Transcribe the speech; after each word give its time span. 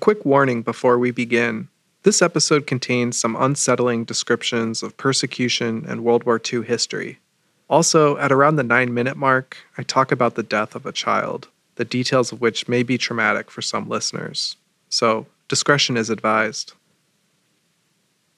quick 0.00 0.24
warning 0.24 0.62
before 0.62 0.98
we 0.98 1.10
begin. 1.10 1.68
This 2.04 2.22
episode 2.22 2.66
contains 2.66 3.18
some 3.18 3.36
unsettling 3.36 4.04
descriptions 4.04 4.82
of 4.82 4.96
persecution 4.96 5.84
and 5.86 6.02
World 6.02 6.24
War 6.24 6.40
II 6.40 6.62
history. 6.62 7.18
Also, 7.68 8.16
at 8.16 8.32
around 8.32 8.56
the 8.56 8.62
nine 8.62 8.94
minute 8.94 9.18
mark, 9.18 9.58
I 9.76 9.82
talk 9.82 10.10
about 10.10 10.34
the 10.34 10.42
death 10.42 10.74
of 10.74 10.86
a 10.86 10.92
child, 10.92 11.48
the 11.76 11.84
details 11.84 12.32
of 12.32 12.40
which 12.40 12.66
may 12.66 12.82
be 12.82 12.96
traumatic 12.96 13.50
for 13.50 13.60
some 13.60 13.88
listeners. 13.90 14.56
So, 14.88 15.26
discretion 15.48 15.98
is 15.98 16.08
advised. 16.08 16.72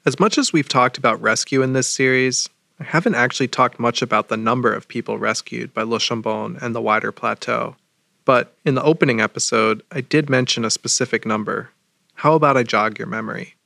As 0.04 0.18
much 0.18 0.38
as 0.38 0.52
we've 0.52 0.68
talked 0.68 0.98
about 0.98 1.22
rescue 1.22 1.62
in 1.62 1.74
this 1.74 1.88
series, 1.88 2.48
I 2.80 2.84
haven't 2.84 3.14
actually 3.14 3.48
talked 3.48 3.78
much 3.78 4.02
about 4.02 4.28
the 4.28 4.36
number 4.36 4.74
of 4.74 4.88
people 4.88 5.16
rescued 5.16 5.72
by 5.72 5.84
Le 5.84 6.00
Chambon 6.00 6.60
and 6.60 6.74
the 6.74 6.82
wider 6.82 7.12
plateau. 7.12 7.76
But 8.24 8.56
in 8.64 8.74
the 8.74 8.82
opening 8.82 9.20
episode, 9.20 9.82
I 9.90 10.00
did 10.00 10.30
mention 10.30 10.64
a 10.64 10.70
specific 10.70 11.26
number. 11.26 11.70
How 12.14 12.34
about 12.34 12.56
I 12.56 12.62
jog 12.62 12.98
your 12.98 13.08
memory? 13.08 13.56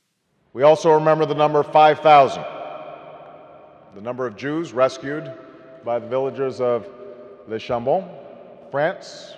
We 0.53 0.63
also 0.63 0.91
remember 0.91 1.25
the 1.25 1.35
number 1.35 1.61
5,000, 1.61 2.43
the 3.93 4.01
number 4.01 4.25
of 4.25 4.35
Jews 4.35 4.73
rescued 4.73 5.31
by 5.85 5.99
the 5.99 6.07
villagers 6.07 6.59
of 6.59 6.87
Le 7.47 7.59
Chambon, 7.59 8.09
France. 8.71 9.35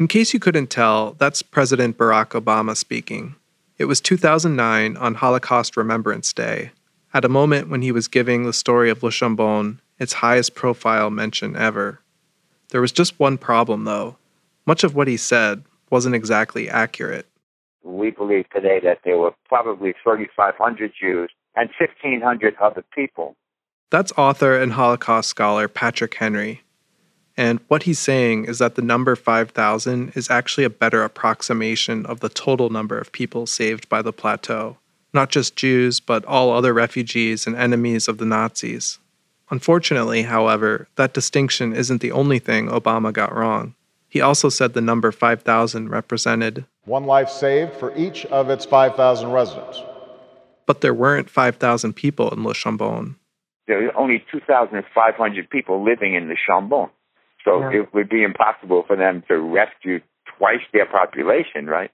In 0.00 0.08
case 0.08 0.34
you 0.34 0.40
couldn't 0.40 0.66
tell, 0.66 1.14
that's 1.18 1.42
President 1.42 1.96
Barack 1.96 2.30
Obama 2.30 2.76
speaking. 2.76 3.36
It 3.78 3.84
was 3.84 4.00
2009 4.00 4.96
on 4.96 5.14
Holocaust 5.14 5.76
Remembrance 5.76 6.32
Day, 6.32 6.72
at 7.14 7.24
a 7.24 7.28
moment 7.28 7.68
when 7.68 7.82
he 7.82 7.92
was 7.92 8.08
giving 8.08 8.44
the 8.44 8.52
story 8.52 8.90
of 8.90 9.02
Le 9.02 9.10
Chambon 9.10 9.78
its 10.00 10.14
highest 10.14 10.56
profile 10.56 11.10
mention 11.10 11.54
ever. 11.54 12.00
There 12.70 12.80
was 12.80 12.90
just 12.90 13.20
one 13.20 13.38
problem, 13.38 13.84
though. 13.84 14.16
Much 14.66 14.84
of 14.84 14.94
what 14.94 15.08
he 15.08 15.16
said 15.16 15.64
wasn't 15.90 16.14
exactly 16.14 16.68
accurate. 16.68 17.26
We 17.82 18.10
believe 18.10 18.48
today 18.50 18.80
that 18.84 19.00
there 19.04 19.18
were 19.18 19.34
probably 19.48 19.94
3,500 20.02 20.92
Jews 20.98 21.30
and 21.56 21.68
1,500 21.78 22.56
other 22.62 22.84
people. 22.94 23.36
That's 23.90 24.12
author 24.16 24.56
and 24.56 24.72
Holocaust 24.72 25.28
scholar 25.28 25.68
Patrick 25.68 26.14
Henry. 26.14 26.62
And 27.36 27.60
what 27.68 27.82
he's 27.84 27.98
saying 27.98 28.44
is 28.44 28.58
that 28.58 28.74
the 28.74 28.82
number 28.82 29.16
5,000 29.16 30.12
is 30.14 30.30
actually 30.30 30.64
a 30.64 30.70
better 30.70 31.02
approximation 31.02 32.06
of 32.06 32.20
the 32.20 32.28
total 32.28 32.70
number 32.70 32.98
of 32.98 33.12
people 33.12 33.46
saved 33.46 33.88
by 33.88 34.02
the 34.02 34.12
plateau, 34.12 34.78
not 35.12 35.30
just 35.30 35.56
Jews, 35.56 35.98
but 35.98 36.24
all 36.24 36.52
other 36.52 36.72
refugees 36.72 37.46
and 37.46 37.56
enemies 37.56 38.06
of 38.06 38.18
the 38.18 38.26
Nazis. 38.26 38.98
Unfortunately, 39.50 40.22
however, 40.22 40.88
that 40.96 41.14
distinction 41.14 41.74
isn't 41.74 42.00
the 42.00 42.12
only 42.12 42.38
thing 42.38 42.68
Obama 42.68 43.12
got 43.12 43.34
wrong. 43.34 43.74
He 44.12 44.20
also 44.20 44.50
said 44.50 44.74
the 44.74 44.82
number 44.82 45.10
5,000 45.10 45.88
represented 45.88 46.66
one 46.84 47.04
life 47.04 47.30
saved 47.30 47.72
for 47.72 47.96
each 47.96 48.26
of 48.26 48.50
its 48.50 48.66
5,000 48.66 49.30
residents. 49.32 49.80
But 50.66 50.82
there 50.82 50.92
weren't 50.92 51.30
5,000 51.30 51.94
people 51.94 52.28
in 52.30 52.44
Le 52.44 52.52
Chambon. 52.52 53.16
There 53.66 53.88
are 53.88 53.96
only 53.96 54.22
2,500 54.30 55.48
people 55.48 55.82
living 55.82 56.12
in 56.14 56.28
Le 56.28 56.34
Chambon. 56.46 56.90
So 57.42 57.60
yeah. 57.60 57.80
it 57.80 57.94
would 57.94 58.10
be 58.10 58.22
impossible 58.22 58.84
for 58.86 58.96
them 58.96 59.22
to 59.28 59.38
rescue 59.38 60.00
twice 60.36 60.60
their 60.74 60.84
population, 60.84 61.66
right? 61.66 61.90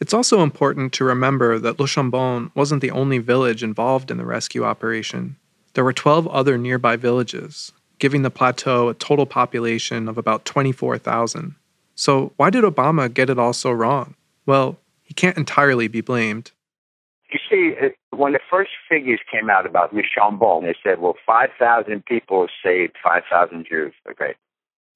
It's 0.00 0.12
also 0.12 0.42
important 0.42 0.92
to 0.94 1.04
remember 1.04 1.58
that 1.58 1.80
Le 1.80 1.86
Chambon 1.86 2.50
wasn't 2.54 2.82
the 2.82 2.90
only 2.90 3.20
village 3.20 3.62
involved 3.62 4.10
in 4.10 4.18
the 4.18 4.26
rescue 4.26 4.64
operation. 4.64 5.36
There 5.72 5.84
were 5.84 5.94
12 5.94 6.28
other 6.28 6.58
nearby 6.58 6.96
villages, 6.96 7.72
giving 7.98 8.22
the 8.22 8.30
plateau 8.30 8.88
a 8.88 8.94
total 8.94 9.26
population 9.26 10.08
of 10.08 10.18
about 10.18 10.44
24,000. 10.44 11.54
So, 11.94 12.32
why 12.36 12.50
did 12.50 12.64
Obama 12.64 13.12
get 13.12 13.30
it 13.30 13.38
all 13.38 13.52
so 13.52 13.70
wrong? 13.70 14.14
Well, 14.46 14.78
he 15.02 15.14
can't 15.14 15.36
entirely 15.36 15.88
be 15.88 16.00
blamed. 16.00 16.50
You 17.32 17.38
see, 17.50 17.74
when 18.10 18.32
the 18.32 18.40
first 18.50 18.70
figures 18.88 19.20
came 19.30 19.50
out 19.50 19.66
about 19.66 19.94
Le 19.94 20.02
Chambon, 20.02 20.62
they 20.62 20.74
said, 20.82 21.00
well, 21.00 21.16
5,000 21.26 22.04
people 22.04 22.46
saved 22.62 22.96
5,000 23.02 23.66
Jews. 23.68 23.92
Okay. 24.10 24.34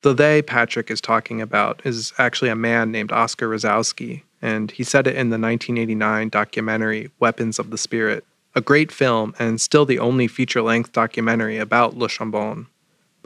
The 0.03 0.15
they 0.15 0.43
Patrick 0.43 0.91
is 0.91 1.01
talking 1.01 1.41
about 1.41 1.83
is 1.84 2.12
actually 2.19 2.51
a 2.51 2.56
man 2.56 2.93
named 2.93 3.11
Oscar 3.11 3.49
Rosowsky, 3.49 4.22
and 4.41 4.71
he 4.71 4.84
said 4.84 5.09
it 5.09 5.17
in 5.17 5.31
the 5.31 5.39
1989 5.39 6.28
documentary 6.28 7.11
Weapons 7.19 7.59
of 7.59 7.71
the 7.71 7.78
Spirit, 7.78 8.25
a 8.55 8.61
great 8.61 8.93
film 8.93 9.34
and 9.41 9.61
still 9.61 9.84
the 9.84 9.99
only 9.99 10.28
feature 10.28 10.62
length 10.62 10.93
documentary 10.93 11.59
about 11.59 11.97
Le 11.97 12.09
Chambon. 12.09 12.67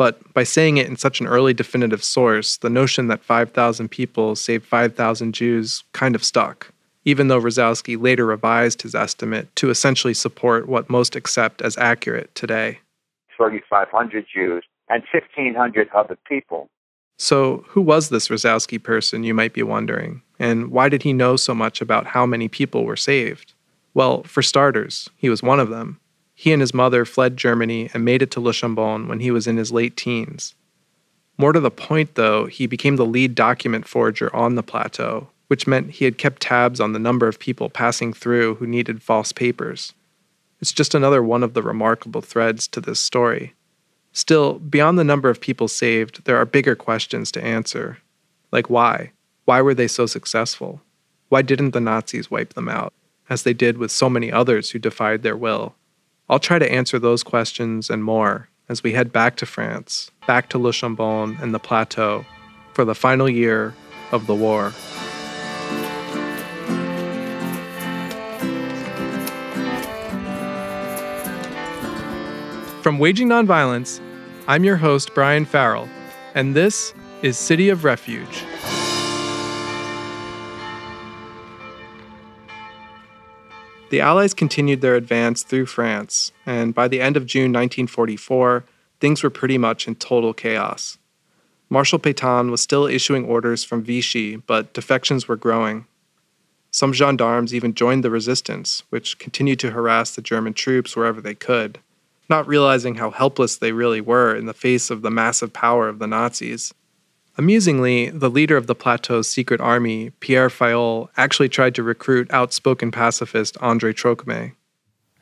But 0.02 0.34
by 0.34 0.42
saying 0.42 0.78
it 0.78 0.88
in 0.88 0.96
such 0.96 1.20
an 1.20 1.28
early 1.28 1.54
definitive 1.54 2.02
source, 2.02 2.56
the 2.56 2.68
notion 2.68 3.06
that 3.06 3.22
5,000 3.22 3.88
people 3.88 4.34
saved 4.34 4.66
5,000 4.66 5.32
Jews 5.32 5.84
kind 5.92 6.16
of 6.16 6.24
stuck, 6.24 6.72
even 7.04 7.28
though 7.28 7.40
Rosowsky 7.40 7.96
later 7.96 8.26
revised 8.26 8.82
his 8.82 8.96
estimate 8.96 9.54
to 9.54 9.70
essentially 9.70 10.12
support 10.12 10.66
what 10.66 10.90
most 10.90 11.14
accept 11.14 11.62
as 11.62 11.78
accurate 11.78 12.34
today. 12.34 12.80
3,500 13.36 14.26
Jews 14.34 14.64
and 14.88 15.04
1,500 15.12 15.88
other 15.94 16.18
people. 16.26 16.68
So, 17.16 17.64
who 17.68 17.80
was 17.80 18.08
this 18.08 18.26
Rosowsky 18.26 18.82
person, 18.82 19.22
you 19.22 19.34
might 19.34 19.52
be 19.52 19.62
wondering? 19.62 20.20
And 20.40 20.72
why 20.72 20.88
did 20.88 21.04
he 21.04 21.12
know 21.12 21.36
so 21.36 21.54
much 21.54 21.80
about 21.80 22.06
how 22.06 22.26
many 22.26 22.48
people 22.48 22.84
were 22.84 22.96
saved? 22.96 23.52
Well, 23.94 24.24
for 24.24 24.42
starters, 24.42 25.08
he 25.14 25.28
was 25.28 25.44
one 25.44 25.60
of 25.60 25.68
them. 25.68 26.00
He 26.42 26.52
and 26.52 26.60
his 26.60 26.74
mother 26.74 27.04
fled 27.04 27.36
Germany 27.36 27.88
and 27.94 28.04
made 28.04 28.20
it 28.20 28.32
to 28.32 28.40
Chambon 28.40 29.06
when 29.06 29.20
he 29.20 29.30
was 29.30 29.46
in 29.46 29.58
his 29.58 29.70
late 29.70 29.96
teens. 29.96 30.56
More 31.38 31.52
to 31.52 31.60
the 31.60 31.70
point, 31.70 32.16
though, 32.16 32.46
he 32.46 32.66
became 32.66 32.96
the 32.96 33.06
lead 33.06 33.36
document 33.36 33.86
forger 33.86 34.34
on 34.34 34.56
the 34.56 34.62
plateau, 34.64 35.28
which 35.46 35.68
meant 35.68 35.92
he 35.92 36.04
had 36.04 36.18
kept 36.18 36.42
tabs 36.42 36.80
on 36.80 36.94
the 36.94 36.98
number 36.98 37.28
of 37.28 37.38
people 37.38 37.70
passing 37.70 38.12
through 38.12 38.56
who 38.56 38.66
needed 38.66 39.04
false 39.04 39.30
papers. 39.30 39.92
It's 40.60 40.72
just 40.72 40.96
another 40.96 41.22
one 41.22 41.44
of 41.44 41.54
the 41.54 41.62
remarkable 41.62 42.22
threads 42.22 42.66
to 42.66 42.80
this 42.80 42.98
story. 42.98 43.54
Still, 44.12 44.58
beyond 44.58 44.98
the 44.98 45.04
number 45.04 45.30
of 45.30 45.40
people 45.40 45.68
saved, 45.68 46.24
there 46.24 46.38
are 46.38 46.44
bigger 46.44 46.74
questions 46.74 47.30
to 47.30 47.44
answer. 47.44 47.98
Like 48.50 48.68
why? 48.68 49.12
Why 49.44 49.62
were 49.62 49.74
they 49.74 49.86
so 49.86 50.06
successful? 50.06 50.82
Why 51.28 51.42
didn't 51.42 51.70
the 51.70 51.80
Nazis 51.80 52.32
wipe 52.32 52.54
them 52.54 52.68
out, 52.68 52.92
as 53.30 53.44
they 53.44 53.54
did 53.54 53.78
with 53.78 53.92
so 53.92 54.10
many 54.10 54.32
others 54.32 54.70
who 54.70 54.80
defied 54.80 55.22
their 55.22 55.36
will? 55.36 55.76
I'll 56.28 56.38
try 56.38 56.58
to 56.58 56.70
answer 56.70 56.98
those 56.98 57.22
questions 57.22 57.90
and 57.90 58.04
more 58.04 58.48
as 58.68 58.82
we 58.82 58.92
head 58.92 59.12
back 59.12 59.36
to 59.36 59.46
France, 59.46 60.10
back 60.26 60.48
to 60.50 60.58
Le 60.58 60.72
Chambon 60.72 61.40
and 61.42 61.52
the 61.52 61.58
plateau 61.58 62.24
for 62.72 62.84
the 62.84 62.94
final 62.94 63.28
year 63.28 63.74
of 64.12 64.26
the 64.26 64.34
war. 64.34 64.70
From 72.82 72.98
Waging 72.98 73.28
Nonviolence, 73.28 74.00
I'm 74.48 74.64
your 74.64 74.76
host, 74.76 75.14
Brian 75.14 75.44
Farrell, 75.44 75.88
and 76.34 76.54
this 76.56 76.94
is 77.22 77.36
City 77.36 77.68
of 77.68 77.84
Refuge. 77.84 78.44
The 83.92 84.00
Allies 84.00 84.32
continued 84.32 84.80
their 84.80 84.94
advance 84.94 85.42
through 85.42 85.66
France, 85.66 86.32
and 86.46 86.74
by 86.74 86.88
the 86.88 87.02
end 87.02 87.14
of 87.14 87.26
June 87.26 87.52
1944, 87.52 88.64
things 89.00 89.22
were 89.22 89.28
pretty 89.28 89.58
much 89.58 89.86
in 89.86 89.96
total 89.96 90.32
chaos. 90.32 90.96
Marshal 91.68 91.98
Pétain 91.98 92.50
was 92.50 92.62
still 92.62 92.86
issuing 92.86 93.26
orders 93.26 93.64
from 93.64 93.82
Vichy, 93.82 94.36
but 94.36 94.72
defections 94.72 95.28
were 95.28 95.36
growing. 95.36 95.86
Some 96.70 96.94
gendarmes 96.94 97.54
even 97.54 97.74
joined 97.74 98.02
the 98.02 98.08
resistance, 98.10 98.82
which 98.88 99.18
continued 99.18 99.58
to 99.58 99.72
harass 99.72 100.14
the 100.14 100.22
German 100.22 100.54
troops 100.54 100.96
wherever 100.96 101.20
they 101.20 101.34
could 101.34 101.78
not 102.32 102.48
realizing 102.48 102.94
how 102.94 103.10
helpless 103.10 103.56
they 103.56 103.72
really 103.72 104.00
were 104.00 104.34
in 104.34 104.46
the 104.46 104.54
face 104.54 104.88
of 104.88 105.02
the 105.02 105.10
massive 105.10 105.52
power 105.52 105.86
of 105.86 105.98
the 105.98 106.06
Nazis. 106.06 106.72
Amusingly, 107.38 108.10
the 108.10 108.28
leader 108.28 108.56
of 108.56 108.66
the 108.66 108.74
plateau's 108.74 109.28
secret 109.28 109.60
army, 109.60 110.10
Pierre 110.20 110.48
Fayolle, 110.48 111.08
actually 111.16 111.48
tried 111.48 111.74
to 111.74 111.82
recruit 111.82 112.30
outspoken 112.30 112.90
pacifist 112.90 113.56
Andre 113.58 113.92
Trocmé. 113.92 114.52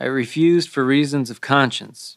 I 0.01 0.07
refused 0.07 0.69
for 0.69 0.85
reasons 0.85 1.31
of 1.31 1.41
conscience. 1.41 2.17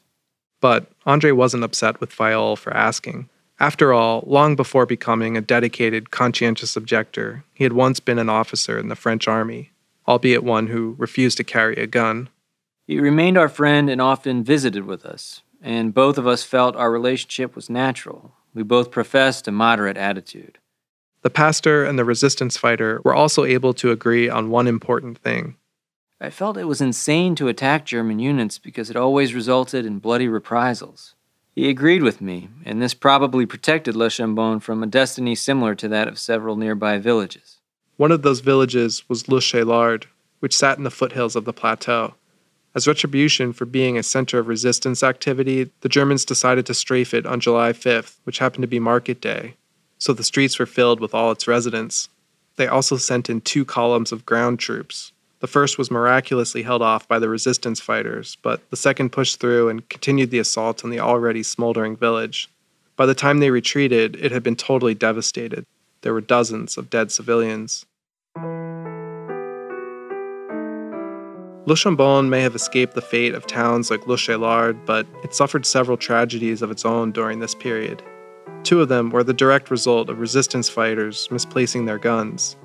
But 0.62 0.90
Andre 1.06 1.32
wasn't 1.32 1.66
upset 1.66 2.00
with 2.00 2.16
Fayolle 2.16 2.58
for 2.58 2.74
asking. 2.74 3.30
After 3.60 3.94
all, 3.94 4.24
long 4.26 4.56
before 4.56 4.86
becoming 4.86 5.38
a 5.38 5.42
dedicated, 5.42 6.10
conscientious 6.10 6.76
objector, 6.76 7.44
he 7.54 7.64
had 7.64 7.74
once 7.74 8.00
been 8.00 8.18
an 8.18 8.30
officer 8.30 8.80
in 8.80 8.88
the 8.88 8.96
French 8.96 9.28
army, 9.28 9.72
albeit 10.08 10.44
one 10.44 10.68
who 10.68 10.96
refused 10.98 11.38
to 11.38 11.44
carry 11.44 11.76
a 11.76 11.86
gun. 11.86 12.30
He 12.88 13.00
remained 13.00 13.38
our 13.38 13.50
friend 13.50 13.90
and 13.90 14.02
often 14.02 14.44
visited 14.44 14.86
with 14.86 15.06
us, 15.06 15.42
and 15.62 15.94
both 15.94 16.18
of 16.18 16.26
us 16.26 16.44
felt 16.44 16.76
our 16.76 16.92
relationship 16.92 17.56
was 17.56 17.70
natural. 17.70 18.34
We 18.54 18.64
both 18.64 18.92
professed 18.92 19.48
a 19.48 19.52
moderate 19.52 19.98
attitude. 19.98 20.60
The 21.22 21.30
pastor 21.30 21.86
and 21.86 21.98
the 21.98 22.06
resistance 22.06 22.58
fighter 22.58 23.02
were 23.04 23.16
also 23.16 23.46
able 23.46 23.74
to 23.76 23.92
agree 23.92 24.30
on 24.30 24.50
one 24.50 24.68
important 24.68 25.18
thing. 25.18 25.56
I 26.20 26.30
felt 26.30 26.58
it 26.58 26.66
was 26.66 26.82
insane 26.82 27.36
to 27.36 27.48
attack 27.48 27.86
German 27.86 28.20
units 28.20 28.58
because 28.58 28.90
it 28.90 28.96
always 28.96 29.34
resulted 29.34 29.86
in 29.86 30.00
bloody 30.00 30.28
reprisals. 30.28 31.16
He 31.56 31.70
agreed 31.70 32.02
with 32.02 32.20
me, 32.20 32.50
and 32.66 32.82
this 32.82 32.94
probably 32.94 33.46
protected 33.46 33.96
Le 33.96 34.10
Chambon 34.10 34.60
from 34.62 34.82
a 34.82 34.88
destiny 34.88 35.36
similar 35.36 35.76
to 35.76 35.88
that 35.90 36.08
of 36.08 36.18
several 36.18 36.56
nearby 36.56 36.98
villages. 36.98 37.60
One 37.98 38.12
of 38.12 38.22
those 38.22 38.40
villages 38.40 39.08
was 39.08 39.30
Le 39.30 39.40
Cheylard, 39.40 40.06
which 40.40 40.56
sat 40.56 40.78
in 40.78 40.84
the 40.84 40.92
foothills 40.92 41.36
of 41.36 41.46
the 41.46 41.54
plateau. 41.54 42.16
As 42.76 42.88
retribution 42.88 43.54
for 43.54 43.66
being 43.66 43.98
a 43.98 44.04
center 44.04 44.40
of 44.40 44.48
resistance 44.48 45.04
activity, 45.04 45.70
the 45.82 45.90
Germans 45.90 46.26
decided 46.26 46.66
to 46.66 46.74
strafe 46.74 47.14
it 47.14 47.26
on 47.26 47.40
July 47.40 47.72
5th, 47.72 48.16
which 48.24 48.40
happened 48.40 48.64
to 48.64 48.68
be 48.68 48.80
market 48.80 49.22
day, 49.22 49.56
so 50.00 50.12
the 50.12 50.24
streets 50.24 50.58
were 50.58 50.66
filled 50.66 51.00
with 51.00 51.14
all 51.14 51.32
its 51.32 51.48
residents. 51.48 52.10
They 52.56 52.68
also 52.68 52.98
sent 52.98 53.30
in 53.30 53.42
two 53.42 53.64
columns 53.64 54.12
of 54.12 54.26
ground 54.26 54.60
troops. 54.60 55.12
The 55.40 55.48
first 55.48 55.78
was 55.78 55.92
miraculously 55.92 56.64
held 56.64 56.82
off 56.82 57.08
by 57.08 57.20
the 57.20 57.30
resistance 57.30 57.80
fighters, 57.80 58.38
but 58.42 58.68
the 58.70 58.78
second 58.78 59.12
pushed 59.12 59.40
through 59.40 59.70
and 59.70 59.88
continued 59.90 60.32
the 60.32 60.40
assault 60.40 60.84
on 60.84 60.90
the 60.90 61.00
already 61.00 61.44
smoldering 61.44 61.96
village. 61.96 62.50
By 62.96 63.06
the 63.06 63.16
time 63.16 63.40
they 63.40 63.52
retreated, 63.52 64.16
it 64.16 64.32
had 64.32 64.42
been 64.42 64.56
totally 64.56 64.96
devastated. 64.96 65.66
There 66.02 66.14
were 66.14 66.22
dozens 66.22 66.78
of 66.78 66.90
dead 66.90 67.12
civilians. 67.12 67.86
Le 71.66 71.76
Chambon 71.76 72.28
may 72.28 72.42
have 72.42 72.56
escaped 72.56 72.94
the 72.94 73.02
fate 73.02 73.34
of 73.34 73.48
towns 73.48 73.90
like 73.90 74.06
Le 74.06 74.74
but 74.86 75.08
it 75.24 75.34
suffered 75.34 75.66
several 75.66 75.96
tragedies 75.96 76.62
of 76.62 76.70
its 76.70 76.84
own 76.84 77.14
during 77.14 77.40
this 77.40 77.56
period. 77.56 78.04
Two 78.64 78.82
of 78.82 78.90
them 78.90 79.10
were 79.10 79.24
the 79.24 79.34
direct 79.34 79.72
result 79.72 80.10
of 80.10 80.20
resistance 80.20 80.68
fighters 80.68 81.30
misplacing 81.32 81.86
their 81.86 81.98
guns. 81.98 82.58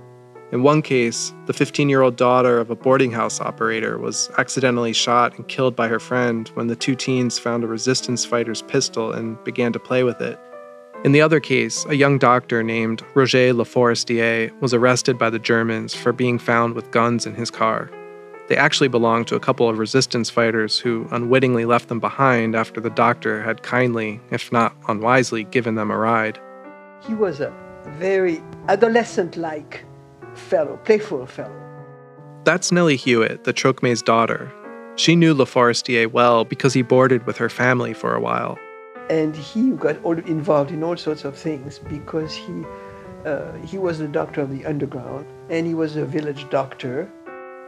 In 0.50 0.64
one 0.64 0.82
case, 0.82 1.32
the 1.46 1.52
15 1.52 1.88
year 1.88 2.02
old 2.02 2.16
daughter 2.16 2.58
of 2.58 2.70
a 2.70 2.76
boarding 2.76 3.12
house 3.12 3.40
operator 3.40 3.98
was 3.98 4.30
accidentally 4.36 4.92
shot 4.92 5.36
and 5.36 5.46
killed 5.46 5.76
by 5.76 5.86
her 5.86 6.00
friend 6.00 6.48
when 6.54 6.66
the 6.66 6.74
two 6.74 6.96
teens 6.96 7.38
found 7.38 7.62
a 7.62 7.68
resistance 7.68 8.24
fighter's 8.24 8.62
pistol 8.62 9.12
and 9.12 9.42
began 9.44 9.72
to 9.72 9.78
play 9.78 10.02
with 10.02 10.20
it. 10.20 10.40
In 11.04 11.12
the 11.12 11.20
other 11.20 11.38
case, 11.38 11.86
a 11.86 11.94
young 11.94 12.18
doctor 12.18 12.64
named 12.64 13.04
Roger 13.14 13.52
Laforestier 13.52 14.50
was 14.60 14.74
arrested 14.74 15.18
by 15.18 15.30
the 15.30 15.38
Germans 15.38 15.94
for 15.94 16.12
being 16.12 16.38
found 16.38 16.74
with 16.74 16.90
guns 16.90 17.26
in 17.26 17.34
his 17.34 17.50
car. 17.50 17.88
They 18.48 18.56
actually 18.56 18.88
belonged 18.88 19.26
to 19.28 19.36
a 19.36 19.40
couple 19.40 19.68
of 19.68 19.78
resistance 19.78 20.30
fighters 20.30 20.78
who 20.78 21.06
unwittingly 21.10 21.66
left 21.66 21.88
them 21.88 22.00
behind 22.00 22.56
after 22.56 22.80
the 22.80 22.90
doctor 22.90 23.42
had 23.42 23.62
kindly, 23.62 24.20
if 24.30 24.50
not 24.50 24.74
unwisely, 24.88 25.44
given 25.44 25.74
them 25.74 25.90
a 25.90 25.98
ride. 25.98 26.40
He 27.06 27.14
was 27.14 27.40
a 27.40 27.52
very 27.98 28.42
adolescent 28.68 29.36
like 29.36 29.84
fellow, 30.34 30.78
playful 30.84 31.26
fellow. 31.26 31.54
That's 32.44 32.72
Nelly 32.72 32.96
Hewett, 32.96 33.44
the 33.44 33.52
Trocmé's 33.52 34.00
daughter. 34.00 34.50
She 34.96 35.14
knew 35.14 35.34
Laforestier 35.34 36.10
well 36.10 36.44
because 36.44 36.72
he 36.72 36.80
boarded 36.80 37.26
with 37.26 37.36
her 37.36 37.50
family 37.50 37.92
for 37.92 38.14
a 38.14 38.20
while. 38.20 38.58
And 39.10 39.36
he 39.36 39.72
got 39.72 40.02
all 40.02 40.18
involved 40.18 40.70
in 40.70 40.82
all 40.82 40.96
sorts 40.96 41.24
of 41.24 41.36
things 41.36 41.78
because 41.78 42.34
he, 42.34 42.64
uh, 43.26 43.52
he 43.58 43.76
was 43.76 43.98
the 43.98 44.08
doctor 44.08 44.40
of 44.40 44.50
the 44.50 44.64
underground 44.64 45.26
and 45.50 45.66
he 45.66 45.74
was 45.74 45.96
a 45.96 46.06
village 46.06 46.48
doctor 46.50 47.10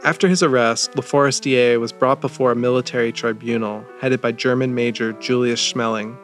after 0.03 0.27
his 0.27 0.41
arrest, 0.41 0.91
Laforestier 0.93 1.79
was 1.79 1.91
brought 1.91 2.21
before 2.21 2.51
a 2.51 2.55
military 2.55 3.11
tribunal 3.11 3.85
headed 3.99 4.19
by 4.19 4.31
German 4.31 4.73
Major 4.73 5.13
Julius 5.13 5.61
Schmähling. 5.61 6.17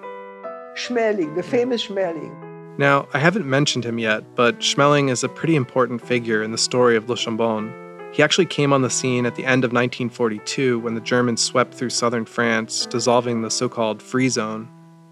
Schmähling, 0.75 1.35
the 1.35 1.44
famous 1.44 1.88
Schmähling. 1.88 2.35
Now, 2.79 3.07
I 3.13 3.19
haven't 3.19 3.45
mentioned 3.45 3.85
him 3.85 4.00
yet, 4.00 4.35
but 4.35 4.59
Schmähling 4.59 5.09
is 5.09 5.24
a 5.24 5.29
pretty 5.29 5.56
important 5.56 6.06
figure 6.06 6.44
in 6.44 6.51
the 6.51 6.57
story 6.57 6.95
of 6.95 7.09
Le 7.09 7.15
Chambon. 7.15 7.74
He 8.13 8.24
actually 8.24 8.45
came 8.45 8.74
on 8.74 8.81
the 8.81 8.89
scene 8.89 9.25
at 9.25 9.35
the 9.35 9.45
end 9.45 9.63
of 9.63 9.74
1942 9.74 10.80
when 10.80 10.95
the 10.95 11.01
Germans 11.01 11.44
swept 11.44 11.73
through 11.73 11.89
southern 11.89 12.25
France, 12.25 12.85
dissolving 12.88 13.41
the 13.41 13.51
so 13.51 13.69
called 13.69 14.01
Free 14.01 14.30
Zone. 14.30 14.69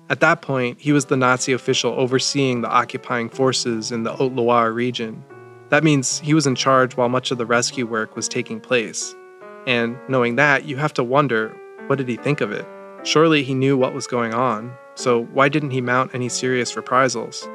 At 0.10 0.22
that 0.22 0.42
point, 0.42 0.80
he 0.80 0.92
was 0.92 1.06
the 1.06 1.18
Nazi 1.18 1.52
official 1.52 1.94
overseeing 1.94 2.62
the 2.62 2.70
occupying 2.70 3.30
forces 3.30 3.92
in 3.92 4.04
the 4.04 4.14
Haute 4.14 4.34
Loire 4.34 4.72
region, 4.72 5.24
that 5.70 5.84
means 5.84 6.20
he 6.20 6.34
was 6.34 6.48
in 6.48 6.56
charge 6.56 6.96
while 6.96 7.10
much 7.10 7.32
of 7.32 7.38
the 7.38 7.46
rescue 7.46 7.86
work 7.86 8.16
was 8.16 8.28
taking 8.28 8.60
place. 8.60 9.16
And 9.68 9.98
knowing 10.08 10.36
that, 10.36 10.66
you 10.66 10.78
have 10.78 10.94
to 10.94 11.04
wonder 11.04 11.56
what 11.88 11.98
did 11.98 12.08
he 12.08 12.18
think 12.18 12.42
of 12.42 12.52
it? 12.52 12.66
Surely 13.04 13.44
he 13.44 13.54
knew 13.54 13.78
what 13.78 13.94
was 13.94 14.08
going 14.08 14.34
on, 14.34 14.74
so 14.96 15.26
why 15.26 15.50
didn't 15.50 15.72
he 15.72 15.82
mount 15.82 16.14
any 16.14 16.30
serious 16.30 16.76
reprisals? 16.76 17.48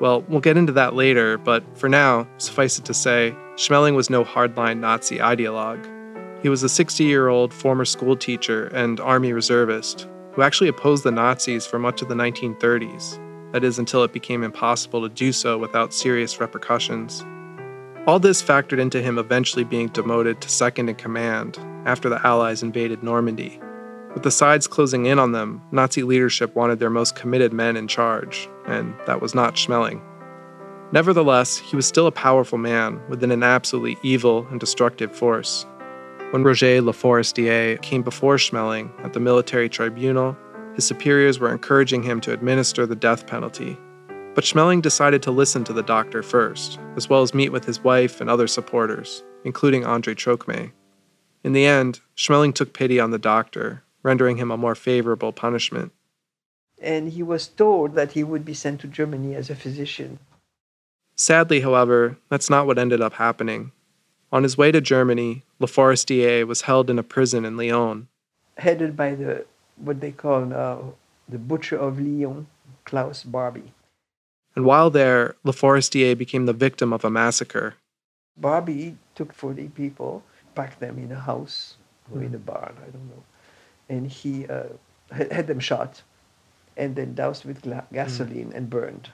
Well, 0.00 0.22
we'll 0.28 0.40
get 0.40 0.56
into 0.56 0.72
that 0.72 0.94
later, 0.94 1.38
but 1.38 1.62
for 1.76 1.88
now, 1.88 2.26
suffice 2.38 2.78
it 2.78 2.84
to 2.86 2.94
say, 2.94 3.34
Schmähling 3.56 3.94
was 3.94 4.10
no 4.10 4.24
hardline 4.24 4.78
Nazi 4.78 5.18
ideologue. 5.18 5.86
He 6.42 6.48
was 6.48 6.62
a 6.62 6.68
60 6.68 7.04
year 7.04 7.28
old 7.28 7.52
former 7.52 7.84
school 7.84 8.16
teacher 8.16 8.68
and 8.68 8.98
army 8.98 9.32
reservist 9.32 10.08
who 10.32 10.42
actually 10.42 10.68
opposed 10.68 11.04
the 11.04 11.10
Nazis 11.10 11.66
for 11.66 11.78
much 11.78 12.02
of 12.02 12.08
the 12.08 12.14
1930s, 12.14 13.52
that 13.52 13.64
is, 13.64 13.78
until 13.78 14.02
it 14.04 14.12
became 14.12 14.42
impossible 14.42 15.02
to 15.02 15.08
do 15.14 15.32
so 15.32 15.58
without 15.58 15.92
serious 15.92 16.40
repercussions. 16.40 17.24
All 18.06 18.18
this 18.18 18.42
factored 18.42 18.80
into 18.80 19.02
him 19.02 19.18
eventually 19.18 19.62
being 19.62 19.88
demoted 19.88 20.40
to 20.40 20.48
second 20.48 20.88
in 20.88 20.94
command 20.94 21.58
after 21.84 22.08
the 22.08 22.24
Allies 22.26 22.62
invaded 22.62 23.02
Normandy. 23.02 23.60
With 24.14 24.22
the 24.22 24.30
sides 24.30 24.66
closing 24.66 25.04
in 25.04 25.18
on 25.18 25.32
them, 25.32 25.60
Nazi 25.70 26.02
leadership 26.02 26.56
wanted 26.56 26.78
their 26.78 26.88
most 26.88 27.14
committed 27.14 27.52
men 27.52 27.76
in 27.76 27.86
charge, 27.86 28.48
and 28.66 28.94
that 29.06 29.20
was 29.20 29.34
not 29.34 29.56
Schmähling. 29.56 30.00
Nevertheless, 30.92 31.58
he 31.58 31.76
was 31.76 31.86
still 31.86 32.06
a 32.06 32.12
powerful 32.12 32.56
man 32.56 33.00
within 33.10 33.30
an 33.30 33.42
absolutely 33.42 33.98
evil 34.02 34.46
and 34.50 34.58
destructive 34.58 35.14
force. 35.14 35.66
When 36.30 36.42
Roger 36.42 36.80
Laforestier 36.80 37.80
came 37.82 38.02
before 38.02 38.36
Schmähling 38.36 38.90
at 39.04 39.12
the 39.12 39.20
military 39.20 39.68
tribunal, 39.68 40.36
his 40.74 40.86
superiors 40.86 41.38
were 41.38 41.52
encouraging 41.52 42.02
him 42.02 42.22
to 42.22 42.32
administer 42.32 42.86
the 42.86 42.96
death 42.96 43.26
penalty 43.26 43.78
but 44.34 44.44
Schmähling 44.44 44.80
decided 44.80 45.22
to 45.22 45.30
listen 45.30 45.64
to 45.64 45.72
the 45.72 45.82
doctor 45.82 46.22
first, 46.22 46.78
as 46.96 47.08
well 47.08 47.22
as 47.22 47.34
meet 47.34 47.50
with 47.50 47.64
his 47.64 47.82
wife 47.82 48.20
and 48.20 48.30
other 48.30 48.46
supporters, 48.46 49.24
including 49.44 49.84
Andre 49.84 50.14
Trocmé. 50.14 50.70
In 51.42 51.52
the 51.52 51.66
end, 51.66 52.00
Schmähling 52.16 52.54
took 52.54 52.72
pity 52.72 53.00
on 53.00 53.10
the 53.10 53.18
doctor, 53.18 53.82
rendering 54.02 54.36
him 54.36 54.50
a 54.50 54.56
more 54.56 54.74
favorable 54.74 55.32
punishment. 55.32 55.92
And 56.80 57.10
he 57.10 57.22
was 57.22 57.48
told 57.48 57.94
that 57.94 58.12
he 58.12 58.24
would 58.24 58.44
be 58.44 58.54
sent 58.54 58.80
to 58.80 58.86
Germany 58.86 59.34
as 59.34 59.50
a 59.50 59.56
physician. 59.56 60.18
Sadly, 61.16 61.60
however, 61.60 62.16
that's 62.30 62.48
not 62.48 62.66
what 62.66 62.78
ended 62.78 63.00
up 63.00 63.14
happening. 63.14 63.72
On 64.32 64.44
his 64.44 64.56
way 64.56 64.70
to 64.70 64.80
Germany, 64.80 65.42
Laforestier 65.60 66.46
was 66.46 66.62
held 66.62 66.88
in 66.88 66.98
a 66.98 67.02
prison 67.02 67.44
in 67.44 67.56
Lyon. 67.56 68.08
Headed 68.56 68.96
by 68.96 69.14
the 69.14 69.44
what 69.76 70.00
they 70.00 70.12
call 70.12 70.52
uh, 70.52 70.78
the 71.28 71.38
Butcher 71.38 71.76
of 71.76 71.98
Lyon, 71.98 72.46
Klaus 72.84 73.24
Barbie 73.24 73.72
and 74.56 74.64
while 74.64 74.90
there, 74.90 75.36
Laforestier 75.44 76.16
became 76.16 76.46
the 76.46 76.52
victim 76.52 76.92
of 76.92 77.04
a 77.04 77.10
massacre. 77.10 77.74
Barbie 78.36 78.96
took 79.14 79.32
40 79.32 79.68
people, 79.68 80.22
packed 80.54 80.80
them 80.80 80.98
in 80.98 81.12
a 81.12 81.20
house 81.20 81.76
or 82.12 82.22
in 82.22 82.34
a 82.34 82.38
barn, 82.38 82.74
I 82.78 82.90
don't 82.90 83.08
know, 83.08 83.22
and 83.88 84.06
he 84.10 84.46
uh, 84.46 84.64
had 85.10 85.46
them 85.46 85.60
shot 85.60 86.02
and 86.76 86.96
then 86.96 87.14
doused 87.14 87.44
with 87.44 87.62
gla- 87.62 87.86
gasoline 87.92 88.50
mm. 88.50 88.54
and 88.54 88.70
burned. 88.70 89.10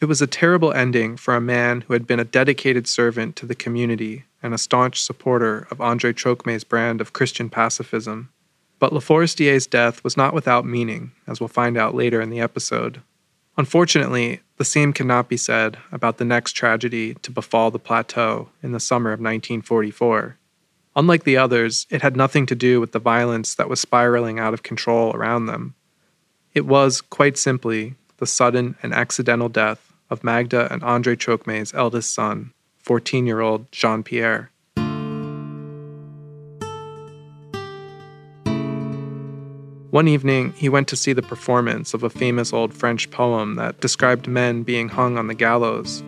It 0.00 0.06
was 0.06 0.22
a 0.22 0.28
terrible 0.28 0.72
ending 0.72 1.16
for 1.16 1.34
a 1.34 1.40
man 1.40 1.80
who 1.80 1.92
had 1.92 2.06
been 2.06 2.20
a 2.20 2.24
dedicated 2.24 2.86
servant 2.86 3.34
to 3.36 3.46
the 3.46 3.56
community 3.56 4.24
and 4.42 4.54
a 4.54 4.58
staunch 4.58 5.02
supporter 5.02 5.66
of 5.72 5.80
Andre 5.80 6.12
Trocmé's 6.12 6.62
brand 6.62 7.00
of 7.00 7.12
Christian 7.12 7.50
pacifism. 7.50 8.30
But 8.78 8.92
Laforestier's 8.92 9.66
death 9.66 10.04
was 10.04 10.16
not 10.16 10.34
without 10.34 10.64
meaning, 10.64 11.10
as 11.26 11.40
we'll 11.40 11.48
find 11.48 11.76
out 11.76 11.96
later 11.96 12.20
in 12.20 12.30
the 12.30 12.38
episode. 12.38 13.02
Unfortunately, 13.58 14.40
the 14.56 14.64
same 14.64 14.92
cannot 14.92 15.28
be 15.28 15.36
said 15.36 15.78
about 15.90 16.18
the 16.18 16.24
next 16.24 16.52
tragedy 16.52 17.14
to 17.14 17.30
befall 17.32 17.72
the 17.72 17.80
plateau 17.80 18.50
in 18.62 18.70
the 18.70 18.78
summer 18.78 19.10
of 19.10 19.18
1944. 19.18 20.38
Unlike 20.94 21.24
the 21.24 21.36
others, 21.36 21.84
it 21.90 22.00
had 22.00 22.16
nothing 22.16 22.46
to 22.46 22.54
do 22.54 22.80
with 22.80 22.92
the 22.92 23.00
violence 23.00 23.56
that 23.56 23.68
was 23.68 23.80
spiraling 23.80 24.38
out 24.38 24.54
of 24.54 24.62
control 24.62 25.10
around 25.12 25.46
them. 25.46 25.74
It 26.54 26.66
was, 26.66 27.00
quite 27.00 27.36
simply, 27.36 27.96
the 28.18 28.26
sudden 28.26 28.76
and 28.80 28.94
accidental 28.94 29.48
death 29.48 29.92
of 30.08 30.22
Magda 30.22 30.72
and 30.72 30.84
Andre 30.84 31.16
Trocmé's 31.16 31.74
eldest 31.74 32.14
son, 32.14 32.52
14 32.78 33.26
year 33.26 33.40
old 33.40 33.70
Jean 33.72 34.04
Pierre. 34.04 34.52
One 39.90 40.06
evening, 40.06 40.52
he 40.52 40.68
went 40.68 40.86
to 40.88 40.96
see 40.96 41.14
the 41.14 41.22
performance 41.22 41.94
of 41.94 42.02
a 42.02 42.10
famous 42.10 42.52
old 42.52 42.74
French 42.74 43.10
poem 43.10 43.54
that 43.54 43.80
described 43.80 44.28
men 44.28 44.62
being 44.62 44.90
hung 44.90 45.16
on 45.16 45.28
the 45.28 45.34
gallows. 45.34 46.04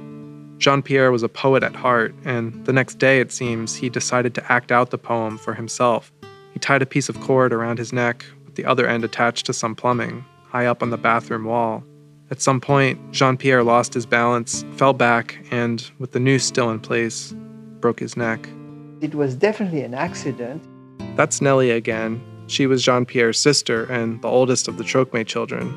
Jean 0.58 0.82
Pierre 0.82 1.10
was 1.10 1.22
a 1.22 1.30
poet 1.30 1.62
at 1.62 1.74
heart, 1.74 2.14
and 2.26 2.66
the 2.66 2.74
next 2.74 2.98
day, 2.98 3.20
it 3.20 3.32
seems, 3.32 3.74
he 3.74 3.88
decided 3.88 4.34
to 4.34 4.52
act 4.52 4.70
out 4.70 4.90
the 4.90 4.98
poem 4.98 5.38
for 5.38 5.54
himself. 5.54 6.12
He 6.52 6.58
tied 6.58 6.82
a 6.82 6.86
piece 6.86 7.08
of 7.08 7.18
cord 7.22 7.54
around 7.54 7.78
his 7.78 7.90
neck, 7.90 8.26
with 8.44 8.56
the 8.56 8.66
other 8.66 8.86
end 8.86 9.02
attached 9.02 9.46
to 9.46 9.54
some 9.54 9.74
plumbing, 9.74 10.26
high 10.44 10.66
up 10.66 10.82
on 10.82 10.90
the 10.90 10.98
bathroom 10.98 11.44
wall. 11.44 11.82
At 12.30 12.42
some 12.42 12.60
point, 12.60 13.12
Jean 13.12 13.38
Pierre 13.38 13.64
lost 13.64 13.94
his 13.94 14.04
balance, 14.04 14.62
fell 14.76 14.92
back, 14.92 15.38
and, 15.50 15.90
with 15.98 16.12
the 16.12 16.20
noose 16.20 16.44
still 16.44 16.68
in 16.68 16.80
place, 16.80 17.34
broke 17.80 18.00
his 18.00 18.14
neck. 18.14 18.46
It 19.00 19.14
was 19.14 19.34
definitely 19.34 19.80
an 19.80 19.94
accident. 19.94 20.62
That's 21.16 21.40
Nelly 21.40 21.70
again, 21.70 22.22
she 22.50 22.66
was 22.66 22.82
Jean 22.82 23.06
Pierre's 23.06 23.38
sister 23.38 23.84
and 23.84 24.20
the 24.22 24.28
oldest 24.28 24.66
of 24.66 24.76
the 24.76 24.82
Trocmé 24.82 25.24
children. 25.24 25.72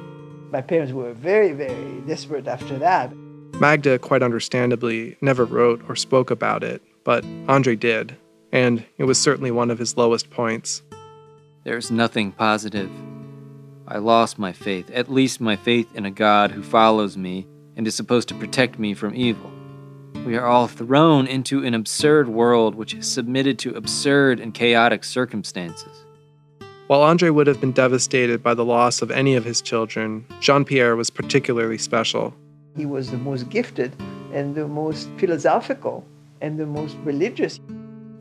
My 0.52 0.62
parents 0.62 0.92
were 0.92 1.14
very, 1.14 1.52
very 1.52 2.02
desperate 2.08 2.48
after 2.48 2.80
that. 2.80 3.14
Magda, 3.60 4.00
quite 4.00 4.24
understandably, 4.24 5.16
never 5.22 5.46
wrote 5.46 5.84
or 5.88 5.96
spoke 5.96 6.32
about 6.32 6.64
it, 6.64 6.82
but 7.04 7.24
Andre 7.48 7.76
did, 7.76 8.18
and 8.52 8.84
it 8.98 9.04
was 9.04 9.22
certainly 9.22 9.52
one 9.52 9.70
of 9.70 9.78
his 9.78 9.96
lowest 9.96 10.32
points. 10.32 10.82
There's 11.64 11.92
nothing 11.92 12.32
positive. 12.32 12.90
I 13.88 14.00
lost 14.00 14.40
my 14.40 14.52
faith, 14.52 14.90
at 14.92 15.12
least 15.12 15.40
my 15.40 15.56
faith 15.56 15.88
in 15.96 16.06
a 16.08 16.12
God 16.12 16.52
who 16.52 16.64
follows 16.64 17.16
me 17.16 17.48
and 17.76 17.86
is 17.86 17.94
supposed 17.94 18.30
to 18.30 18.36
protect 18.36 18.80
me 18.80 18.96
from 18.96 19.16
evil. 19.16 19.52
We 20.26 20.38
are 20.38 20.48
all 20.48 20.68
thrown 20.68 21.28
into 21.28 21.64
an 21.64 21.76
absurd 21.76 22.30
world 22.30 22.74
which 22.74 22.96
is 22.96 23.12
submitted 23.12 23.60
to 23.60 23.76
absurd 23.76 24.40
and 24.40 24.54
chaotic 24.54 25.04
circumstances. 25.04 26.06
While 26.94 27.02
Andre 27.02 27.32
would 27.32 27.48
have 27.48 27.60
been 27.60 27.72
devastated 27.72 28.44
by 28.44 28.54
the 28.54 28.64
loss 28.64 29.02
of 29.02 29.10
any 29.10 29.34
of 29.34 29.44
his 29.44 29.64
children, 29.64 30.28
Jean 30.42 30.64
Pierre 30.64 30.96
was 30.96 31.10
particularly 31.10 31.80
special. 31.80 32.36
He 32.78 32.86
was 32.86 33.10
the 33.10 33.18
most 33.18 33.50
gifted 33.50 33.96
and 34.32 34.54
the 34.54 34.68
most 34.68 35.10
philosophical 35.18 36.06
and 36.40 36.60
the 36.60 36.68
most 36.68 36.96
religious. 36.98 37.60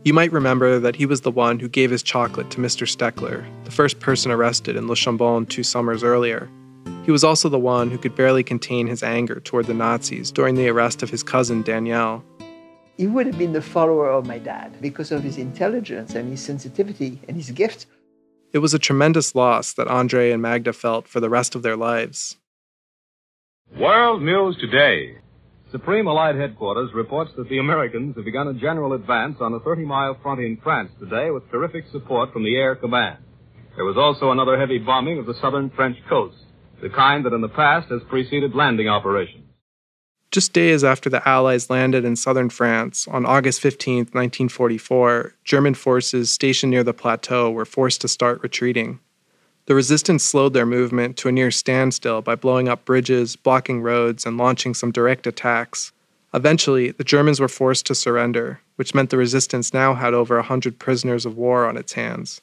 You 0.06 0.14
might 0.14 0.32
remember 0.32 0.78
that 0.78 0.96
he 0.96 1.04
was 1.04 1.20
the 1.20 1.30
one 1.30 1.58
who 1.58 1.68
gave 1.68 1.90
his 1.90 2.02
chocolate 2.02 2.48
to 2.52 2.60
Mr. 2.60 2.88
Steckler, 2.88 3.44
the 3.64 3.70
first 3.70 4.00
person 4.00 4.30
arrested 4.30 4.74
in 4.74 4.88
Le 4.88 4.96
Chambon 4.96 5.44
two 5.44 5.62
summers 5.62 6.02
earlier. 6.02 6.48
He 7.04 7.12
was 7.12 7.24
also 7.24 7.50
the 7.50 7.58
one 7.58 7.90
who 7.90 7.98
could 7.98 8.16
barely 8.16 8.42
contain 8.42 8.86
his 8.86 9.02
anger 9.02 9.38
toward 9.40 9.66
the 9.66 9.74
Nazis 9.74 10.32
during 10.32 10.54
the 10.54 10.70
arrest 10.70 11.02
of 11.02 11.10
his 11.10 11.22
cousin 11.22 11.60
Danielle. 11.60 12.24
He 12.96 13.06
would 13.06 13.26
have 13.26 13.36
been 13.36 13.52
the 13.52 13.60
follower 13.60 14.08
of 14.08 14.26
my 14.26 14.38
dad 14.38 14.80
because 14.80 15.12
of 15.12 15.22
his 15.22 15.36
intelligence 15.36 16.14
and 16.14 16.30
his 16.30 16.40
sensitivity 16.40 17.20
and 17.28 17.36
his 17.36 17.50
gift. 17.50 17.84
It 18.52 18.58
was 18.58 18.74
a 18.74 18.78
tremendous 18.78 19.34
loss 19.34 19.72
that 19.72 19.88
Andre 19.88 20.30
and 20.30 20.42
Magda 20.42 20.74
felt 20.74 21.08
for 21.08 21.20
the 21.20 21.30
rest 21.30 21.54
of 21.54 21.62
their 21.62 21.76
lives. 21.76 22.36
World 23.78 24.22
News 24.22 24.58
Today. 24.60 25.16
Supreme 25.70 26.06
Allied 26.06 26.36
Headquarters 26.36 26.90
reports 26.92 27.30
that 27.38 27.48
the 27.48 27.58
Americans 27.58 28.14
have 28.14 28.26
begun 28.26 28.48
a 28.48 28.52
general 28.52 28.92
advance 28.92 29.38
on 29.40 29.54
a 29.54 29.60
30 29.60 29.86
mile 29.86 30.18
front 30.22 30.40
in 30.40 30.58
France 30.62 30.90
today 31.00 31.30
with 31.30 31.50
terrific 31.50 31.86
support 31.90 32.30
from 32.30 32.44
the 32.44 32.54
Air 32.54 32.76
Command. 32.76 33.24
There 33.74 33.86
was 33.86 33.96
also 33.96 34.32
another 34.32 34.60
heavy 34.60 34.76
bombing 34.76 35.18
of 35.18 35.24
the 35.24 35.38
southern 35.40 35.70
French 35.70 35.96
coast, 36.10 36.36
the 36.82 36.90
kind 36.90 37.24
that 37.24 37.32
in 37.32 37.40
the 37.40 37.48
past 37.48 37.88
has 37.88 38.02
preceded 38.10 38.54
landing 38.54 38.86
operations. 38.86 39.41
Just 40.32 40.54
days 40.54 40.82
after 40.82 41.10
the 41.10 41.28
Allies 41.28 41.68
landed 41.68 42.06
in 42.06 42.16
southern 42.16 42.48
France, 42.48 43.06
on 43.06 43.26
August 43.26 43.60
15, 43.60 43.96
1944, 43.98 45.34
German 45.44 45.74
forces 45.74 46.32
stationed 46.32 46.70
near 46.70 46.82
the 46.82 46.94
plateau 46.94 47.50
were 47.50 47.66
forced 47.66 48.00
to 48.00 48.08
start 48.08 48.42
retreating. 48.42 48.98
The 49.66 49.74
resistance 49.74 50.24
slowed 50.24 50.54
their 50.54 50.64
movement 50.64 51.18
to 51.18 51.28
a 51.28 51.32
near 51.32 51.50
standstill 51.50 52.22
by 52.22 52.34
blowing 52.34 52.66
up 52.66 52.86
bridges, 52.86 53.36
blocking 53.36 53.82
roads, 53.82 54.24
and 54.24 54.38
launching 54.38 54.72
some 54.72 54.90
direct 54.90 55.26
attacks. 55.26 55.92
Eventually, 56.32 56.92
the 56.92 57.04
Germans 57.04 57.38
were 57.38 57.46
forced 57.46 57.84
to 57.86 57.94
surrender, 57.94 58.60
which 58.76 58.94
meant 58.94 59.10
the 59.10 59.18
resistance 59.18 59.74
now 59.74 59.92
had 59.92 60.14
over 60.14 60.38
a 60.38 60.42
hundred 60.42 60.78
prisoners 60.78 61.26
of 61.26 61.36
war 61.36 61.66
on 61.66 61.76
its 61.76 61.92
hands. 61.92 62.40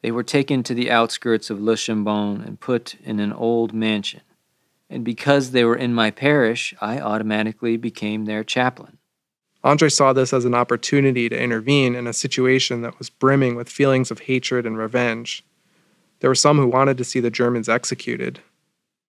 They 0.00 0.10
were 0.10 0.22
taken 0.22 0.62
to 0.62 0.72
the 0.72 0.90
outskirts 0.90 1.50
of 1.50 1.60
Le 1.60 1.76
Chambon 1.76 2.40
and 2.40 2.58
put 2.58 2.94
in 3.04 3.20
an 3.20 3.34
old 3.34 3.74
mansion. 3.74 4.22
And 4.88 5.04
because 5.04 5.50
they 5.50 5.64
were 5.64 5.76
in 5.76 5.94
my 5.94 6.10
parish, 6.10 6.74
I 6.80 7.00
automatically 7.00 7.76
became 7.76 8.24
their 8.24 8.44
chaplain. 8.44 8.98
Andre 9.64 9.88
saw 9.88 10.12
this 10.12 10.32
as 10.32 10.44
an 10.44 10.54
opportunity 10.54 11.28
to 11.28 11.36
intervene 11.36 11.96
in 11.96 12.06
a 12.06 12.12
situation 12.12 12.82
that 12.82 12.98
was 12.98 13.10
brimming 13.10 13.56
with 13.56 13.68
feelings 13.68 14.12
of 14.12 14.20
hatred 14.20 14.64
and 14.64 14.78
revenge. 14.78 15.44
There 16.20 16.30
were 16.30 16.36
some 16.36 16.58
who 16.58 16.68
wanted 16.68 16.96
to 16.98 17.04
see 17.04 17.18
the 17.18 17.30
Germans 17.30 17.68
executed. 17.68 18.38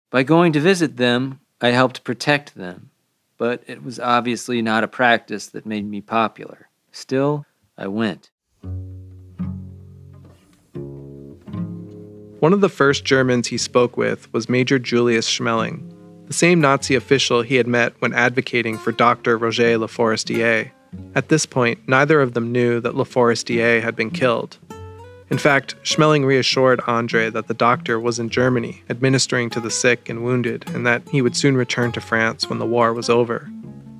By 0.09 0.23
going 0.23 0.53
to 0.53 0.59
visit 0.59 0.97
them, 0.97 1.41
I 1.61 1.69
helped 1.69 2.03
protect 2.03 2.55
them, 2.55 2.89
but 3.37 3.63
it 3.67 3.83
was 3.83 3.99
obviously 3.99 4.63
not 4.63 4.83
a 4.83 4.87
practice 4.87 5.47
that 5.47 5.65
made 5.65 5.87
me 5.87 6.01
popular. 6.01 6.69
Still, 6.91 7.45
I 7.77 7.87
went. 7.87 8.31
One 12.39 12.53
of 12.53 12.61
the 12.61 12.69
first 12.69 13.03
Germans 13.03 13.47
he 13.47 13.57
spoke 13.57 13.97
with 13.97 14.31
was 14.31 14.47
Major 14.47 14.77
Julius 14.77 15.27
Schmähling, 15.27 15.81
the 16.27 16.33
same 16.33 16.61
Nazi 16.61 16.93
official 16.93 17.41
he 17.41 17.55
had 17.55 17.65
met 17.65 17.93
when 17.97 18.13
advocating 18.13 18.77
for 18.77 18.91
Dr. 18.91 19.39
Roger 19.39 19.75
Laforestier. 19.79 20.69
At 21.15 21.29
this 21.29 21.47
point, 21.47 21.79
neither 21.87 22.21
of 22.21 22.33
them 22.33 22.51
knew 22.51 22.79
that 22.81 22.93
Laforestier 22.93 23.81
had 23.81 23.95
been 23.95 24.11
killed. 24.11 24.59
In 25.31 25.39
fact, 25.39 25.75
Schmeling 25.81 26.25
reassured 26.25 26.79
Andre 26.85 27.31
that 27.31 27.47
the 27.47 27.55
doctor 27.55 27.99
was 27.99 28.19
in 28.19 28.29
Germany, 28.29 28.83
administering 28.87 29.49
to 29.49 29.59
the 29.59 29.71
sick 29.71 30.07
and 30.07 30.23
wounded, 30.23 30.69
and 30.75 30.85
that 30.85 31.09
he 31.09 31.23
would 31.23 31.35
soon 31.35 31.57
return 31.57 31.91
to 31.93 32.01
France 32.01 32.47
when 32.47 32.59
the 32.59 32.67
war 32.67 32.93
was 32.93 33.09
over. 33.09 33.49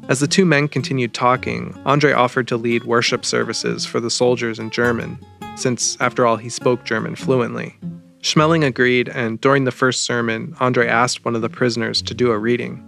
As 0.09 0.19
the 0.19 0.27
two 0.27 0.45
men 0.45 0.67
continued 0.67 1.15
talking, 1.15 1.75
Andre 1.87 2.11
offered 2.11 2.47
to 2.49 2.55
lead 2.55 2.83
worship 2.83 3.25
services 3.25 3.83
for 3.83 3.99
the 3.99 4.11
soldiers 4.11 4.59
in 4.59 4.69
German, 4.69 5.17
since, 5.55 5.97
after 5.99 6.23
all, 6.27 6.37
he 6.37 6.49
spoke 6.49 6.85
German 6.85 7.15
fluently. 7.15 7.75
Schmähling 8.21 8.65
agreed, 8.65 9.09
and 9.09 9.39
during 9.39 9.63
the 9.63 9.71
first 9.71 10.03
sermon, 10.03 10.55
Andre 10.59 10.87
asked 10.87 11.23
one 11.23 11.35
of 11.35 11.41
the 11.41 11.49
prisoners 11.49 12.01
to 12.01 12.13
do 12.13 12.31
a 12.31 12.37
reading. 12.37 12.83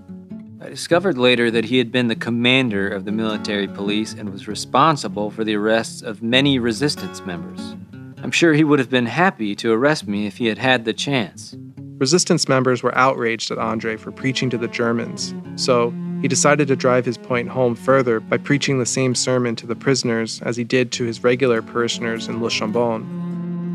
I 0.61 0.67
discovered 0.67 1.17
later 1.17 1.49
that 1.51 1.65
he 1.65 1.77
had 1.77 1.91
been 1.91 2.07
the 2.07 2.15
commander 2.15 2.89
of 2.89 3.05
the 3.05 3.11
military 3.11 3.67
police 3.67 4.13
and 4.13 4.29
was 4.29 4.47
responsible 4.47 5.31
for 5.31 5.43
the 5.43 5.55
arrests 5.55 6.01
of 6.01 6.21
many 6.21 6.59
resistance 6.59 7.25
members. 7.25 7.75
I'm 8.21 8.31
sure 8.31 8.53
he 8.53 8.63
would 8.63 8.79
have 8.79 8.89
been 8.89 9.05
happy 9.05 9.55
to 9.55 9.71
arrest 9.71 10.07
me 10.07 10.27
if 10.27 10.37
he 10.37 10.47
had 10.47 10.57
had 10.57 10.83
the 10.83 10.93
chance. 10.93 11.55
Resistance 11.97 12.49
members 12.49 12.83
were 12.83 12.97
outraged 12.97 13.51
at 13.51 13.57
Andre 13.57 13.95
for 13.95 14.11
preaching 14.11 14.49
to 14.49 14.57
the 14.57 14.67
Germans, 14.67 15.33
so 15.55 15.93
he 16.21 16.27
decided 16.27 16.67
to 16.67 16.75
drive 16.75 17.05
his 17.05 17.17
point 17.17 17.47
home 17.47 17.75
further 17.75 18.19
by 18.19 18.37
preaching 18.37 18.79
the 18.79 18.85
same 18.85 19.15
sermon 19.15 19.55
to 19.55 19.67
the 19.67 19.75
prisoners 19.75 20.41
as 20.41 20.57
he 20.57 20.65
did 20.65 20.91
to 20.93 21.05
his 21.05 21.23
regular 21.23 21.61
parishioners 21.61 22.27
in 22.27 22.41
Le 22.41 22.49
Chambon. 22.49 23.18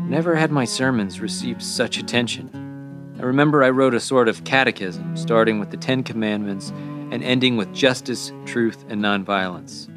Never 0.07 0.35
had 0.35 0.51
my 0.51 0.65
sermons 0.65 1.19
received 1.19 1.63
such 1.63 1.97
attention. 1.97 3.15
I 3.19 3.23
remember 3.23 3.63
I 3.63 3.71
wrote 3.71 3.95
a 3.95 3.99
sort 3.99 4.27
of 4.27 4.43
catechism, 4.43 5.17
starting 5.17 5.59
with 5.59 5.71
the 5.71 5.77
Ten 5.77 6.03
Commandments 6.03 6.69
and 7.11 7.23
ending 7.23 7.57
with 7.57 7.73
justice, 7.73 8.31
truth, 8.45 8.85
and 8.87 9.01
nonviolence. 9.01 9.89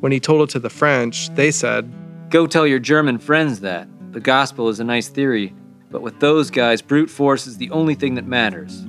When 0.00 0.12
he 0.12 0.20
told 0.20 0.48
it 0.48 0.52
to 0.52 0.60
the 0.60 0.70
French, 0.70 1.28
they 1.34 1.50
said, 1.50 1.92
Go 2.30 2.46
tell 2.46 2.66
your 2.66 2.78
German 2.78 3.18
friends 3.18 3.60
that. 3.60 3.86
The 4.12 4.20
gospel 4.20 4.70
is 4.70 4.80
a 4.80 4.84
nice 4.84 5.08
theory, 5.08 5.54
but 5.90 6.00
with 6.00 6.20
those 6.20 6.50
guys, 6.50 6.80
brute 6.80 7.10
force 7.10 7.46
is 7.46 7.58
the 7.58 7.70
only 7.70 7.94
thing 7.94 8.14
that 8.14 8.26
matters. 8.26 8.86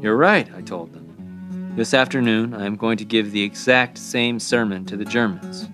You're 0.00 0.16
right, 0.16 0.48
I 0.54 0.60
told 0.60 0.92
them. 0.92 1.72
This 1.74 1.92
afternoon, 1.92 2.54
I 2.54 2.66
am 2.66 2.76
going 2.76 2.98
to 2.98 3.04
give 3.04 3.32
the 3.32 3.42
exact 3.42 3.98
same 3.98 4.38
sermon 4.38 4.84
to 4.86 4.96
the 4.96 5.04
Germans. 5.04 5.68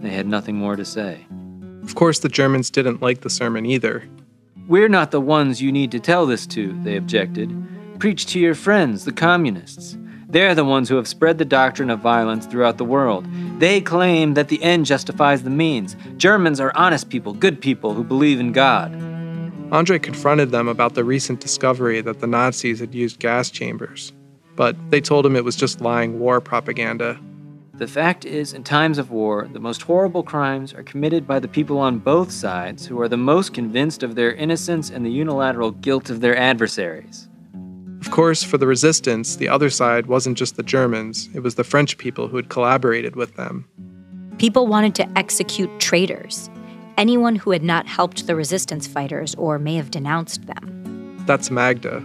They 0.00 0.10
had 0.10 0.26
nothing 0.26 0.56
more 0.56 0.76
to 0.76 0.86
say. 0.86 1.26
Of 1.86 1.94
course, 1.94 2.18
the 2.18 2.28
Germans 2.28 2.68
didn't 2.68 3.00
like 3.00 3.20
the 3.20 3.30
sermon 3.30 3.64
either. 3.64 4.04
We're 4.66 4.88
not 4.88 5.12
the 5.12 5.20
ones 5.20 5.62
you 5.62 5.70
need 5.70 5.92
to 5.92 6.00
tell 6.00 6.26
this 6.26 6.46
to, 6.48 6.76
they 6.82 6.96
objected. 6.96 7.54
Preach 8.00 8.26
to 8.26 8.40
your 8.40 8.56
friends, 8.56 9.04
the 9.04 9.12
communists. 9.12 9.96
They're 10.28 10.56
the 10.56 10.64
ones 10.64 10.88
who 10.88 10.96
have 10.96 11.06
spread 11.06 11.38
the 11.38 11.44
doctrine 11.44 11.88
of 11.88 12.00
violence 12.00 12.44
throughout 12.44 12.78
the 12.78 12.84
world. 12.84 13.24
They 13.60 13.80
claim 13.80 14.34
that 14.34 14.48
the 14.48 14.60
end 14.62 14.86
justifies 14.86 15.44
the 15.44 15.50
means. 15.50 15.96
Germans 16.16 16.58
are 16.58 16.72
honest 16.74 17.08
people, 17.08 17.32
good 17.32 17.60
people 17.60 17.94
who 17.94 18.02
believe 18.02 18.40
in 18.40 18.50
God. 18.50 18.92
Andre 19.72 20.00
confronted 20.00 20.50
them 20.50 20.66
about 20.66 20.94
the 20.94 21.04
recent 21.04 21.40
discovery 21.40 22.00
that 22.00 22.18
the 22.18 22.26
Nazis 22.26 22.80
had 22.80 22.94
used 22.94 23.20
gas 23.20 23.50
chambers, 23.50 24.12
but 24.56 24.76
they 24.90 25.00
told 25.00 25.24
him 25.24 25.36
it 25.36 25.44
was 25.44 25.56
just 25.56 25.80
lying 25.80 26.18
war 26.18 26.40
propaganda. 26.40 27.18
The 27.78 27.86
fact 27.86 28.24
is, 28.24 28.54
in 28.54 28.64
times 28.64 28.96
of 28.96 29.10
war, 29.10 29.46
the 29.52 29.60
most 29.60 29.82
horrible 29.82 30.22
crimes 30.22 30.72
are 30.72 30.82
committed 30.82 31.26
by 31.26 31.40
the 31.40 31.48
people 31.48 31.76
on 31.76 31.98
both 31.98 32.30
sides 32.30 32.86
who 32.86 32.98
are 33.02 33.08
the 33.08 33.18
most 33.18 33.52
convinced 33.52 34.02
of 34.02 34.14
their 34.14 34.32
innocence 34.32 34.88
and 34.88 35.04
the 35.04 35.10
unilateral 35.10 35.72
guilt 35.72 36.08
of 36.08 36.22
their 36.22 36.34
adversaries. 36.38 37.28
Of 38.00 38.10
course, 38.10 38.42
for 38.42 38.56
the 38.56 38.66
resistance, 38.66 39.36
the 39.36 39.50
other 39.50 39.68
side 39.68 40.06
wasn't 40.06 40.38
just 40.38 40.56
the 40.56 40.62
Germans, 40.62 41.28
it 41.34 41.40
was 41.40 41.56
the 41.56 41.64
French 41.64 41.98
people 41.98 42.28
who 42.28 42.36
had 42.36 42.48
collaborated 42.48 43.14
with 43.14 43.36
them. 43.36 43.68
People 44.38 44.66
wanted 44.66 44.94
to 44.94 45.18
execute 45.18 45.78
traitors, 45.78 46.48
anyone 46.96 47.36
who 47.36 47.50
had 47.50 47.62
not 47.62 47.86
helped 47.86 48.26
the 48.26 48.36
resistance 48.36 48.86
fighters 48.86 49.34
or 49.34 49.58
may 49.58 49.74
have 49.74 49.90
denounced 49.90 50.46
them. 50.46 51.22
That's 51.26 51.50
Magda. 51.50 52.02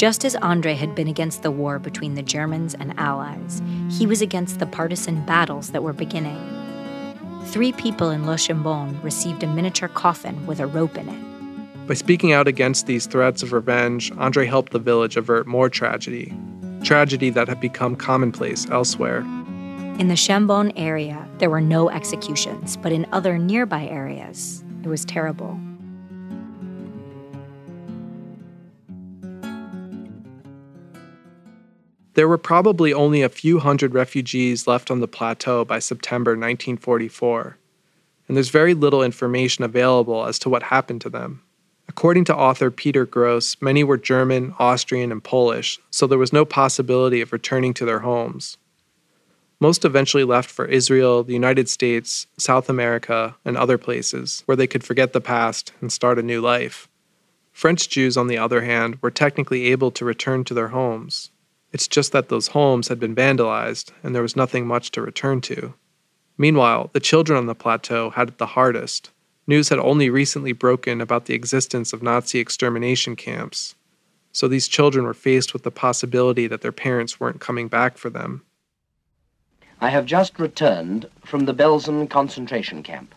Just 0.00 0.24
as 0.24 0.34
Andre 0.36 0.76
had 0.76 0.94
been 0.94 1.08
against 1.08 1.42
the 1.42 1.50
war 1.50 1.78
between 1.78 2.14
the 2.14 2.22
Germans 2.22 2.72
and 2.72 2.98
Allies, 2.98 3.60
he 3.90 4.06
was 4.06 4.22
against 4.22 4.58
the 4.58 4.64
partisan 4.64 5.20
battles 5.26 5.72
that 5.72 5.82
were 5.82 5.92
beginning. 5.92 6.40
Three 7.48 7.72
people 7.72 8.08
in 8.08 8.26
Le 8.26 8.38
Chambon 8.38 8.98
received 9.02 9.42
a 9.42 9.46
miniature 9.46 9.90
coffin 9.90 10.46
with 10.46 10.58
a 10.58 10.66
rope 10.66 10.96
in 10.96 11.06
it. 11.06 11.86
By 11.86 11.92
speaking 11.92 12.32
out 12.32 12.48
against 12.48 12.86
these 12.86 13.04
threats 13.04 13.42
of 13.42 13.52
revenge, 13.52 14.10
Andre 14.16 14.46
helped 14.46 14.72
the 14.72 14.78
village 14.78 15.18
avert 15.18 15.46
more 15.46 15.68
tragedy, 15.68 16.34
tragedy 16.82 17.28
that 17.28 17.48
had 17.48 17.60
become 17.60 17.94
commonplace 17.94 18.70
elsewhere. 18.70 19.18
In 19.98 20.08
the 20.08 20.16
Chambon 20.16 20.72
area, 20.76 21.28
there 21.36 21.50
were 21.50 21.60
no 21.60 21.90
executions, 21.90 22.78
but 22.78 22.90
in 22.90 23.06
other 23.12 23.36
nearby 23.36 23.84
areas, 23.84 24.64
it 24.82 24.88
was 24.88 25.04
terrible. 25.04 25.60
There 32.14 32.28
were 32.28 32.38
probably 32.38 32.92
only 32.92 33.22
a 33.22 33.28
few 33.28 33.60
hundred 33.60 33.94
refugees 33.94 34.66
left 34.66 34.90
on 34.90 34.98
the 34.98 35.06
plateau 35.06 35.64
by 35.64 35.78
September 35.78 36.32
1944, 36.32 37.56
and 38.26 38.36
there's 38.36 38.48
very 38.48 38.74
little 38.74 39.02
information 39.02 39.62
available 39.62 40.26
as 40.26 40.38
to 40.40 40.48
what 40.48 40.64
happened 40.64 41.00
to 41.02 41.10
them. 41.10 41.42
According 41.88 42.24
to 42.26 42.36
author 42.36 42.70
Peter 42.70 43.06
Grose, 43.06 43.56
many 43.60 43.84
were 43.84 43.96
German, 43.96 44.54
Austrian, 44.58 45.12
and 45.12 45.22
Polish, 45.22 45.78
so 45.90 46.06
there 46.06 46.18
was 46.18 46.32
no 46.32 46.44
possibility 46.44 47.20
of 47.20 47.32
returning 47.32 47.74
to 47.74 47.84
their 47.84 48.00
homes. 48.00 48.58
Most 49.60 49.84
eventually 49.84 50.24
left 50.24 50.50
for 50.50 50.64
Israel, 50.64 51.22
the 51.22 51.32
United 51.32 51.68
States, 51.68 52.26
South 52.38 52.68
America, 52.68 53.36
and 53.44 53.56
other 53.56 53.78
places 53.78 54.42
where 54.46 54.56
they 54.56 54.66
could 54.66 54.82
forget 54.82 55.12
the 55.12 55.20
past 55.20 55.72
and 55.80 55.92
start 55.92 56.18
a 56.18 56.22
new 56.22 56.40
life. 56.40 56.88
French 57.52 57.88
Jews, 57.88 58.16
on 58.16 58.26
the 58.26 58.38
other 58.38 58.62
hand, 58.62 58.98
were 59.00 59.10
technically 59.10 59.66
able 59.66 59.90
to 59.92 60.04
return 60.04 60.44
to 60.44 60.54
their 60.54 60.68
homes. 60.68 61.30
It's 61.72 61.88
just 61.88 62.12
that 62.12 62.28
those 62.28 62.48
homes 62.48 62.88
had 62.88 62.98
been 62.98 63.14
vandalized 63.14 63.92
and 64.02 64.14
there 64.14 64.22
was 64.22 64.36
nothing 64.36 64.66
much 64.66 64.90
to 64.92 65.02
return 65.02 65.40
to. 65.42 65.74
Meanwhile, 66.36 66.90
the 66.92 67.00
children 67.00 67.36
on 67.36 67.46
the 67.46 67.54
plateau 67.54 68.10
had 68.10 68.28
it 68.28 68.38
the 68.38 68.46
hardest. 68.46 69.10
News 69.46 69.68
had 69.68 69.78
only 69.78 70.10
recently 70.10 70.52
broken 70.52 71.00
about 71.00 71.26
the 71.26 71.34
existence 71.34 71.92
of 71.92 72.02
Nazi 72.02 72.38
extermination 72.38 73.14
camps, 73.14 73.74
so 74.32 74.48
these 74.48 74.68
children 74.68 75.04
were 75.04 75.14
faced 75.14 75.52
with 75.52 75.64
the 75.64 75.70
possibility 75.70 76.46
that 76.46 76.60
their 76.60 76.72
parents 76.72 77.18
weren't 77.18 77.40
coming 77.40 77.68
back 77.68 77.98
for 77.98 78.10
them. 78.10 78.42
I 79.80 79.88
have 79.90 80.06
just 80.06 80.38
returned 80.38 81.08
from 81.24 81.46
the 81.46 81.54
Belsen 81.54 82.08
concentration 82.08 82.82
camp, 82.82 83.14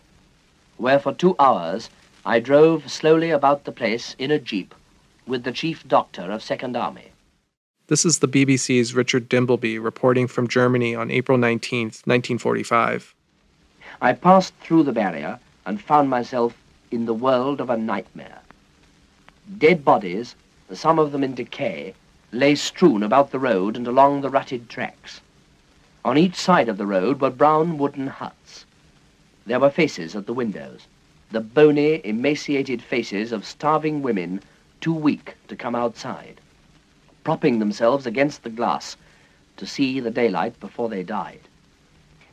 where 0.76 0.98
for 0.98 1.12
two 1.12 1.36
hours 1.38 1.90
I 2.26 2.40
drove 2.40 2.90
slowly 2.90 3.30
about 3.30 3.64
the 3.64 3.72
place 3.72 4.16
in 4.18 4.30
a 4.30 4.38
jeep 4.38 4.74
with 5.26 5.44
the 5.44 5.52
chief 5.52 5.86
doctor 5.86 6.30
of 6.30 6.42
Second 6.42 6.76
Army. 6.76 7.13
This 7.86 8.06
is 8.06 8.20
the 8.20 8.28
BBC's 8.28 8.94
Richard 8.94 9.28
Dimbleby 9.28 9.78
reporting 9.78 10.26
from 10.26 10.48
Germany 10.48 10.94
on 10.94 11.10
April 11.10 11.36
19, 11.36 11.88
1945. 11.88 13.14
I 14.00 14.14
passed 14.14 14.54
through 14.62 14.84
the 14.84 14.92
barrier 14.92 15.38
and 15.66 15.78
found 15.78 16.08
myself 16.08 16.56
in 16.90 17.04
the 17.04 17.12
world 17.12 17.60
of 17.60 17.68
a 17.68 17.76
nightmare. 17.76 18.38
Dead 19.58 19.84
bodies, 19.84 20.34
some 20.72 20.98
of 20.98 21.12
them 21.12 21.22
in 21.22 21.34
decay, 21.34 21.92
lay 22.32 22.54
strewn 22.54 23.02
about 23.02 23.32
the 23.32 23.38
road 23.38 23.76
and 23.76 23.86
along 23.86 24.22
the 24.22 24.30
rutted 24.30 24.70
tracks. 24.70 25.20
On 26.06 26.16
each 26.16 26.36
side 26.36 26.70
of 26.70 26.78
the 26.78 26.86
road 26.86 27.20
were 27.20 27.28
brown 27.28 27.76
wooden 27.76 28.06
huts. 28.06 28.64
There 29.44 29.60
were 29.60 29.68
faces 29.68 30.16
at 30.16 30.24
the 30.24 30.32
windows, 30.32 30.86
the 31.30 31.40
bony, 31.40 32.00
emaciated 32.02 32.80
faces 32.80 33.30
of 33.30 33.44
starving 33.44 34.00
women 34.00 34.40
too 34.80 34.94
weak 34.94 35.34
to 35.48 35.54
come 35.54 35.74
outside 35.74 36.40
propping 37.24 37.58
themselves 37.58 38.06
against 38.06 38.42
the 38.42 38.50
glass 38.50 38.96
to 39.56 39.66
see 39.66 39.98
the 39.98 40.10
daylight 40.10 40.58
before 40.60 40.88
they 40.88 41.02
died. 41.02 41.40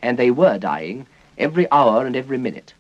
And 0.01 0.17
they 0.17 0.31
were 0.31 0.57
dying 0.57 1.07
every 1.37 1.69
hour 1.71 2.05
and 2.05 2.15
every 2.15 2.37
minute. 2.37 2.73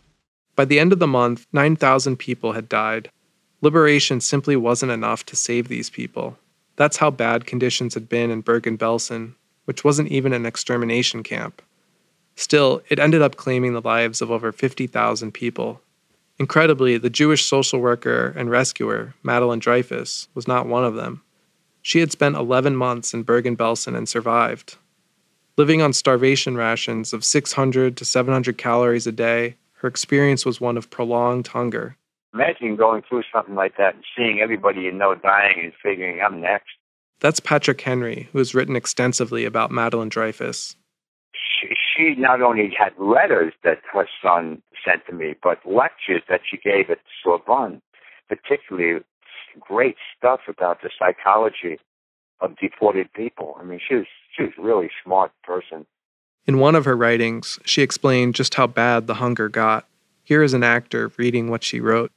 By 0.55 0.65
the 0.65 0.79
end 0.79 0.93
of 0.93 0.99
the 0.99 1.07
month, 1.07 1.47
9,000 1.53 2.17
people 2.17 2.51
had 2.51 2.69
died. 2.69 3.09
Liberation 3.61 4.19
simply 4.19 4.55
wasn't 4.55 4.91
enough 4.91 5.25
to 5.27 5.35
save 5.35 5.67
these 5.67 5.89
people. 5.89 6.37
That's 6.75 6.97
how 6.97 7.11
bad 7.11 7.45
conditions 7.45 7.93
had 7.93 8.09
been 8.09 8.31
in 8.31 8.41
Bergen 8.41 8.77
Belsen, 8.77 9.35
which 9.65 9.83
wasn't 9.83 10.09
even 10.09 10.33
an 10.33 10.45
extermination 10.45 11.23
camp. 11.23 11.61
Still, 12.35 12.81
it 12.89 12.99
ended 12.99 13.21
up 13.21 13.35
claiming 13.35 13.73
the 13.73 13.81
lives 13.81 14.21
of 14.21 14.31
over 14.31 14.51
50,000 14.51 15.31
people. 15.31 15.81
Incredibly, 16.39 16.97
the 16.97 17.09
Jewish 17.09 17.45
social 17.45 17.79
worker 17.79 18.33
and 18.35 18.49
rescuer, 18.49 19.13
Madeleine 19.21 19.59
Dreyfus, 19.59 20.27
was 20.33 20.47
not 20.47 20.65
one 20.65 20.83
of 20.83 20.95
them. 20.95 21.21
She 21.81 21.99
had 21.99 22.11
spent 22.11 22.35
11 22.35 22.75
months 22.75 23.13
in 23.13 23.23
Bergen 23.23 23.57
Belsen 23.57 23.95
and 23.95 24.07
survived. 24.07 24.77
Living 25.57 25.81
on 25.81 25.93
starvation 25.93 26.55
rations 26.55 27.13
of 27.13 27.25
600 27.25 27.97
to 27.97 28.05
700 28.05 28.57
calories 28.57 29.07
a 29.07 29.11
day, 29.11 29.57
her 29.73 29.87
experience 29.87 30.45
was 30.45 30.61
one 30.61 30.77
of 30.77 30.89
prolonged 30.89 31.47
hunger. 31.47 31.97
Imagine 32.33 32.75
going 32.75 33.01
through 33.01 33.23
something 33.33 33.55
like 33.55 33.77
that 33.77 33.95
and 33.95 34.03
seeing 34.15 34.39
everybody 34.39 34.81
you 34.81 34.91
know 34.91 35.15
dying 35.15 35.59
and 35.59 35.73
figuring 35.81 36.21
I'm 36.21 36.39
next. 36.39 36.69
That's 37.19 37.39
Patrick 37.39 37.81
Henry, 37.81 38.29
who 38.31 38.37
has 38.37 38.55
written 38.55 38.75
extensively 38.75 39.43
about 39.43 39.71
Madeleine 39.71 40.09
Dreyfus. 40.09 40.75
She, 41.33 41.67
she 41.75 42.15
not 42.15 42.41
only 42.41 42.73
had 42.77 42.93
letters 42.97 43.53
that 43.63 43.81
her 43.91 44.07
son 44.23 44.61
sent 44.85 45.05
to 45.07 45.13
me, 45.13 45.35
but 45.43 45.59
lectures 45.65 46.23
that 46.29 46.41
she 46.49 46.57
gave 46.57 46.89
at 46.89 46.99
Sorbonne, 47.23 47.81
particularly 48.29 49.01
great 49.59 49.95
stuff 50.17 50.41
about 50.47 50.81
the 50.81 50.89
psychology 50.97 51.79
of 52.39 52.57
deported 52.57 53.11
people. 53.13 53.55
I 53.59 53.63
mean, 53.63 53.79
she 53.87 53.95
was 53.95 54.05
she 54.35 54.43
was 54.43 54.51
a 54.57 54.61
really 54.61 54.89
smart 55.03 55.31
person. 55.43 55.85
In 56.45 56.57
one 56.57 56.75
of 56.75 56.85
her 56.85 56.97
writings, 56.97 57.59
she 57.65 57.81
explained 57.81 58.35
just 58.35 58.55
how 58.55 58.67
bad 58.67 59.07
the 59.07 59.15
hunger 59.15 59.47
got. 59.47 59.85
Here 60.23 60.41
is 60.41 60.53
an 60.53 60.63
actor 60.63 61.11
reading 61.17 61.49
what 61.49 61.63
she 61.63 61.79
wrote. 61.79 62.11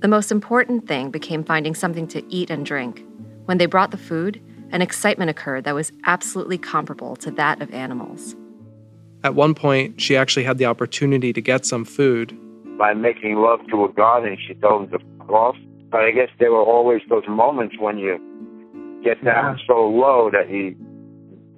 The 0.00 0.08
most 0.08 0.30
important 0.30 0.86
thing 0.86 1.10
became 1.10 1.44
finding 1.44 1.74
something 1.74 2.06
to 2.08 2.22
eat 2.32 2.50
and 2.50 2.64
drink. 2.64 3.04
When 3.46 3.58
they 3.58 3.66
brought 3.66 3.90
the 3.90 3.96
food, 3.96 4.40
an 4.70 4.82
excitement 4.82 5.30
occurred 5.30 5.64
that 5.64 5.74
was 5.74 5.92
absolutely 6.04 6.58
comparable 6.58 7.16
to 7.16 7.30
that 7.32 7.60
of 7.60 7.72
animals. 7.72 8.36
At 9.24 9.34
one 9.34 9.54
point, 9.54 10.00
she 10.00 10.16
actually 10.16 10.44
had 10.44 10.58
the 10.58 10.66
opportunity 10.66 11.32
to 11.32 11.40
get 11.40 11.66
some 11.66 11.84
food. 11.84 12.36
By 12.78 12.94
making 12.94 13.36
love 13.36 13.60
to 13.70 13.84
a 13.84 13.92
god, 13.92 14.24
and 14.24 14.38
she 14.46 14.54
told 14.54 14.84
him 14.84 14.98
to 14.98 15.04
fuck 15.18 15.30
off. 15.30 15.56
But 15.90 16.02
I 16.02 16.12
guess 16.12 16.28
there 16.38 16.52
were 16.52 16.62
always 16.62 17.02
those 17.08 17.26
moments 17.26 17.76
when 17.78 17.98
you 17.98 18.20
get 19.02 19.22
down 19.24 19.58
yeah. 19.58 19.64
so 19.66 19.88
low 19.88 20.30
that 20.30 20.48
he, 20.48 20.76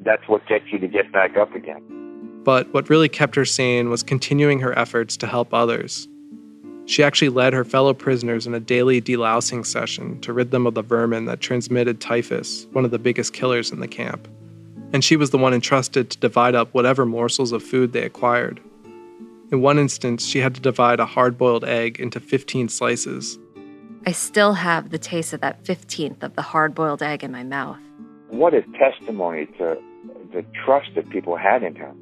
that's 0.00 0.22
what 0.26 0.46
gets 0.46 0.64
you 0.72 0.78
to 0.78 0.88
get 0.88 1.12
back 1.12 1.36
up 1.36 1.54
again. 1.54 1.82
But 2.44 2.72
what 2.72 2.88
really 2.88 3.08
kept 3.08 3.34
her 3.34 3.44
sane 3.44 3.90
was 3.90 4.02
continuing 4.02 4.60
her 4.60 4.78
efforts 4.78 5.16
to 5.18 5.26
help 5.26 5.52
others. 5.52 6.08
She 6.86 7.02
actually 7.02 7.28
led 7.28 7.52
her 7.52 7.64
fellow 7.64 7.92
prisoners 7.92 8.46
in 8.46 8.54
a 8.54 8.60
daily 8.60 9.02
delousing 9.02 9.66
session 9.66 10.18
to 10.22 10.32
rid 10.32 10.50
them 10.50 10.66
of 10.66 10.74
the 10.74 10.82
vermin 10.82 11.26
that 11.26 11.40
transmitted 11.40 12.00
typhus, 12.00 12.66
one 12.72 12.86
of 12.86 12.90
the 12.90 12.98
biggest 12.98 13.34
killers 13.34 13.70
in 13.70 13.80
the 13.80 13.88
camp 13.88 14.26
and 14.92 15.04
she 15.04 15.16
was 15.16 15.30
the 15.30 15.38
one 15.38 15.54
entrusted 15.54 16.10
to 16.10 16.18
divide 16.18 16.54
up 16.54 16.72
whatever 16.74 17.06
morsels 17.06 17.52
of 17.52 17.62
food 17.62 17.92
they 17.92 18.02
acquired. 18.02 18.60
In 19.52 19.60
one 19.60 19.78
instance, 19.78 20.24
she 20.24 20.38
had 20.38 20.54
to 20.54 20.60
divide 20.60 21.00
a 21.00 21.06
hard 21.06 21.36
boiled 21.36 21.64
egg 21.64 21.98
into 21.98 22.20
15 22.20 22.68
slices. 22.68 23.38
I 24.06 24.12
still 24.12 24.54
have 24.54 24.90
the 24.90 24.98
taste 24.98 25.32
of 25.32 25.40
that 25.40 25.62
15th 25.64 26.22
of 26.22 26.34
the 26.36 26.42
hard 26.42 26.74
boiled 26.74 27.02
egg 27.02 27.24
in 27.24 27.32
my 27.32 27.42
mouth. 27.42 27.78
What 28.28 28.54
a 28.54 28.62
testimony 28.78 29.46
to 29.58 29.76
the 30.32 30.44
trust 30.64 30.90
that 30.94 31.10
people 31.10 31.36
had 31.36 31.62
in 31.62 31.74
her. 31.76 31.92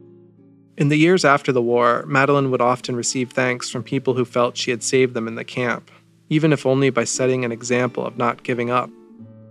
In 0.77 0.91
the 0.91 0.97
years 0.97 1.25
after 1.25 1.51
the 1.51 1.63
war, 1.63 2.05
Madeleine 2.07 2.51
would 2.51 2.61
often 2.61 2.95
receive 2.95 3.33
thanks 3.33 3.69
from 3.69 3.83
people 3.83 4.15
who 4.15 4.25
felt 4.25 4.57
she 4.57 4.71
had 4.71 4.83
saved 4.83 5.15
them 5.15 5.27
in 5.27 5.35
the 5.35 5.45
camp, 5.45 5.91
even 6.29 6.53
if 6.53 6.67
only 6.67 6.91
by 6.91 7.05
setting 7.05 7.45
an 7.45 7.51
example 7.51 8.07
of 8.07 8.17
not 8.17 8.45
giving 8.45 8.71
up. 8.71 8.91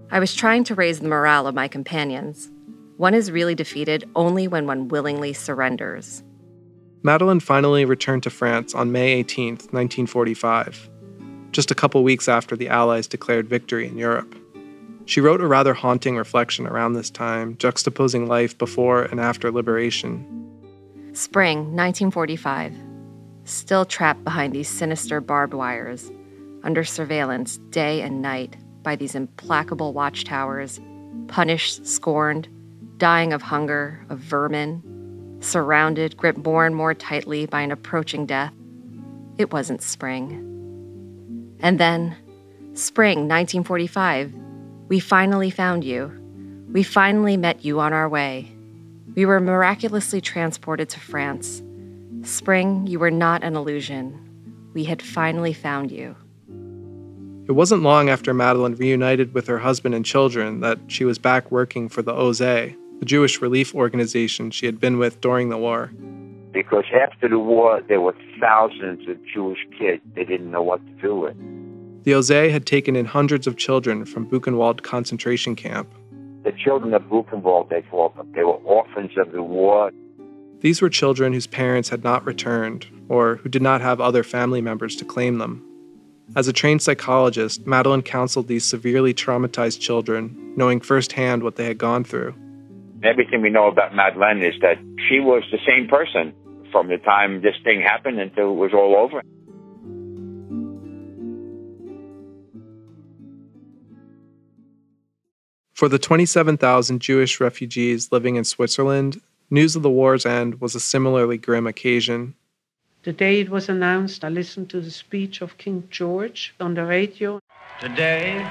I 0.09 0.19
was 0.19 0.33
trying 0.33 0.63
to 0.65 0.75
raise 0.75 0.99
the 0.99 1.09
morale 1.09 1.47
of 1.47 1.55
my 1.55 1.67
companions, 1.67 2.49
one 2.97 3.13
is 3.13 3.31
really 3.31 3.55
defeated 3.55 4.09
only 4.15 4.47
when 4.47 4.65
one 4.65 4.87
willingly 4.87 5.31
surrenders. 5.31 6.23
Madeleine 7.03 7.39
finally 7.39 7.85
returned 7.85 8.23
to 8.23 8.29
France 8.29 8.73
on 8.73 8.91
May 8.91 9.13
18, 9.13 9.49
1945, 9.53 10.89
just 11.51 11.69
a 11.69 11.75
couple 11.75 12.03
weeks 12.03 12.27
after 12.27 12.55
the 12.55 12.67
Allies 12.67 13.07
declared 13.07 13.47
victory 13.47 13.87
in 13.87 13.97
Europe. 13.97 14.35
She 15.05 15.21
wrote 15.21 15.39
a 15.39 15.47
rather 15.47 15.73
haunting 15.73 16.17
reflection 16.17 16.67
around 16.67 16.93
this 16.93 17.09
time, 17.09 17.55
juxtaposing 17.55 18.27
life 18.27 18.57
before 18.57 19.03
and 19.03 19.21
after 19.21 19.51
liberation. 19.51 20.25
Spring 21.13 21.59
1945. 21.75 22.75
Still 23.45 23.85
trapped 23.85 24.23
behind 24.25 24.53
these 24.53 24.67
sinister 24.67 25.21
barbed 25.21 25.53
wires, 25.53 26.11
under 26.63 26.83
surveillance 26.83 27.59
day 27.69 28.01
and 28.01 28.21
night 28.21 28.57
by 28.83 28.95
these 28.97 29.15
implacable 29.15 29.93
watchtowers, 29.93 30.81
punished, 31.27 31.85
scorned, 31.85 32.49
dying 32.97 33.33
of 33.33 33.41
hunger, 33.41 34.05
of 34.09 34.19
vermin, 34.19 35.37
surrounded, 35.39 36.17
gripped 36.17 36.43
more 36.43 36.65
and 36.65 36.75
more 36.75 36.93
tightly 36.93 37.45
by 37.45 37.61
an 37.61 37.71
approaching 37.71 38.25
death. 38.25 38.53
It 39.37 39.51
wasn't 39.51 39.81
spring. 39.81 41.57
And 41.59 41.79
then, 41.79 42.15
spring 42.73 43.27
1945, 43.27 44.33
we 44.87 44.99
finally 44.99 45.49
found 45.49 45.83
you. 45.83 46.11
We 46.71 46.83
finally 46.83 47.37
met 47.37 47.63
you 47.63 47.79
on 47.79 47.93
our 47.93 48.09
way. 48.09 48.51
We 49.15 49.25
were 49.25 49.39
miraculously 49.39 50.21
transported 50.21 50.89
to 50.89 50.99
France. 50.99 51.61
Spring, 52.23 52.87
you 52.87 52.99
were 52.99 53.11
not 53.11 53.43
an 53.43 53.55
illusion. 53.55 54.69
We 54.73 54.83
had 54.83 55.01
finally 55.01 55.53
found 55.53 55.91
you. 55.91 56.15
It 57.47 57.53
wasn't 57.53 57.83
long 57.83 58.09
after 58.09 58.33
Madeleine 58.33 58.75
reunited 58.75 59.33
with 59.33 59.47
her 59.47 59.59
husband 59.59 59.95
and 59.95 60.05
children 60.05 60.59
that 60.59 60.79
she 60.87 61.05
was 61.05 61.17
back 61.17 61.49
working 61.49 61.87
for 61.87 62.01
the 62.01 62.13
OSE, 62.13 62.75
the 62.99 63.05
Jewish 63.05 63.41
relief 63.41 63.75
organization 63.75 64.51
she 64.51 64.65
had 64.65 64.79
been 64.79 64.97
with 64.97 65.21
during 65.21 65.49
the 65.49 65.57
war. 65.57 65.91
Because 66.51 66.85
after 66.93 67.29
the 67.29 67.39
war, 67.39 67.81
there 67.87 68.01
were 68.01 68.15
thousands 68.39 69.07
of 69.07 69.17
Jewish 69.25 69.59
kids 69.77 70.01
they 70.15 70.23
didn't 70.23 70.49
know 70.49 70.63
what 70.63 70.85
to 70.85 70.93
do 71.01 71.15
with. 71.15 71.35
The 72.03 72.13
Ose 72.13 72.29
had 72.29 72.65
taken 72.65 72.95
in 72.95 73.05
hundreds 73.05 73.47
of 73.47 73.57
children 73.57 74.05
from 74.05 74.29
Buchenwald 74.29 74.81
concentration 74.81 75.55
camp. 75.55 75.89
The 76.43 76.53
children 76.53 76.93
of 76.93 77.03
Buchenwald, 77.03 77.69
they 77.69 77.81
called 77.81 78.15
them. 78.15 78.31
They 78.33 78.43
were 78.43 78.53
orphans 78.53 79.11
of 79.17 79.33
the 79.33 79.43
war. 79.43 79.91
These 80.61 80.81
were 80.81 80.89
children 80.89 81.33
whose 81.33 81.47
parents 81.47 81.89
had 81.89 82.03
not 82.03 82.25
returned 82.25 82.87
or 83.09 83.35
who 83.35 83.49
did 83.49 83.61
not 83.61 83.81
have 83.81 83.99
other 83.99 84.23
family 84.23 84.61
members 84.61 84.95
to 84.95 85.05
claim 85.05 85.37
them. 85.37 85.63
As 86.35 86.47
a 86.47 86.53
trained 86.53 86.81
psychologist, 86.81 87.67
Madeleine 87.67 88.01
counseled 88.01 88.47
these 88.47 88.65
severely 88.65 89.13
traumatized 89.13 89.79
children, 89.79 90.53
knowing 90.57 90.81
firsthand 90.81 91.43
what 91.43 91.55
they 91.55 91.65
had 91.65 91.77
gone 91.77 92.03
through. 92.03 92.33
Everything 93.03 93.41
we 93.41 93.49
know 93.49 93.67
about 93.67 93.93
Madeleine 93.93 94.41
is 94.41 94.55
that 94.61 94.77
she 95.07 95.19
was 95.19 95.43
the 95.51 95.59
same 95.67 95.87
person 95.87 96.33
from 96.71 96.87
the 96.87 96.97
time 96.97 97.41
this 97.41 97.55
thing 97.63 97.81
happened 97.81 98.19
until 98.19 98.51
it 98.51 98.55
was 98.55 98.73
all 98.73 98.95
over. 98.95 99.21
For 105.73 105.87
the 105.87 105.99
27,000 105.99 106.99
Jewish 106.99 107.39
refugees 107.39 108.11
living 108.11 108.35
in 108.35 108.43
Switzerland, 108.43 109.21
news 109.51 109.75
of 109.75 109.83
the 109.83 109.91
war's 109.91 110.25
end 110.25 110.59
was 110.59 110.73
a 110.73 110.79
similarly 110.79 111.37
grim 111.37 111.67
occasion. 111.67 112.33
The 113.03 113.13
day 113.13 113.41
it 113.41 113.51
was 113.51 113.69
announced, 113.69 114.25
I 114.25 114.29
listened 114.29 114.71
to 114.71 114.81
the 114.81 114.89
speech 114.89 115.41
of 115.41 115.59
King 115.59 115.87
George 115.91 116.55
on 116.59 116.73
the 116.73 116.83
radio. 116.83 117.39
Today, 117.79 118.43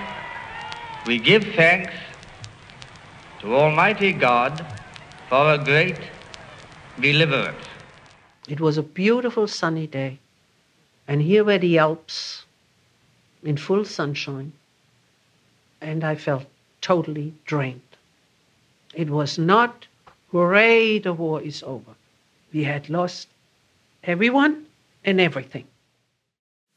we 1.04 1.18
give 1.18 1.42
thanks 1.56 1.92
to 3.46 3.54
Almighty 3.54 4.12
God 4.12 4.66
for 5.28 5.52
a 5.52 5.59
great 5.59 6.00
deliverance. 7.00 7.64
It 8.48 8.61
was 8.61 8.76
a 8.76 8.82
beautiful 8.82 9.46
sunny 9.46 9.87
day, 9.87 10.18
and 11.06 11.22
here 11.22 11.44
were 11.44 11.59
the 11.59 11.78
Alps 11.78 12.44
in 13.44 13.56
full 13.56 13.85
sunshine, 13.85 14.52
and 15.80 16.02
I 16.02 16.16
felt 16.16 16.46
totally 16.80 17.35
drained. 17.44 17.90
It 18.94 19.11
was 19.11 19.38
not, 19.38 19.87
hooray, 20.32 20.98
the 20.98 21.12
war 21.12 21.40
is 21.40 21.62
over. 21.62 21.94
We 22.52 22.64
had 22.64 22.90
lost 22.90 23.28
everyone 24.02 24.66
and 25.04 25.20
everything. 25.20 25.66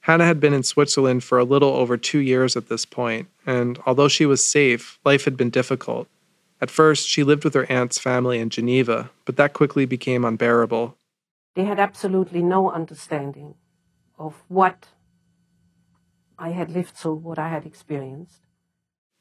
Hannah 0.01 0.25
had 0.25 0.39
been 0.39 0.53
in 0.53 0.63
Switzerland 0.63 1.23
for 1.23 1.39
a 1.39 1.43
little 1.43 1.73
over 1.75 1.97
two 1.97 2.19
years 2.19 2.55
at 2.55 2.69
this 2.69 2.85
point, 2.85 3.27
and 3.47 3.79
although 3.87 4.07
she 4.07 4.27
was 4.27 4.45
safe, 4.45 4.99
life 5.03 5.25
had 5.25 5.35
been 5.35 5.49
difficult. 5.49 6.07
At 6.61 6.71
first, 6.71 7.07
she 7.07 7.23
lived 7.23 7.43
with 7.43 7.53
her 7.53 7.65
aunt's 7.71 7.97
family 7.97 8.39
in 8.39 8.49
Geneva, 8.49 9.11
but 9.25 9.37
that 9.37 9.53
quickly 9.53 9.85
became 9.85 10.25
unbearable. 10.25 10.97
They 11.55 11.65
had 11.65 11.79
absolutely 11.79 12.43
no 12.43 12.69
understanding 12.69 13.55
of 14.17 14.43
what 14.47 14.87
I 16.37 16.49
had 16.49 16.69
lived 16.69 16.91
through, 16.91 17.15
what 17.15 17.39
I 17.39 17.49
had 17.49 17.65
experienced. 17.65 18.45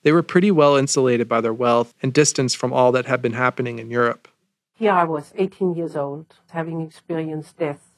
They 0.03 0.13
were 0.13 0.23
pretty 0.23 0.51
well 0.51 0.77
insulated 0.77 1.29
by 1.29 1.41
their 1.41 1.55
wealth 1.55 1.95
and 2.03 2.13
distance 2.13 2.55
from 2.55 2.73
all 2.73 2.93
that 2.93 3.07
had 3.07 3.23
been 3.23 3.33
happening 3.33 3.79
in 3.79 3.91
Europe. 3.91 4.29
Here 4.75 4.93
I 4.93 5.05
was, 5.05 5.33
18 5.37 5.75
years 5.75 5.97
old, 5.97 6.37
having 6.51 6.81
experienced 6.81 7.57
death 7.59 7.95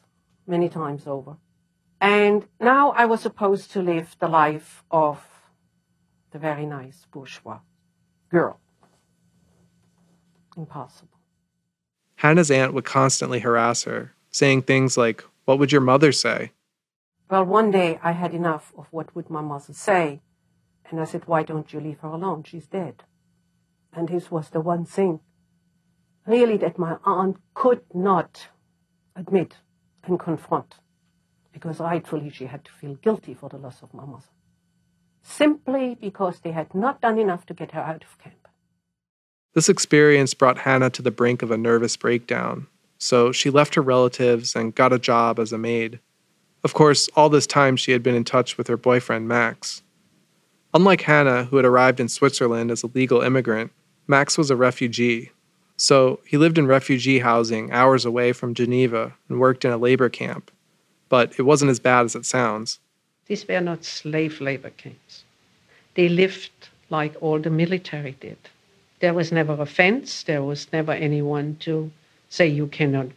many 0.46 0.68
times 0.68 1.06
over. 1.06 1.36
And 2.00 2.46
now 2.58 2.92
I 2.92 3.04
was 3.04 3.20
supposed 3.20 3.70
to 3.72 3.82
live 3.82 4.16
the 4.18 4.28
life 4.28 4.82
of 4.90 5.26
the 6.30 6.38
very 6.38 6.64
nice 6.64 7.06
bourgeois 7.10 7.60
girl. 8.30 8.60
Impossible. 10.56 11.18
Hannah's 12.16 12.50
aunt 12.50 12.74
would 12.74 12.84
constantly 12.84 13.40
harass 13.40 13.84
her, 13.84 14.12
saying 14.30 14.62
things 14.62 14.98
like, 14.98 15.24
What 15.44 15.58
would 15.58 15.72
your 15.72 15.80
mother 15.80 16.12
say? 16.12 16.52
Well, 17.30 17.44
one 17.44 17.70
day 17.70 17.98
I 18.02 18.12
had 18.12 18.34
enough 18.34 18.72
of 18.76 18.88
what 18.90 19.14
would 19.14 19.30
my 19.30 19.40
mother 19.40 19.72
say, 19.72 20.20
and 20.90 21.00
I 21.00 21.04
said, 21.04 21.26
Why 21.26 21.42
don't 21.42 21.72
you 21.72 21.80
leave 21.80 22.00
her 22.00 22.08
alone? 22.08 22.42
She's 22.42 22.66
dead. 22.66 23.04
And 23.92 24.08
this 24.08 24.30
was 24.30 24.50
the 24.50 24.60
one 24.60 24.84
thing, 24.84 25.20
really, 26.26 26.56
that 26.58 26.78
my 26.78 26.96
aunt 27.04 27.38
could 27.54 27.82
not 27.94 28.48
admit 29.16 29.56
and 30.04 30.18
confront, 30.18 30.76
because 31.52 31.80
rightfully 31.80 32.30
she 32.30 32.46
had 32.46 32.64
to 32.64 32.72
feel 32.72 32.94
guilty 32.94 33.34
for 33.34 33.48
the 33.48 33.58
loss 33.58 33.82
of 33.82 33.94
my 33.94 34.04
mother, 34.04 34.32
simply 35.22 35.94
because 35.94 36.40
they 36.40 36.52
had 36.52 36.74
not 36.74 37.00
done 37.00 37.18
enough 37.18 37.46
to 37.46 37.54
get 37.54 37.72
her 37.72 37.80
out 37.80 38.04
of 38.04 38.18
camp. 38.18 38.39
This 39.52 39.68
experience 39.68 40.32
brought 40.32 40.58
Hannah 40.58 40.90
to 40.90 41.02
the 41.02 41.10
brink 41.10 41.42
of 41.42 41.50
a 41.50 41.58
nervous 41.58 41.96
breakdown, 41.96 42.68
so 42.98 43.32
she 43.32 43.50
left 43.50 43.74
her 43.74 43.82
relatives 43.82 44.54
and 44.54 44.74
got 44.74 44.92
a 44.92 44.98
job 44.98 45.40
as 45.40 45.52
a 45.52 45.58
maid. 45.58 45.98
Of 46.62 46.74
course, 46.74 47.08
all 47.16 47.28
this 47.28 47.48
time 47.48 47.76
she 47.76 47.90
had 47.90 48.02
been 48.02 48.14
in 48.14 48.22
touch 48.22 48.56
with 48.56 48.68
her 48.68 48.76
boyfriend, 48.76 49.26
Max. 49.26 49.82
Unlike 50.72 51.00
Hannah, 51.00 51.44
who 51.44 51.56
had 51.56 51.64
arrived 51.64 51.98
in 51.98 52.08
Switzerland 52.08 52.70
as 52.70 52.84
a 52.84 52.90
legal 52.94 53.22
immigrant, 53.22 53.72
Max 54.06 54.38
was 54.38 54.50
a 54.50 54.56
refugee. 54.56 55.32
So 55.76 56.20
he 56.24 56.36
lived 56.36 56.58
in 56.58 56.66
refugee 56.66 57.18
housing 57.18 57.72
hours 57.72 58.04
away 58.04 58.32
from 58.32 58.54
Geneva 58.54 59.14
and 59.28 59.40
worked 59.40 59.64
in 59.64 59.72
a 59.72 59.78
labor 59.78 60.08
camp. 60.08 60.52
But 61.08 61.32
it 61.38 61.42
wasn't 61.42 61.72
as 61.72 61.80
bad 61.80 62.04
as 62.04 62.14
it 62.14 62.24
sounds. 62.24 62.78
These 63.26 63.48
were 63.48 63.60
not 63.60 63.84
slave 63.84 64.40
labor 64.40 64.70
camps. 64.70 65.24
They 65.94 66.08
lived 66.08 66.50
like 66.88 67.16
all 67.20 67.40
the 67.40 67.50
military 67.50 68.16
did. 68.20 68.38
There 69.00 69.14
was 69.14 69.32
never 69.32 69.54
a 69.54 69.66
fence, 69.66 70.22
there 70.22 70.42
was 70.42 70.72
never 70.72 70.92
anyone 70.92 71.56
to 71.60 71.90
say 72.28 72.46
you 72.46 72.66
cannot, 72.66 73.08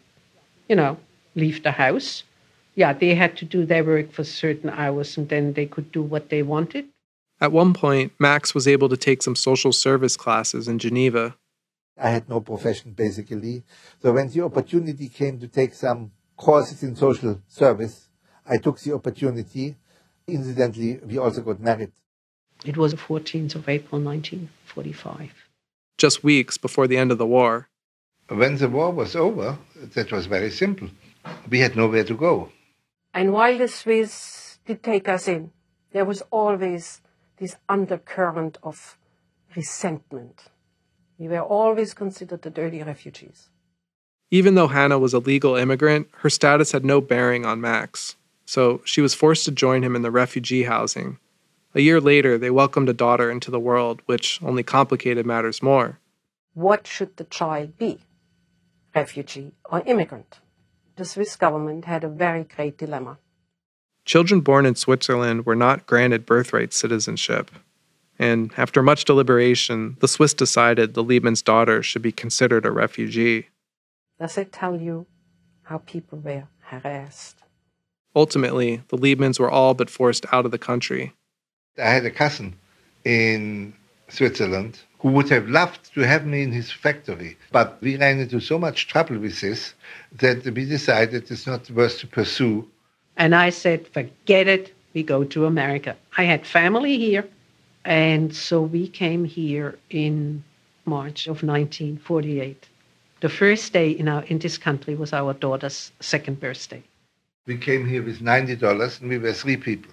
you 0.68 0.76
know, 0.76 0.98
leave 1.36 1.64
the 1.64 1.72
house. 1.72 2.24
Yeah, 2.76 2.94
they 2.94 3.16
had 3.16 3.38
to 3.38 3.46
do 3.46 3.66
their 3.66 3.84
work 3.84 4.12
for 4.12 4.24
certain 4.24 4.70
hours 4.70 5.18
and 5.18 5.30
then 5.30 5.54
they 5.54 5.66
could 5.66 5.92
do 5.92 6.02
what 6.02 6.30
they 6.30 6.42
wanted. 6.42 6.86
At 7.40 7.52
one 7.52 7.74
point, 7.74 8.14
Max 8.20 8.56
was 8.56 8.68
able 8.68 8.90
to 8.90 8.98
take 8.98 9.22
some 9.22 9.36
social 9.36 9.74
service 9.74 10.16
classes 10.16 10.68
in 10.68 10.80
Geneva. 10.80 11.36
I 11.98 12.10
had 12.10 12.30
no 12.30 12.40
profession 12.40 12.94
basically. 12.94 13.64
So 14.02 14.14
when 14.14 14.30
the 14.30 14.42
opportunity 14.42 15.10
came 15.10 15.40
to 15.40 15.48
take 15.48 15.74
some 15.74 16.12
courses 16.38 16.82
in 16.82 16.96
social 16.96 17.42
service, 17.48 18.08
I 18.46 18.58
took 18.58 18.80
the 18.80 18.94
opportunity. 18.94 19.76
Incidentally, 20.28 21.00
we 21.06 21.18
also 21.18 21.42
got 21.42 21.60
married. 21.60 21.92
It 22.66 22.78
was 22.78 22.92
the 22.92 22.98
14th 22.98 23.56
of 23.56 23.68
April 23.68 24.02
1945. 24.02 25.43
Just 25.98 26.24
weeks 26.24 26.58
before 26.58 26.88
the 26.88 26.98
end 26.98 27.12
of 27.12 27.18
the 27.18 27.26
war. 27.26 27.70
When 28.28 28.58
the 28.58 28.70
war 28.70 28.92
was 28.92 29.16
over, 29.16 29.58
that 29.76 30.12
was 30.12 30.26
very 30.26 30.50
simple. 30.50 30.90
We 31.50 31.60
had 31.60 31.76
nowhere 31.76 32.04
to 32.06 32.16
go. 32.16 32.52
And 33.14 33.32
while 33.32 33.58
the 33.58 33.68
Swiss 33.68 34.60
did 34.66 34.82
take 34.82 35.08
us 35.08 35.28
in, 35.28 35.52
there 35.92 36.06
was 36.06 36.24
always 36.32 37.02
this 37.38 37.56
undercurrent 37.70 38.58
of 38.64 38.98
resentment. 39.56 40.46
We 41.18 41.28
were 41.28 41.42
always 41.42 41.94
considered 41.94 42.42
the 42.42 42.50
dirty 42.50 42.82
refugees. 42.82 43.50
Even 44.32 44.56
though 44.56 44.68
Hannah 44.68 44.98
was 44.98 45.14
a 45.14 45.20
legal 45.20 45.56
immigrant, 45.56 46.08
her 46.18 46.30
status 46.30 46.72
had 46.72 46.84
no 46.84 47.02
bearing 47.02 47.46
on 47.46 47.62
Max, 47.62 48.16
so 48.46 48.82
she 48.84 49.00
was 49.00 49.14
forced 49.14 49.46
to 49.46 49.52
join 49.52 49.84
him 49.84 49.96
in 49.96 50.02
the 50.02 50.10
refugee 50.10 50.64
housing. 50.64 51.20
A 51.76 51.82
year 51.82 52.00
later, 52.00 52.38
they 52.38 52.52
welcomed 52.52 52.90
a 52.90 52.94
daughter 52.94 53.32
into 53.32 53.50
the 53.50 53.60
world, 53.60 54.02
which 54.06 54.42
only 54.44 54.64
complicated 54.64 55.26
matters 55.26 55.64
more. 55.64 56.00
What 56.54 56.86
should 56.86 57.18
the 57.18 57.24
child 57.24 57.78
be? 57.78 58.00
Refugee 58.96 59.54
or 59.66 59.82
immigrant? 59.86 60.40
The 60.96 61.06
Swiss 61.06 61.36
government 61.36 61.86
had 61.86 62.04
a 62.04 62.10
very 62.10 62.44
great 62.44 62.78
dilemma. 62.78 63.18
Children 64.06 64.42
born 64.42 64.68
in 64.68 64.76
Switzerland 64.76 65.46
were 65.46 65.56
not 65.56 65.88
granted 65.88 66.26
birthright 66.28 66.74
citizenship. 66.74 67.50
And 68.20 68.54
after 68.56 68.84
much 68.84 69.06
deliberation, 69.06 69.98
the 70.00 70.08
Swiss 70.08 70.36
decided 70.36 70.94
the 70.94 71.04
Liebmann's 71.04 71.42
daughter 71.42 71.82
should 71.82 72.04
be 72.04 72.12
considered 72.12 72.66
a 72.66 72.72
refugee. 72.72 73.48
Does 74.20 74.38
it 74.38 74.52
tell 74.52 74.80
you 74.80 75.08
how 75.64 75.80
people 75.80 76.20
were 76.20 76.44
harassed? 76.60 77.38
Ultimately, 78.16 78.84
the 78.90 78.98
Liebmanns 78.98 79.40
were 79.40 79.50
all 79.50 79.74
but 79.74 79.90
forced 79.90 80.28
out 80.32 80.46
of 80.46 80.52
the 80.52 80.60
country. 80.60 81.16
I 81.78 81.90
had 81.90 82.06
a 82.06 82.12
cousin 82.12 82.56
in 83.04 83.74
Switzerland 84.10 84.80
who 85.00 85.10
would 85.10 85.30
have 85.30 85.50
loved 85.50 85.94
to 85.94 86.02
have 86.02 86.26
me 86.26 86.44
in 86.44 86.52
his 86.52 86.72
factory. 86.72 87.38
But 87.52 87.78
we 87.82 87.98
ran 87.98 88.20
into 88.20 88.40
so 88.40 88.58
much 88.60 88.88
trouble 88.88 89.18
with 89.18 89.42
this 89.42 89.74
that 90.14 90.46
we 90.46 90.66
decided 90.66 91.30
it's 91.30 91.48
not 91.48 91.70
worth 91.72 92.00
to 92.00 92.08
pursue. 92.08 92.68
And 93.18 93.36
I 93.36 93.50
said, 93.50 93.88
forget 93.88 94.48
it, 94.48 94.74
we 94.94 95.04
go 95.04 95.24
to 95.24 95.46
America. 95.46 95.96
I 96.18 96.24
had 96.24 96.46
family 96.46 96.98
here, 96.98 97.28
and 97.84 98.34
so 98.34 98.62
we 98.62 98.88
came 98.88 99.26
here 99.26 99.78
in 99.90 100.44
March 100.86 101.28
of 101.28 101.44
1948. 101.44 102.68
The 103.22 103.30
first 103.30 103.74
day 103.74 103.92
in, 103.92 104.08
our, 104.08 104.24
in 104.24 104.40
this 104.40 104.58
country 104.58 104.96
was 104.96 105.14
our 105.14 105.34
daughter's 105.34 105.92
second 106.00 106.40
birthday. 106.40 106.84
We 107.46 107.58
came 107.58 107.88
here 107.88 108.04
with 108.04 108.20
$90 108.20 109.02
and 109.02 109.10
we 109.10 109.18
were 109.18 109.34
three 109.34 109.58
people. 109.58 109.92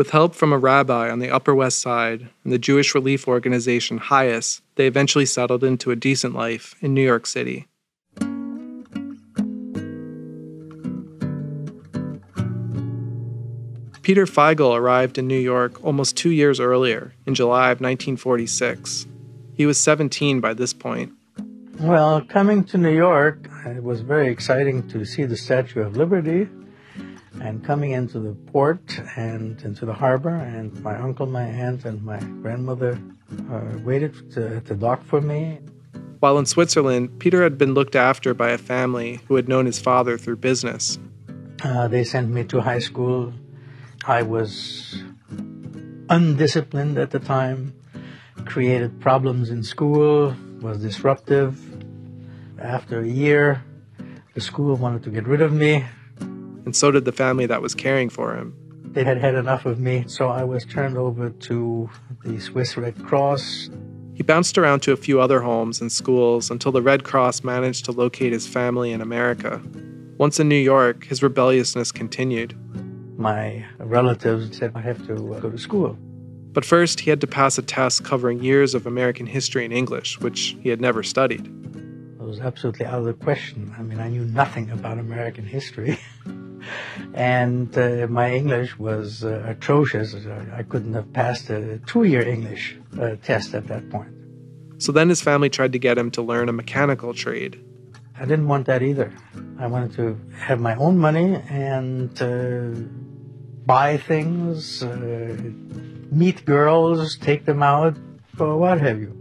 With 0.00 0.12
help 0.12 0.34
from 0.34 0.50
a 0.50 0.56
rabbi 0.56 1.10
on 1.10 1.18
the 1.18 1.28
Upper 1.28 1.54
West 1.54 1.78
Side 1.78 2.30
and 2.42 2.50
the 2.50 2.58
Jewish 2.58 2.94
relief 2.94 3.28
organization 3.28 3.98
HIAS, 3.98 4.62
they 4.76 4.86
eventually 4.86 5.26
settled 5.26 5.62
into 5.62 5.90
a 5.90 5.94
decent 5.94 6.34
life 6.34 6.74
in 6.80 6.94
New 6.94 7.02
York 7.02 7.26
City. 7.26 7.66
Peter 14.00 14.24
Feigl 14.24 14.74
arrived 14.74 15.18
in 15.18 15.28
New 15.28 15.38
York 15.38 15.84
almost 15.84 16.16
two 16.16 16.30
years 16.30 16.60
earlier, 16.60 17.12
in 17.26 17.34
July 17.34 17.64
of 17.64 17.82
1946. 17.82 19.06
He 19.52 19.66
was 19.66 19.76
17 19.76 20.40
by 20.40 20.54
this 20.54 20.72
point. 20.72 21.12
Well, 21.78 22.22
coming 22.22 22.64
to 22.64 22.78
New 22.78 22.96
York, 22.96 23.50
it 23.66 23.84
was 23.84 24.00
very 24.00 24.32
exciting 24.32 24.88
to 24.88 25.04
see 25.04 25.24
the 25.24 25.36
Statue 25.36 25.82
of 25.82 25.98
Liberty 25.98 26.48
and 27.40 27.64
coming 27.64 27.92
into 27.92 28.18
the 28.18 28.34
port 28.52 29.00
and 29.16 29.60
into 29.62 29.86
the 29.86 29.92
harbor. 29.94 30.34
And 30.34 30.78
my 30.82 30.96
uncle, 30.96 31.26
my 31.26 31.44
aunt, 31.44 31.84
and 31.84 32.02
my 32.02 32.18
grandmother 32.18 33.00
uh, 33.50 33.78
waited 33.84 34.32
to, 34.32 34.56
at 34.56 34.66
the 34.66 34.74
dock 34.74 35.04
for 35.04 35.20
me. 35.20 35.60
While 36.20 36.38
in 36.38 36.46
Switzerland, 36.46 37.18
Peter 37.18 37.42
had 37.42 37.56
been 37.56 37.72
looked 37.72 37.96
after 37.96 38.34
by 38.34 38.50
a 38.50 38.58
family 38.58 39.20
who 39.26 39.36
had 39.36 39.48
known 39.48 39.66
his 39.66 39.78
father 39.78 40.18
through 40.18 40.36
business. 40.36 40.98
Uh, 41.62 41.88
they 41.88 42.04
sent 42.04 42.28
me 42.28 42.44
to 42.44 42.60
high 42.60 42.78
school. 42.78 43.32
I 44.04 44.22
was 44.22 45.02
undisciplined 46.08 46.98
at 46.98 47.10
the 47.10 47.20
time, 47.20 47.74
created 48.44 49.00
problems 49.00 49.50
in 49.50 49.62
school, 49.62 50.34
was 50.60 50.78
disruptive. 50.78 51.58
After 52.58 53.00
a 53.00 53.06
year, 53.06 53.64
the 54.34 54.40
school 54.40 54.76
wanted 54.76 55.02
to 55.04 55.10
get 55.10 55.26
rid 55.26 55.40
of 55.40 55.52
me. 55.52 55.84
And 56.64 56.74
so 56.74 56.90
did 56.90 57.04
the 57.04 57.12
family 57.12 57.46
that 57.46 57.62
was 57.62 57.74
caring 57.74 58.08
for 58.08 58.34
him. 58.34 58.54
They 58.92 59.04
had 59.04 59.18
had 59.18 59.34
enough 59.34 59.66
of 59.66 59.78
me, 59.78 60.04
so 60.08 60.28
I 60.28 60.42
was 60.42 60.64
turned 60.64 60.98
over 60.98 61.30
to 61.30 61.88
the 62.24 62.40
Swiss 62.40 62.76
Red 62.76 63.02
Cross. 63.04 63.70
He 64.14 64.22
bounced 64.22 64.58
around 64.58 64.80
to 64.80 64.92
a 64.92 64.96
few 64.96 65.20
other 65.20 65.40
homes 65.40 65.80
and 65.80 65.90
schools 65.90 66.50
until 66.50 66.72
the 66.72 66.82
Red 66.82 67.04
Cross 67.04 67.44
managed 67.44 67.84
to 67.86 67.92
locate 67.92 68.32
his 68.32 68.46
family 68.46 68.92
in 68.92 69.00
America. 69.00 69.62
Once 70.18 70.38
in 70.38 70.48
New 70.48 70.56
York, 70.56 71.04
his 71.04 71.22
rebelliousness 71.22 71.92
continued. 71.92 72.54
My 73.18 73.64
relatives 73.78 74.58
said 74.58 74.72
I 74.74 74.80
have 74.80 75.06
to 75.06 75.14
uh, 75.34 75.40
go 75.40 75.50
to 75.50 75.58
school. 75.58 75.96
But 76.52 76.64
first, 76.64 77.00
he 77.00 77.10
had 77.10 77.20
to 77.20 77.26
pass 77.26 77.58
a 77.58 77.62
test 77.62 78.04
covering 78.04 78.42
years 78.42 78.74
of 78.74 78.86
American 78.86 79.26
history 79.26 79.64
and 79.64 79.72
English, 79.72 80.20
which 80.20 80.56
he 80.60 80.68
had 80.68 80.80
never 80.80 81.02
studied. 81.02 81.48
Was 82.30 82.38
absolutely 82.38 82.86
out 82.86 83.00
of 83.00 83.06
the 83.06 83.12
question. 83.12 83.74
I 83.76 83.82
mean, 83.82 83.98
I 83.98 84.08
knew 84.08 84.24
nothing 84.24 84.70
about 84.70 85.00
American 85.00 85.44
history. 85.44 85.98
and 87.14 87.76
uh, 87.76 88.06
my 88.08 88.32
English 88.32 88.78
was 88.78 89.24
uh, 89.24 89.42
atrocious. 89.48 90.14
I 90.54 90.62
couldn't 90.62 90.94
have 90.94 91.12
passed 91.12 91.50
a 91.50 91.78
two 91.86 92.04
year 92.04 92.22
English 92.22 92.78
uh, 93.00 93.16
test 93.24 93.52
at 93.54 93.66
that 93.66 93.90
point. 93.90 94.12
So 94.78 94.92
then 94.92 95.08
his 95.08 95.20
family 95.20 95.50
tried 95.50 95.72
to 95.72 95.80
get 95.80 95.98
him 95.98 96.12
to 96.12 96.22
learn 96.22 96.48
a 96.48 96.52
mechanical 96.52 97.14
trade. 97.14 97.58
I 98.16 98.26
didn't 98.26 98.46
want 98.46 98.66
that 98.66 98.80
either. 98.80 99.12
I 99.58 99.66
wanted 99.66 99.94
to 99.94 100.16
have 100.36 100.60
my 100.60 100.76
own 100.76 100.98
money 100.98 101.34
and 101.48 102.10
uh, 102.22 102.78
buy 103.66 103.96
things, 103.96 104.84
uh, 104.84 105.36
meet 106.12 106.44
girls, 106.44 107.16
take 107.16 107.44
them 107.44 107.60
out, 107.64 107.96
or 108.38 108.56
what 108.56 108.80
have 108.80 109.00
you. 109.00 109.19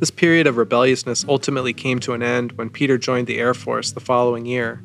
This 0.00 0.10
period 0.10 0.46
of 0.46 0.56
rebelliousness 0.56 1.24
ultimately 1.28 1.72
came 1.72 2.00
to 2.00 2.14
an 2.14 2.22
end 2.22 2.52
when 2.52 2.68
Peter 2.68 2.98
joined 2.98 3.26
the 3.26 3.38
Air 3.38 3.54
Force 3.54 3.92
the 3.92 4.00
following 4.00 4.44
year. 4.44 4.82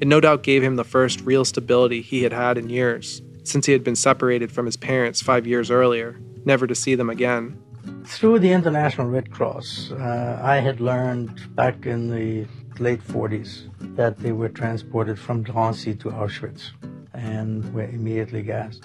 It 0.00 0.08
no 0.08 0.20
doubt 0.20 0.42
gave 0.42 0.62
him 0.62 0.76
the 0.76 0.84
first 0.84 1.20
real 1.22 1.44
stability 1.44 2.02
he 2.02 2.24
had 2.24 2.32
had 2.32 2.58
in 2.58 2.68
years, 2.68 3.22
since 3.44 3.66
he 3.66 3.72
had 3.72 3.84
been 3.84 3.96
separated 3.96 4.50
from 4.50 4.66
his 4.66 4.76
parents 4.76 5.22
five 5.22 5.46
years 5.46 5.70
earlier, 5.70 6.20
never 6.44 6.66
to 6.66 6.74
see 6.74 6.96
them 6.96 7.08
again. 7.08 7.60
Through 8.04 8.40
the 8.40 8.52
International 8.52 9.06
Red 9.06 9.30
Cross, 9.30 9.92
uh, 9.92 10.40
I 10.42 10.56
had 10.56 10.80
learned 10.80 11.54
back 11.54 11.86
in 11.86 12.10
the 12.10 12.46
late 12.80 13.02
40s 13.02 13.68
that 13.96 14.18
they 14.18 14.32
were 14.32 14.48
transported 14.48 15.18
from 15.18 15.42
Drancy 15.42 15.94
to 15.94 16.10
Auschwitz 16.10 16.70
and 17.14 17.72
were 17.72 17.84
immediately 17.84 18.42
gassed. 18.42 18.84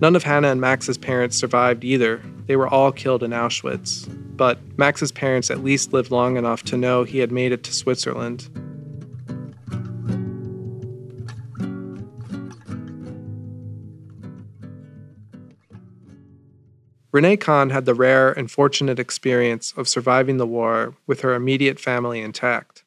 None 0.00 0.16
of 0.16 0.24
Hannah 0.24 0.48
and 0.48 0.60
Max's 0.60 0.98
parents 0.98 1.36
survived 1.36 1.84
either. 1.84 2.20
They 2.46 2.56
were 2.56 2.68
all 2.68 2.92
killed 2.92 3.22
in 3.22 3.30
Auschwitz. 3.30 4.08
But 4.36 4.58
Max's 4.76 5.12
parents 5.12 5.50
at 5.50 5.62
least 5.62 5.92
lived 5.92 6.10
long 6.10 6.36
enough 6.36 6.62
to 6.64 6.76
know 6.76 7.04
he 7.04 7.18
had 7.18 7.32
made 7.32 7.52
it 7.52 7.62
to 7.64 7.72
Switzerland 7.72 8.48
Renee 17.14 17.36
Kahn 17.36 17.70
had 17.70 17.84
the 17.84 17.94
rare 17.94 18.32
and 18.32 18.50
fortunate 18.50 18.98
experience 18.98 19.72
of 19.76 19.86
surviving 19.86 20.36
the 20.36 20.48
war 20.48 20.96
with 21.06 21.20
her 21.20 21.32
immediate 21.32 21.78
family 21.78 22.20
intact. 22.20 22.82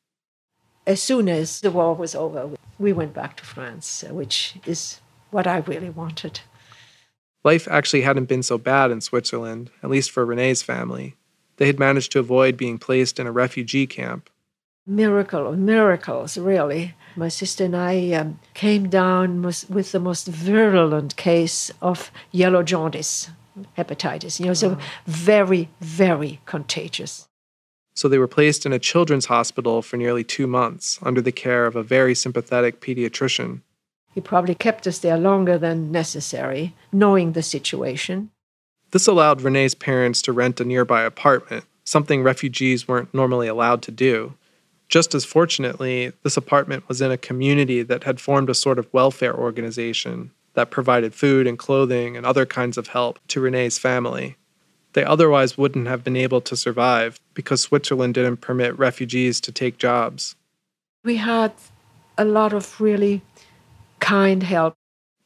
As 0.86 1.02
soon 1.02 1.30
as 1.30 1.62
the 1.62 1.72
war 1.72 1.96
was 1.96 2.14
over, 2.14 2.50
we 2.78 2.92
went 2.92 3.14
back 3.14 3.38
to 3.38 3.46
France, 3.46 4.04
which 4.10 4.56
is 4.66 5.00
what 5.32 5.48
I 5.48 5.60
really 5.60 5.90
wanted. 5.90 6.42
Life 7.48 7.66
actually 7.72 8.02
hadn't 8.02 8.26
been 8.26 8.44
so 8.44 8.58
bad 8.58 8.92
in 8.92 9.00
Switzerland, 9.00 9.72
at 9.82 9.90
least 9.90 10.12
for 10.12 10.26
Renee's 10.26 10.62
family. 10.62 11.16
They 11.56 11.68
had 11.68 11.80
managed 11.80 12.12
to 12.12 12.20
avoid 12.20 12.58
being 12.58 12.78
placed 12.78 13.22
in 13.22 13.26
a 13.26 13.32
refugee 13.32 13.88
camp. 13.88 14.30
Miracle 14.86 15.48
of 15.48 15.58
miracles, 15.58 16.38
really. 16.38 16.94
My 17.16 17.30
sister 17.30 17.64
and 17.64 17.74
I 17.74 18.12
um, 18.12 18.42
came 18.54 18.90
down 18.90 19.44
with, 19.44 19.70
with 19.70 19.94
the 19.94 20.00
most 20.02 20.28
virulent 20.28 21.16
case 21.16 21.72
of 21.82 22.12
yellow 22.34 22.64
jaundice, 22.64 23.30
hepatitis. 23.78 24.42
You 24.42 24.48
know, 24.48 24.54
so 24.54 24.78
very, 25.06 25.70
very 25.80 26.42
contagious. 26.46 27.30
So 27.94 28.10
they 28.10 28.20
were 28.20 28.28
placed 28.28 28.66
in 28.66 28.74
a 28.74 28.88
children's 28.92 29.28
hospital 29.28 29.82
for 29.82 29.96
nearly 29.96 30.26
two 30.26 30.48
months 30.48 31.00
under 31.02 31.22
the 31.22 31.32
care 31.32 31.66
of 31.66 31.78
a 31.78 31.82
very 31.96 32.14
sympathetic 32.14 32.82
pediatrician. 32.82 33.62
He 34.18 34.22
probably 34.22 34.56
kept 34.56 34.88
us 34.88 34.98
there 34.98 35.16
longer 35.16 35.60
than 35.60 35.92
necessary, 35.92 36.74
knowing 36.92 37.34
the 37.34 37.44
situation. 37.44 38.32
This 38.90 39.06
allowed 39.06 39.44
Renee's 39.44 39.76
parents 39.76 40.24
to 40.24 40.32
rent 40.32 40.60
a 40.60 40.66
nearby 40.66 41.04
apartment, 41.04 41.66
something 41.84 42.24
refugees 42.24 42.88
weren't 42.88 43.14
normally 43.14 43.48
allowed 43.48 43.84
to 43.84 43.92
do. 43.92 44.34
Just 44.90 45.14
as 45.14 45.24
fortunately, 45.24 46.14
this 46.24 46.36
apartment 46.36 46.88
was 46.88 47.00
in 47.00 47.12
a 47.12 47.18
community 47.20 47.84
that 47.84 48.06
had 48.06 48.20
formed 48.20 48.50
a 48.50 48.56
sort 48.56 48.80
of 48.80 48.92
welfare 48.92 49.36
organization 49.36 50.32
that 50.56 50.72
provided 50.72 51.14
food 51.14 51.46
and 51.46 51.60
clothing 51.60 52.18
and 52.18 52.26
other 52.26 52.48
kinds 52.48 52.76
of 52.76 52.88
help 52.88 53.20
to 53.28 53.40
Renee's 53.40 53.78
family. 53.78 54.36
They 54.94 55.04
otherwise 55.04 55.60
wouldn't 55.60 55.88
have 55.88 56.04
been 56.04 56.18
able 56.18 56.42
to 56.42 56.58
survive 56.58 57.20
because 57.36 57.62
Switzerland 57.62 58.16
didn't 58.16 58.38
permit 58.38 58.80
refugees 58.80 59.40
to 59.42 59.52
take 59.52 59.78
jobs. 59.78 60.36
We 61.04 61.18
had 61.18 61.54
a 62.18 62.26
lot 62.26 62.54
of 62.54 62.82
really 62.82 63.22
kind 64.00 64.44
help. 64.44 64.76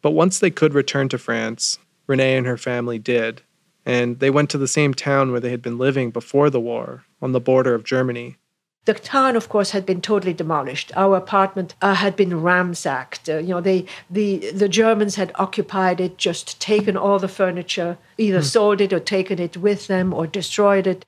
But 0.02 0.12
once 0.12 0.40
they 0.40 0.50
could 0.50 0.74
return 0.74 1.10
to 1.10 1.18
France, 1.18 1.78
Renee 2.08 2.38
and 2.38 2.48
her 2.48 2.58
family 2.58 3.00
did, 3.00 3.42
and 3.86 4.20
they 4.20 4.30
went 4.30 4.50
to 4.52 4.58
the 4.58 4.68
same 4.68 4.94
town 4.94 5.32
where 5.32 5.40
they 5.40 5.52
had 5.52 5.62
been 5.62 5.78
living 5.78 6.12
before 6.12 6.50
the 6.50 6.60
war, 6.60 7.06
on 7.22 7.32
the 7.32 7.40
border 7.40 7.74
of 7.74 7.84
Germany. 7.84 8.38
The 8.86 8.96
town, 8.96 9.36
of 9.36 9.48
course, 9.48 9.72
had 9.72 9.86
been 9.86 10.02
totally 10.02 10.34
demolished. 10.34 10.92
Our 10.96 11.16
apartment 11.16 11.76
uh, 11.84 11.94
had 11.94 12.16
been 12.16 12.42
ransacked. 12.42 13.30
Uh, 13.30 13.38
you 13.38 13.50
know, 13.50 13.62
they, 13.62 13.86
the, 14.10 14.50
the 14.52 14.68
Germans 14.68 15.16
had 15.16 15.32
occupied 15.36 16.02
it, 16.02 16.18
just 16.18 16.60
taken 16.60 16.98
all 16.98 17.20
the 17.20 17.28
furniture, 17.28 18.00
either 18.18 18.40
hmm. 18.40 18.44
sold 18.44 18.82
it 18.82 18.92
or 18.92 19.00
taken 19.00 19.38
it 19.38 19.56
with 19.56 19.86
them 19.86 20.14
or 20.14 20.26
destroyed 20.26 20.88
it. 20.88 21.06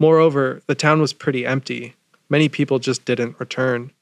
Moreover, 0.00 0.62
the 0.66 0.74
town 0.74 1.02
was 1.02 1.12
pretty 1.12 1.44
empty. 1.44 1.94
Many 2.30 2.48
people 2.48 2.78
just 2.78 3.04
didn't 3.04 3.38
return. 3.38 3.92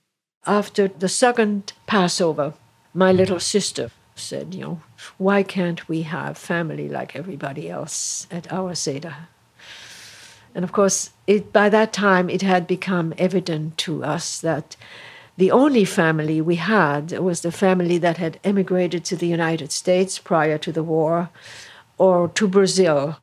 After 0.46 0.86
the 0.86 1.08
second 1.08 1.72
Passover, 1.86 2.54
my 2.94 3.12
little 3.12 3.40
sister 3.40 3.90
said, 4.14 4.54
you 4.54 4.60
know, 4.60 4.80
why 5.18 5.42
can't 5.42 5.88
we 5.88 6.02
have 6.02 6.36
family 6.36 6.88
like 6.88 7.16
everybody 7.16 7.70
else 7.70 8.26
at 8.30 8.52
our 8.52 8.74
Seder? 8.74 9.28
And 10.54 10.64
of 10.64 10.72
course, 10.72 11.10
it, 11.26 11.52
by 11.52 11.68
that 11.68 11.92
time, 11.92 12.28
it 12.28 12.42
had 12.42 12.66
become 12.66 13.14
evident 13.16 13.78
to 13.78 14.04
us 14.04 14.40
that 14.40 14.76
the 15.36 15.50
only 15.50 15.84
family 15.84 16.40
we 16.40 16.56
had 16.56 17.12
was 17.12 17.40
the 17.40 17.52
family 17.52 17.98
that 17.98 18.18
had 18.18 18.40
emigrated 18.44 19.04
to 19.06 19.16
the 19.16 19.28
United 19.28 19.72
States 19.72 20.18
prior 20.18 20.58
to 20.58 20.72
the 20.72 20.82
war 20.82 21.30
or 21.98 22.28
to 22.28 22.48
Brazil. 22.48 23.18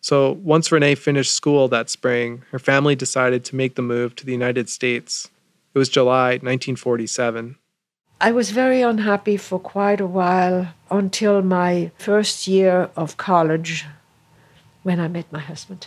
So 0.00 0.32
once 0.32 0.70
Renee 0.70 0.94
finished 0.94 1.34
school 1.34 1.68
that 1.68 1.90
spring, 1.90 2.42
her 2.52 2.58
family 2.58 2.94
decided 2.94 3.44
to 3.46 3.56
make 3.56 3.74
the 3.74 3.82
move 3.82 4.14
to 4.16 4.24
the 4.24 4.32
United 4.32 4.68
States. 4.68 5.28
It 5.74 5.78
was 5.78 5.88
July 5.88 6.30
1947. 6.30 7.56
I 8.20 8.32
was 8.32 8.50
very 8.50 8.82
unhappy 8.82 9.36
for 9.36 9.60
quite 9.60 10.00
a 10.00 10.06
while 10.06 10.74
until 10.90 11.40
my 11.40 11.92
first 11.98 12.48
year 12.48 12.90
of 12.96 13.16
college 13.16 13.86
when 14.82 14.98
I 14.98 15.06
met 15.06 15.30
my 15.32 15.38
husband. 15.38 15.86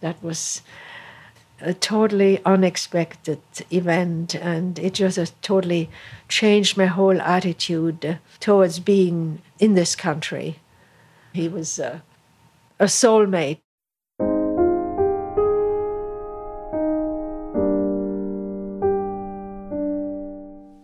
That 0.00 0.22
was 0.22 0.62
a 1.60 1.74
totally 1.74 2.40
unexpected 2.44 3.40
event, 3.72 4.36
and 4.36 4.78
it 4.78 4.94
just 4.94 5.42
totally 5.42 5.90
changed 6.28 6.76
my 6.76 6.86
whole 6.86 7.20
attitude 7.20 8.20
towards 8.38 8.78
being 8.78 9.42
in 9.58 9.74
this 9.74 9.96
country. 9.96 10.60
He 11.32 11.48
was 11.48 11.80
a, 11.80 12.02
a 12.78 12.84
soulmate. 12.84 13.58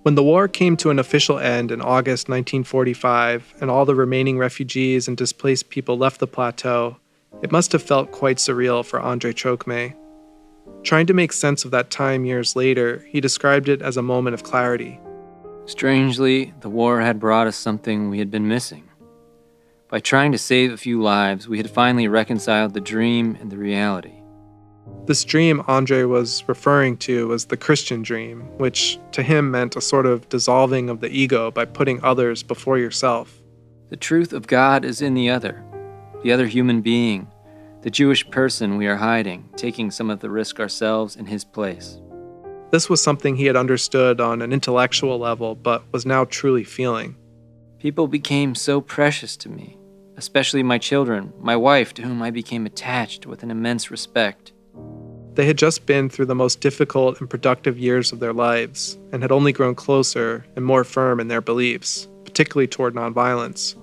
When 0.03 0.15
the 0.15 0.23
war 0.23 0.49
came 0.49 0.79
to 0.79 0.89
an 0.89 0.99
official 0.99 1.39
end 1.39 1.71
in 1.71 1.83
August 1.83 2.27
1945 2.31 3.57
and 3.61 3.71
all 3.71 3.85
the 3.85 3.95
remaining 3.95 4.39
refugees 4.39 5.07
and 5.07 5.15
displaced 5.15 5.69
people 5.69 5.99
left 5.99 6.21
the 6.21 6.27
plateau, 6.27 6.97
it 7.43 7.53
must 7.53 7.73
have 7.73 7.83
felt 7.83 8.11
quite 8.11 8.39
surreal 8.39 8.83
for 8.83 8.99
Andre 8.99 9.35
Trocmé. 9.35 9.95
Trying 10.83 11.07
to 11.07 11.13
make 11.13 11.35
sense 11.35 11.67
of 11.67 11.71
that 11.73 11.91
time 11.91 12.25
years 12.25 12.57
later, 12.57 13.05
he 13.09 13.21
described 13.21 13.69
it 13.69 13.83
as 13.83 13.99
a 13.99 14.03
moment 14.03 14.33
of 14.33 14.43
clarity. 14.43 14.99
Strangely, 15.67 16.55
the 16.61 16.71
war 16.71 17.03
had 17.03 17.21
brought 17.21 17.47
us 17.47 17.57
something 17.57 18.09
we 18.09 18.21
had 18.21 18.31
been 18.31 18.49
missing. 18.49 18.89
By 19.89 20.01
trying 20.01 20.33
to 20.33 20.39
save 20.39 20.73
a 20.73 20.79
few 20.79 21.03
lives, 21.03 21.47
we 21.47 21.59
had 21.59 21.69
finally 21.69 22.09
reconciled 22.09 22.73
the 22.73 22.81
dream 22.81 23.37
and 23.39 23.53
the 23.53 23.59
reality. 23.59 24.20
This 25.07 25.25
dream 25.25 25.63
Andre 25.67 26.05
was 26.05 26.45
referring 26.47 26.97
to 26.99 27.29
was 27.29 27.47
the 27.47 27.57
Christian 27.57 28.03
dream, 28.03 28.43
which 28.59 28.99
to 29.13 29.23
him 29.23 29.51
meant 29.51 29.75
a 29.75 29.81
sort 29.81 30.07
of 30.07 30.29
dissolving 30.29 30.89
of 30.89 31.01
the 31.01 31.11
ego 31.11 31.51
by 31.51 31.65
putting 31.65 32.03
others 32.05 32.43
before 32.43 32.79
yourself. 32.79 33.43
The 33.89 33.97
truth 33.97 34.33
of 34.33 34.47
God 34.47 34.85
is 34.85 35.03
in 35.03 35.15
the 35.15 35.31
other, 35.31 35.65
the 36.23 36.31
other 36.31 36.47
human 36.47 36.81
being, 36.81 37.27
the 37.83 37.91
Jewish 37.91 38.29
person 38.31 38.77
we 38.77 38.87
are 38.87 38.97
hiding, 38.97 39.49
taking 39.57 39.91
some 39.91 40.11
of 40.11 40.21
the 40.21 40.31
risk 40.31 40.61
ourselves 40.61 41.17
in 41.17 41.27
his 41.27 41.45
place. 41.45 41.99
This 42.71 42.89
was 42.89 43.03
something 43.03 43.35
he 43.35 43.47
had 43.47 43.57
understood 43.57 44.21
on 44.21 44.43
an 44.43 44.53
intellectual 44.53 45.19
level, 45.19 45.57
but 45.57 45.83
was 45.93 46.07
now 46.07 46.25
truly 46.25 46.63
feeling. 46.63 47.17
People 47.79 48.07
became 48.07 48.55
so 48.55 48.81
precious 48.81 49.37
to 49.39 49.49
me, 49.49 49.77
especially 50.17 50.63
my 50.63 50.79
children, 50.79 51.33
my 51.41 51.57
wife, 51.57 51.95
to 51.95 52.03
whom 52.03 52.23
I 52.23 52.31
became 52.31 52.65
attached 52.67 53.27
with 53.27 53.43
an 53.43 53.51
immense 53.51 53.91
respect. 53.91 54.53
They 55.35 55.47
had 55.47 55.59
just 55.59 55.87
been 55.87 56.09
through 56.09 56.27
the 56.27 56.35
most 56.35 56.61
difficult 56.61 57.21
and 57.21 57.31
productive 57.31 57.79
years 57.79 58.13
of 58.13 58.19
their 58.19 58.33
lives 58.33 58.99
and 59.13 59.23
had 59.23 59.31
only 59.31 59.53
grown 59.53 59.75
closer 59.75 60.45
and 60.57 60.65
more 60.65 60.83
firm 60.83 61.21
in 61.21 61.29
their 61.29 61.41
beliefs, 61.41 62.09
particularly 62.25 62.67
toward 62.67 62.95
nonviolence. 62.95 63.77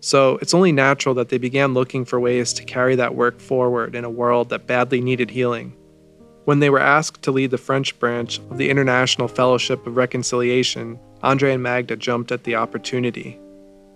So 0.00 0.36
it's 0.42 0.54
only 0.54 0.70
natural 0.70 1.14
that 1.16 1.30
they 1.30 1.38
began 1.38 1.74
looking 1.74 2.04
for 2.04 2.20
ways 2.20 2.52
to 2.52 2.64
carry 2.64 2.94
that 2.96 3.14
work 3.14 3.40
forward 3.40 3.94
in 3.94 4.04
a 4.04 4.10
world 4.10 4.50
that 4.50 4.66
badly 4.66 5.00
needed 5.00 5.30
healing. 5.30 5.74
When 6.44 6.60
they 6.60 6.70
were 6.70 6.78
asked 6.78 7.22
to 7.22 7.32
lead 7.32 7.50
the 7.50 7.58
French 7.58 7.98
branch 7.98 8.38
of 8.50 8.58
the 8.58 8.70
International 8.70 9.26
Fellowship 9.26 9.86
of 9.86 9.96
Reconciliation, 9.96 10.98
Andre 11.22 11.54
and 11.54 11.62
Magda 11.62 11.96
jumped 11.96 12.30
at 12.30 12.44
the 12.44 12.54
opportunity. 12.54 13.38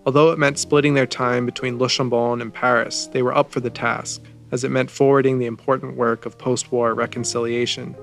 Although 0.05 0.31
it 0.31 0.39
meant 0.39 0.59
splitting 0.59 0.95
their 0.95 1.05
time 1.05 1.45
between 1.45 1.79
Le 1.79 1.87
Chambon 1.87 2.41
and 2.41 2.53
Paris, 2.53 3.07
they 3.07 3.21
were 3.21 3.35
up 3.35 3.51
for 3.51 3.61
the 3.61 3.69
task 3.69 4.21
as 4.53 4.63
it 4.63 4.69
meant 4.69 4.91
forwarding 4.91 5.39
the 5.39 5.47
important 5.47 5.97
work 5.97 6.27
of 6.27 6.37
post 6.37 6.71
war 6.71 6.93
reconciliation. 6.93 7.95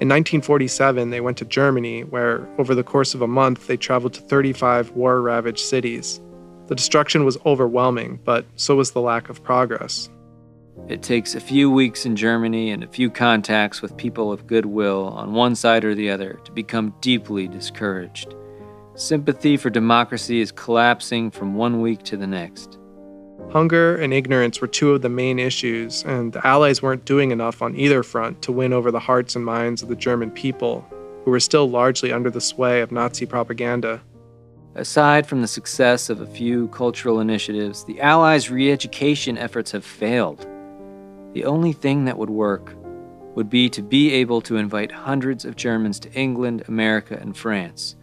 In 0.00 0.08
1947, 0.08 1.10
they 1.10 1.20
went 1.20 1.38
to 1.38 1.44
Germany, 1.44 2.02
where, 2.02 2.48
over 2.58 2.74
the 2.74 2.82
course 2.82 3.14
of 3.14 3.22
a 3.22 3.28
month, 3.28 3.68
they 3.68 3.76
traveled 3.76 4.12
to 4.14 4.20
35 4.20 4.90
war 4.90 5.22
ravaged 5.22 5.60
cities. 5.60 6.20
The 6.66 6.74
destruction 6.74 7.24
was 7.24 7.38
overwhelming, 7.46 8.18
but 8.24 8.44
so 8.56 8.74
was 8.74 8.90
the 8.90 9.00
lack 9.00 9.28
of 9.28 9.44
progress. 9.44 10.10
It 10.88 11.02
takes 11.02 11.36
a 11.36 11.40
few 11.40 11.70
weeks 11.70 12.04
in 12.04 12.16
Germany 12.16 12.70
and 12.70 12.82
a 12.82 12.88
few 12.88 13.08
contacts 13.08 13.80
with 13.80 13.96
people 13.96 14.32
of 14.32 14.48
goodwill 14.48 15.06
on 15.06 15.32
one 15.32 15.54
side 15.54 15.84
or 15.84 15.94
the 15.94 16.10
other 16.10 16.40
to 16.44 16.50
become 16.50 16.94
deeply 17.00 17.46
discouraged. 17.46 18.34
Sympathy 18.96 19.56
for 19.56 19.70
democracy 19.70 20.40
is 20.40 20.50
collapsing 20.50 21.30
from 21.30 21.54
one 21.54 21.80
week 21.80 22.02
to 22.02 22.16
the 22.16 22.26
next. 22.26 22.77
Hunger 23.50 23.96
and 23.96 24.12
ignorance 24.12 24.60
were 24.60 24.66
two 24.66 24.92
of 24.92 25.00
the 25.00 25.08
main 25.08 25.38
issues, 25.38 26.04
and 26.04 26.34
the 26.34 26.46
Allies 26.46 26.82
weren't 26.82 27.06
doing 27.06 27.30
enough 27.30 27.62
on 27.62 27.74
either 27.76 28.02
front 28.02 28.42
to 28.42 28.52
win 28.52 28.74
over 28.74 28.90
the 28.90 29.00
hearts 29.00 29.36
and 29.36 29.44
minds 29.44 29.82
of 29.82 29.88
the 29.88 29.96
German 29.96 30.30
people, 30.30 30.86
who 31.24 31.30
were 31.30 31.40
still 31.40 31.68
largely 31.68 32.12
under 32.12 32.28
the 32.28 32.42
sway 32.42 32.82
of 32.82 32.92
Nazi 32.92 33.24
propaganda. 33.24 34.02
Aside 34.74 35.26
from 35.26 35.40
the 35.40 35.48
success 35.48 36.10
of 36.10 36.20
a 36.20 36.26
few 36.26 36.68
cultural 36.68 37.20
initiatives, 37.20 37.84
the 37.84 38.02
Allies' 38.02 38.50
re 38.50 38.70
education 38.70 39.38
efforts 39.38 39.72
have 39.72 39.84
failed. 39.84 40.46
The 41.32 41.46
only 41.46 41.72
thing 41.72 42.04
that 42.04 42.18
would 42.18 42.30
work 42.30 42.74
would 43.34 43.48
be 43.48 43.70
to 43.70 43.80
be 43.80 44.12
able 44.12 44.42
to 44.42 44.56
invite 44.56 44.92
hundreds 44.92 45.46
of 45.46 45.56
Germans 45.56 45.98
to 46.00 46.12
England, 46.12 46.64
America, 46.68 47.16
and 47.18 47.34
France 47.34 47.96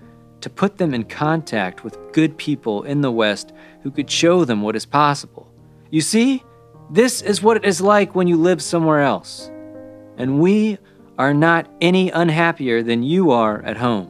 to 0.45 0.49
put 0.51 0.77
them 0.77 0.93
in 0.93 1.03
contact 1.03 1.84
with 1.84 1.97
good 2.13 2.38
people 2.38 2.84
in 2.84 3.01
the 3.01 3.12
West 3.12 3.51
who 3.86 3.91
could 3.91 4.10
show 4.10 4.43
them 4.45 4.63
what 4.63 4.76
is 4.76 4.84
possible. 4.84 5.48
You 5.91 6.02
see, 6.02 6.43
this 6.89 7.21
is 7.21 7.43
what 7.43 7.58
it 7.58 7.65
is 7.65 7.80
like 7.80 8.15
when 8.15 8.28
you 8.28 8.36
live 8.36 8.60
somewhere 8.60 9.02
else. 9.02 9.52
And 10.17 10.39
we 10.39 10.80
are 11.19 11.36
not 11.36 11.69
any 11.82 12.10
unhappier 12.10 12.82
than 12.82 13.04
you 13.04 13.30
are 13.30 13.62
at 13.62 13.78
home. 13.78 14.08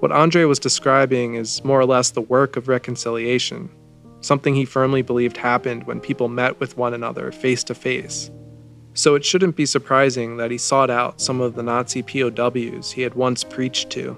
What 0.00 0.12
Andre 0.12 0.44
was 0.44 0.58
describing 0.58 1.36
is 1.36 1.64
more 1.64 1.80
or 1.80 1.86
less 1.86 2.10
the 2.10 2.20
work 2.20 2.58
of 2.58 2.68
reconciliation, 2.68 3.70
something 4.20 4.54
he 4.54 4.66
firmly 4.66 5.00
believed 5.00 5.38
happened 5.38 5.86
when 5.86 5.98
people 5.98 6.28
met 6.28 6.60
with 6.60 6.76
one 6.76 6.92
another 6.92 7.32
face 7.32 7.64
to 7.64 7.74
face. 7.74 8.30
So 8.92 9.14
it 9.14 9.24
shouldn't 9.24 9.56
be 9.56 9.64
surprising 9.64 10.36
that 10.36 10.50
he 10.50 10.58
sought 10.58 10.90
out 10.90 11.22
some 11.22 11.40
of 11.40 11.54
the 11.54 11.62
Nazi 11.62 12.02
POWs 12.02 12.92
he 12.92 13.00
had 13.00 13.14
once 13.14 13.44
preached 13.44 13.88
to. 13.92 14.14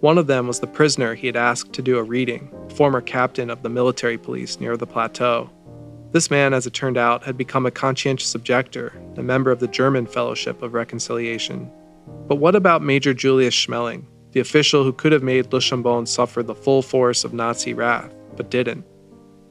One 0.00 0.16
of 0.16 0.26
them 0.26 0.46
was 0.46 0.60
the 0.60 0.66
prisoner 0.66 1.14
he 1.14 1.26
had 1.26 1.36
asked 1.36 1.74
to 1.74 1.82
do 1.82 1.98
a 1.98 2.02
reading, 2.02 2.50
former 2.74 3.02
captain 3.02 3.50
of 3.50 3.62
the 3.62 3.68
military 3.68 4.16
police 4.16 4.58
near 4.58 4.76
the 4.76 4.86
plateau. 4.86 5.50
This 6.12 6.30
man, 6.30 6.54
as 6.54 6.66
it 6.66 6.72
turned 6.72 6.96
out, 6.96 7.22
had 7.22 7.36
become 7.36 7.66
a 7.66 7.70
conscientious 7.70 8.34
objector, 8.34 8.94
a 9.18 9.22
member 9.22 9.50
of 9.50 9.60
the 9.60 9.68
German 9.68 10.06
Fellowship 10.06 10.62
of 10.62 10.72
Reconciliation. 10.72 11.70
But 12.26 12.36
what 12.36 12.56
about 12.56 12.82
Major 12.82 13.12
Julius 13.12 13.54
Schmähling, 13.54 14.06
the 14.32 14.40
official 14.40 14.84
who 14.84 14.92
could 14.94 15.12
have 15.12 15.22
made 15.22 15.52
Le 15.52 15.60
Chambon 15.60 16.08
suffer 16.08 16.42
the 16.42 16.54
full 16.54 16.80
force 16.80 17.22
of 17.22 17.34
Nazi 17.34 17.74
wrath, 17.74 18.14
but 18.36 18.50
didn't? 18.50 18.86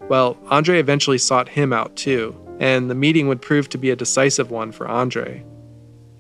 Well, 0.09 0.35
Andre 0.47 0.79
eventually 0.79 1.19
sought 1.19 1.47
him 1.47 1.71
out 1.71 1.95
too, 1.95 2.35
and 2.59 2.89
the 2.89 2.95
meeting 2.95 3.27
would 3.27 3.43
prove 3.43 3.69
to 3.69 3.77
be 3.77 3.91
a 3.91 3.95
decisive 3.95 4.49
one 4.49 4.71
for 4.71 4.88
Andre. 4.88 5.45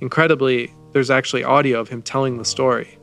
Incredibly, 0.01 0.71
there's 0.93 1.09
actually 1.09 1.43
audio 1.43 1.79
of 1.79 1.89
him 1.89 2.03
telling 2.03 2.37
the 2.37 2.45
story. 2.45 2.98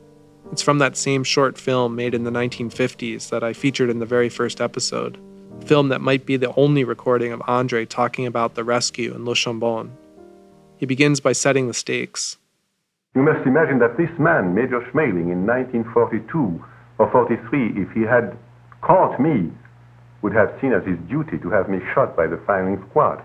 It's 0.53 0.63
from 0.63 0.79
that 0.79 0.97
same 0.97 1.25
short 1.25 1.59
film 1.59 1.97
made 1.97 2.15
in 2.15 2.25
the 2.25 2.31
1950s 2.31 3.31
that 3.31 3.43
I 3.43 3.53
featured 3.53 3.91
in 3.91 3.99
the 3.99 4.07
very 4.07 4.29
first 4.29 4.61
episode, 4.61 5.19
a 5.61 5.67
film 5.67 5.89
that 5.89 6.01
might 6.01 6.25
be 6.25 6.37
the 6.37 6.55
only 6.55 6.85
recording 6.85 7.33
of 7.33 7.43
Andre 7.47 7.85
talking 7.85 8.27
about 8.27 8.55
the 8.55 8.65
rescue 8.65 9.15
in 9.15 9.25
Le 9.25 9.35
Chambon. 9.35 9.91
He 10.79 10.87
begins 10.87 11.21
by 11.21 11.33
setting 11.33 11.67
the 11.67 11.75
stakes. 11.75 12.37
You 13.15 13.23
must 13.23 13.47
imagine 13.47 13.79
that 13.81 13.97
this 13.97 14.11
man, 14.19 14.55
Major 14.55 14.81
Schmähling, 14.93 15.33
in 15.33 15.47
1942 15.47 16.65
or 16.99 17.11
43, 17.11 17.83
if 17.83 17.91
he 17.93 18.03
had 18.03 18.37
caught 18.83 19.19
me, 19.21 19.51
would 20.23 20.35
have 20.35 20.53
seen 20.61 20.73
as 20.73 20.85
his 20.85 20.99
duty 21.09 21.39
to 21.39 21.51
have 21.51 21.69
me 21.69 21.79
shot 21.95 22.17
by 22.17 22.27
the 22.27 22.41
firing 22.47 22.83
squad. 22.89 23.23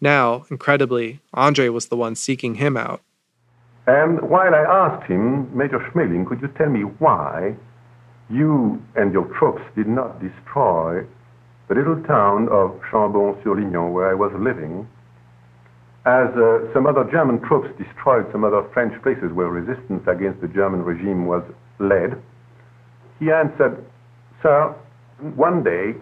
Now, 0.00 0.44
incredibly, 0.50 1.20
Andre 1.34 1.68
was 1.68 1.86
the 1.88 1.96
one 1.96 2.14
seeking 2.14 2.54
him 2.56 2.76
out. 2.76 3.02
And 3.86 4.20
while 4.28 4.54
I 4.54 4.60
asked 4.60 5.06
him, 5.08 5.56
Major 5.56 5.78
Schmähling, 5.90 6.26
could 6.26 6.40
you 6.42 6.48
tell 6.56 6.68
me 6.68 6.82
why 6.82 7.56
you 8.28 8.80
and 8.94 9.12
your 9.12 9.24
troops 9.38 9.62
did 9.74 9.88
not 9.88 10.20
destroy 10.20 11.04
the 11.68 11.74
little 11.74 12.02
town 12.02 12.48
of 12.50 12.80
Chambon-sur-Lignon 12.90 13.92
where 13.92 14.10
I 14.10 14.14
was 14.14 14.32
living, 14.38 14.88
as 16.06 16.28
uh, 16.36 16.72
some 16.72 16.86
other 16.86 17.04
German 17.10 17.40
troops 17.40 17.68
destroyed 17.78 18.26
some 18.32 18.44
other 18.44 18.66
French 18.72 19.00
places 19.02 19.32
where 19.32 19.48
resistance 19.48 20.02
against 20.06 20.40
the 20.40 20.48
German 20.48 20.82
regime 20.82 21.26
was 21.26 21.42
led, 21.78 22.20
he 23.18 23.30
answered, 23.30 23.84
Sir, 24.42 24.74
one 25.36 25.62
day 25.62 25.94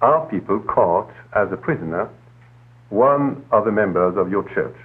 our 0.00 0.26
people 0.26 0.58
caught 0.60 1.10
as 1.36 1.48
a 1.52 1.56
prisoner 1.56 2.08
one 2.88 3.44
of 3.52 3.64
the 3.64 3.72
members 3.72 4.16
of 4.16 4.30
your 4.30 4.42
church. 4.54 4.76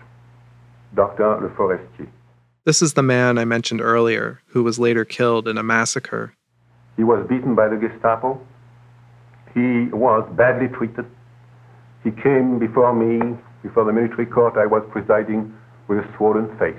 Dr. 0.95 1.41
Le 1.41 1.49
Forestier. 1.55 2.07
This 2.65 2.81
is 2.81 2.93
the 2.93 3.03
man 3.03 3.37
I 3.37 3.45
mentioned 3.45 3.81
earlier 3.81 4.41
who 4.47 4.63
was 4.63 4.77
later 4.77 5.05
killed 5.05 5.47
in 5.47 5.57
a 5.57 5.63
massacre. 5.63 6.33
He 6.97 7.03
was 7.03 7.25
beaten 7.29 7.55
by 7.55 7.69
the 7.69 7.77
Gestapo. 7.77 8.39
He 9.53 9.87
was 9.93 10.27
badly 10.35 10.67
treated. 10.67 11.05
He 12.03 12.11
came 12.11 12.59
before 12.59 12.93
me, 12.93 13.37
before 13.63 13.85
the 13.85 13.93
military 13.93 14.25
court 14.25 14.57
I 14.57 14.65
was 14.65 14.83
presiding, 14.91 15.53
with 15.87 15.99
a 15.99 16.17
swollen 16.17 16.49
face. 16.57 16.75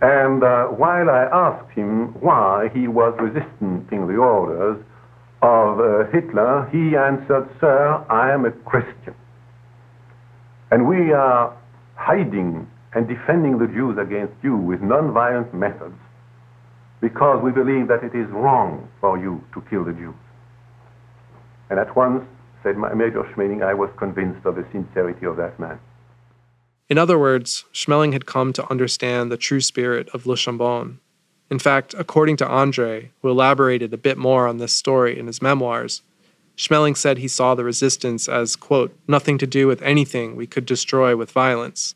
And 0.00 0.44
uh, 0.44 0.66
while 0.66 1.10
I 1.10 1.24
asked 1.32 1.70
him 1.72 2.14
why 2.20 2.70
he 2.72 2.86
was 2.86 3.14
resisting 3.18 4.06
the 4.06 4.16
orders 4.16 4.84
of 5.42 5.80
uh, 5.80 6.10
Hitler, 6.12 6.68
he 6.70 6.96
answered, 6.96 7.48
Sir, 7.60 8.04
I 8.08 8.30
am 8.32 8.44
a 8.44 8.50
Christian. 8.50 9.14
And 10.70 10.86
we 10.86 11.12
are 11.12 11.56
hiding 11.98 12.66
and 12.94 13.08
defending 13.08 13.58
the 13.58 13.66
Jews 13.66 13.98
against 13.98 14.32
you 14.42 14.56
with 14.56 14.80
non-violent 14.80 15.52
methods 15.52 15.98
because 17.00 17.42
we 17.42 17.50
believe 17.50 17.88
that 17.88 18.02
it 18.02 18.14
is 18.14 18.28
wrong 18.30 18.88
for 19.00 19.18
you 19.18 19.44
to 19.52 19.60
kill 19.68 19.84
the 19.84 19.92
Jews. 19.92 20.14
And 21.70 21.78
at 21.78 21.94
once, 21.94 22.24
said 22.62 22.76
Major 22.78 23.22
Schmähling, 23.34 23.62
I 23.62 23.74
was 23.74 23.90
convinced 23.98 24.46
of 24.46 24.56
the 24.56 24.66
sincerity 24.72 25.26
of 25.26 25.36
that 25.36 25.58
man. 25.60 25.78
In 26.88 26.98
other 26.98 27.18
words, 27.18 27.64
Schmähling 27.72 28.12
had 28.12 28.26
come 28.26 28.52
to 28.54 28.70
understand 28.70 29.30
the 29.30 29.36
true 29.36 29.60
spirit 29.60 30.08
of 30.14 30.26
Le 30.26 30.36
Chambon. 30.36 30.98
In 31.50 31.58
fact, 31.58 31.94
according 31.98 32.36
to 32.38 32.48
Andre, 32.48 33.10
who 33.20 33.28
elaborated 33.28 33.92
a 33.92 33.98
bit 33.98 34.18
more 34.18 34.46
on 34.46 34.58
this 34.58 34.72
story 34.72 35.18
in 35.18 35.26
his 35.26 35.42
memoirs, 35.42 36.02
Schmähling 36.58 36.96
said 36.96 37.18
he 37.18 37.28
saw 37.28 37.54
the 37.54 37.62
resistance 37.62 38.28
as, 38.28 38.56
quote, 38.56 38.92
nothing 39.06 39.38
to 39.38 39.46
do 39.46 39.68
with 39.68 39.80
anything 39.80 40.34
we 40.34 40.46
could 40.46 40.66
destroy 40.66 41.16
with 41.16 41.30
violence. 41.30 41.94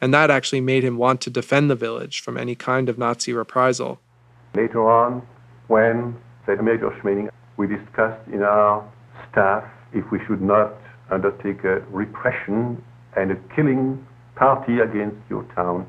And 0.00 0.14
that 0.14 0.30
actually 0.30 0.62
made 0.62 0.82
him 0.82 0.96
want 0.96 1.20
to 1.20 1.30
defend 1.30 1.70
the 1.70 1.74
village 1.74 2.22
from 2.22 2.38
any 2.38 2.54
kind 2.54 2.88
of 2.88 2.96
Nazi 2.96 3.34
reprisal. 3.34 4.00
Later 4.54 4.90
on, 4.90 5.20
when, 5.68 6.16
said 6.46 6.64
Major 6.64 6.88
Schmähling, 6.98 7.28
we 7.58 7.66
discussed 7.66 8.26
in 8.32 8.42
our 8.42 8.90
staff 9.30 9.64
if 9.92 10.10
we 10.10 10.18
should 10.26 10.40
not 10.40 10.72
undertake 11.10 11.62
a 11.64 11.80
repression 11.90 12.82
and 13.16 13.32
a 13.32 13.36
killing 13.54 14.06
party 14.34 14.78
against 14.78 15.18
your 15.28 15.44
town, 15.54 15.86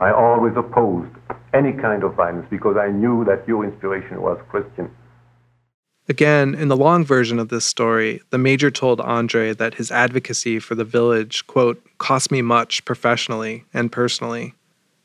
I 0.00 0.12
always 0.12 0.54
opposed 0.56 1.12
any 1.52 1.72
kind 1.72 2.04
of 2.04 2.14
violence 2.14 2.46
because 2.48 2.76
I 2.80 2.88
knew 2.90 3.22
that 3.26 3.46
your 3.46 3.64
inspiration 3.64 4.22
was 4.22 4.38
Christian. 4.48 4.90
Again, 6.08 6.54
in 6.54 6.68
the 6.68 6.76
long 6.76 7.04
version 7.04 7.38
of 7.38 7.48
this 7.48 7.64
story, 7.64 8.20
the 8.30 8.38
major 8.38 8.70
told 8.70 9.00
Andre 9.00 9.52
that 9.54 9.74
his 9.74 9.92
advocacy 9.92 10.58
for 10.58 10.74
the 10.74 10.84
village, 10.84 11.46
quote, 11.46 11.80
cost 11.98 12.32
me 12.32 12.42
much 12.42 12.84
professionally 12.84 13.64
and 13.72 13.92
personally. 13.92 14.54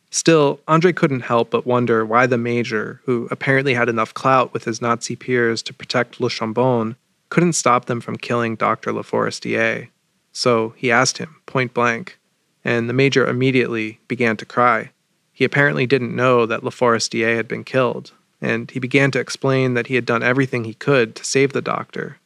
Still, 0.09 0.61
Andre 0.67 0.93
couldn't 0.93 1.21
help 1.21 1.49
but 1.49 1.67
wonder 1.67 2.05
why 2.05 2.25
the 2.25 2.37
major, 2.37 3.01
who 3.05 3.27
apparently 3.29 3.73
had 3.73 3.89
enough 3.89 4.13
clout 4.13 4.53
with 4.53 4.63
his 4.63 4.81
Nazi 4.81 5.15
peers 5.15 5.61
to 5.63 5.73
protect 5.73 6.21
Le 6.21 6.29
Chambon, 6.29 6.95
couldn't 7.29 7.53
stop 7.53 7.85
them 7.85 7.99
from 7.99 8.17
killing 8.17 8.55
Dr. 8.55 8.93
Le 8.93 9.03
Forestier. 9.03 9.89
So 10.31 10.73
he 10.77 10.91
asked 10.91 11.17
him, 11.17 11.35
point 11.45 11.73
blank, 11.73 12.17
and 12.63 12.89
the 12.89 12.93
major 12.93 13.27
immediately 13.27 13.99
began 14.07 14.37
to 14.37 14.45
cry. 14.45 14.91
He 15.33 15.43
apparently 15.43 15.85
didn't 15.85 16.15
know 16.15 16.45
that 16.45 16.63
Le 16.63 16.71
Forestier 16.71 17.35
had 17.35 17.47
been 17.47 17.63
killed, 17.63 18.13
and 18.41 18.69
he 18.71 18.79
began 18.79 19.11
to 19.11 19.19
explain 19.19 19.73
that 19.73 19.87
he 19.87 19.95
had 19.95 20.05
done 20.05 20.23
everything 20.23 20.63
he 20.63 20.73
could 20.73 21.15
to 21.15 21.25
save 21.25 21.53
the 21.53 21.61
doctor. 21.61 22.17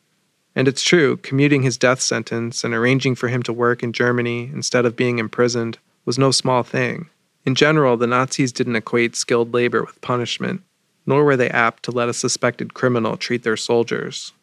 And 0.55 0.67
it's 0.67 0.83
true, 0.83 1.17
commuting 1.17 1.61
his 1.61 1.77
death 1.77 2.01
sentence 2.01 2.63
and 2.63 2.73
arranging 2.73 3.15
for 3.15 3.27
him 3.27 3.43
to 3.43 3.53
work 3.53 3.83
in 3.83 3.93
Germany 3.93 4.49
instead 4.53 4.85
of 4.85 4.95
being 4.95 5.19
imprisoned 5.19 5.77
was 6.05 6.17
no 6.17 6.31
small 6.31 6.63
thing. 6.63 7.09
In 7.45 7.55
general, 7.55 7.97
the 7.97 8.07
Nazis 8.07 8.51
didn't 8.51 8.75
equate 8.75 9.15
skilled 9.15 9.53
labor 9.53 9.83
with 9.83 10.01
punishment, 10.01 10.61
nor 11.05 11.23
were 11.23 11.37
they 11.37 11.49
apt 11.49 11.83
to 11.83 11.91
let 11.91 12.09
a 12.09 12.13
suspected 12.13 12.73
criminal 12.73 13.15
treat 13.15 13.43
their 13.43 13.57
soldiers. 13.57 14.33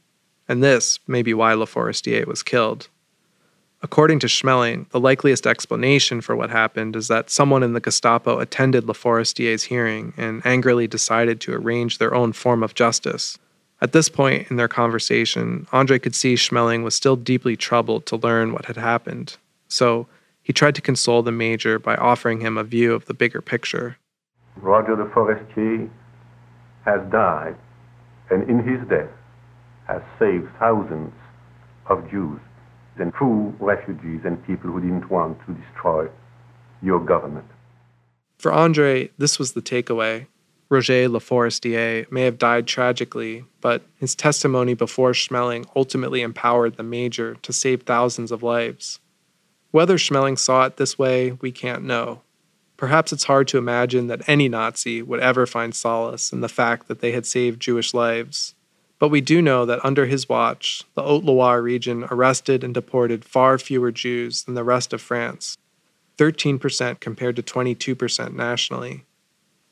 And 0.48 0.62
this 0.62 0.98
may 1.06 1.22
be 1.22 1.34
why 1.34 1.54
Le 1.54 1.66
Forestier 1.66 2.26
was 2.26 2.42
killed. 2.42 2.88
According 3.83 4.20
to 4.20 4.27
Schmähling, 4.27 4.89
the 4.91 5.01
likeliest 5.01 5.47
explanation 5.47 6.20
for 6.20 6.35
what 6.35 6.51
happened 6.51 6.97
is 6.97 7.09
that 7.09 7.31
someone 7.31 7.62
in 7.62 7.74
the 7.74 7.81
Gestapo 7.81 8.39
attended 8.39 8.85
Le 8.85 8.95
Forestier's 8.95 9.64
hearing 9.64 10.14
and 10.16 10.45
angrily 10.47 10.87
decided 10.87 11.41
to 11.43 11.55
arrange 11.55 11.99
their 11.99 12.14
own 12.14 12.33
form 12.33 12.62
of 12.62 12.74
justice. 12.74 13.39
At 13.83 13.93
this 13.93 14.09
point 14.09 14.51
in 14.51 14.57
their 14.57 14.68
conversation, 14.68 15.66
Andre 15.72 15.99
could 15.99 16.14
see 16.14 16.35
Schmähling 16.35 16.83
was 16.83 16.95
still 16.95 17.16
deeply 17.16 17.57
troubled 17.57 18.07
to 18.07 18.16
learn 18.16 18.53
what 18.53 18.64
had 18.64 18.79
happened. 18.79 19.37
So 19.68 20.07
he 20.43 20.55
tried 20.55 20.74
to 20.77 20.81
console 20.81 21.22
the 21.22 21.33
major 21.33 21.79
by 21.79 21.97
offering 21.97 22.41
him 22.41 22.57
a 22.57 22.64
view 22.64 22.95
of 22.95 23.05
the 23.05 23.14
bigger 23.14 23.43
picture. 23.43 23.99
Roger 24.57 24.97
de 24.97 25.05
Forestier 25.11 25.91
has 26.87 27.01
died, 27.12 27.57
and 28.31 28.49
in 28.49 28.66
his 28.66 28.89
death 28.89 29.11
has 29.87 30.01
saved 30.18 30.49
thousands 30.59 31.12
of 31.87 32.11
Jews 32.11 32.41
and 32.99 33.12
true 33.14 33.55
refugees 33.59 34.20
and 34.24 34.44
people 34.47 34.70
who 34.70 34.80
didn't 34.80 35.11
want 35.11 35.38
to 35.47 35.55
destroy 35.55 36.09
your 36.82 37.01
government. 37.01 37.47
For 38.38 38.53
Andre, 38.53 39.11
this 39.18 39.38
was 39.38 39.53
the 39.53 39.62
takeaway. 39.62 40.26
Roger 40.68 41.09
Le 41.09 41.20
Forestier 41.20 42.11
may 42.11 42.22
have 42.22 42.38
died 42.38 42.66
tragically, 42.66 43.44
but 43.61 43.82
his 43.99 44.14
testimony 44.16 44.74
before 44.74 45.12
Schmähling 45.12 45.64
ultimately 45.76 46.22
empowered 46.22 46.76
the 46.76 46.82
major 46.82 47.36
to 47.42 47.53
save 47.53 47.82
thousands 47.82 48.32
of 48.32 48.42
lives. 48.42 48.99
Whether 49.70 49.97
Schmähling 49.97 50.38
saw 50.38 50.64
it 50.64 50.76
this 50.76 50.99
way, 50.99 51.32
we 51.32 51.53
can't 51.53 51.84
know. 51.84 52.22
Perhaps 52.76 53.12
it's 53.12 53.24
hard 53.24 53.47
to 53.49 53.59
imagine 53.59 54.09
that 54.09 54.28
any 54.28 54.49
Nazi 54.49 55.03
would 55.03 55.20
ever 55.20 55.47
find 55.47 55.74
solace 55.74 56.32
in 56.32 56.40
the 56.40 56.49
fact 56.49 56.88
that 56.88 57.01
they 57.01 57.12
had 57.12 57.26
saved 57.26 57.62
Jewish 57.62 57.94
lives. 57.94 58.55
But 58.99 59.09
we 59.09 59.20
do 59.20 59.42
know 59.42 59.66
that 59.66 59.84
under 59.84 60.07
his 60.07 60.28
watch, 60.28 60.84
the 60.94 61.03
Haute 61.03 61.24
Loire 61.24 61.61
region 61.61 62.05
arrested 62.11 62.64
and 62.64 62.72
deported 62.72 63.24
far 63.24 63.59
fewer 63.59 63.92
Jews 63.92 64.44
than 64.44 64.55
the 64.55 64.64
rest 64.64 64.92
of 64.92 65.01
France 65.01 65.59
13% 66.18 66.99
compared 66.99 67.36
to 67.36 67.42
22% 67.42 68.32
nationally. 68.32 69.05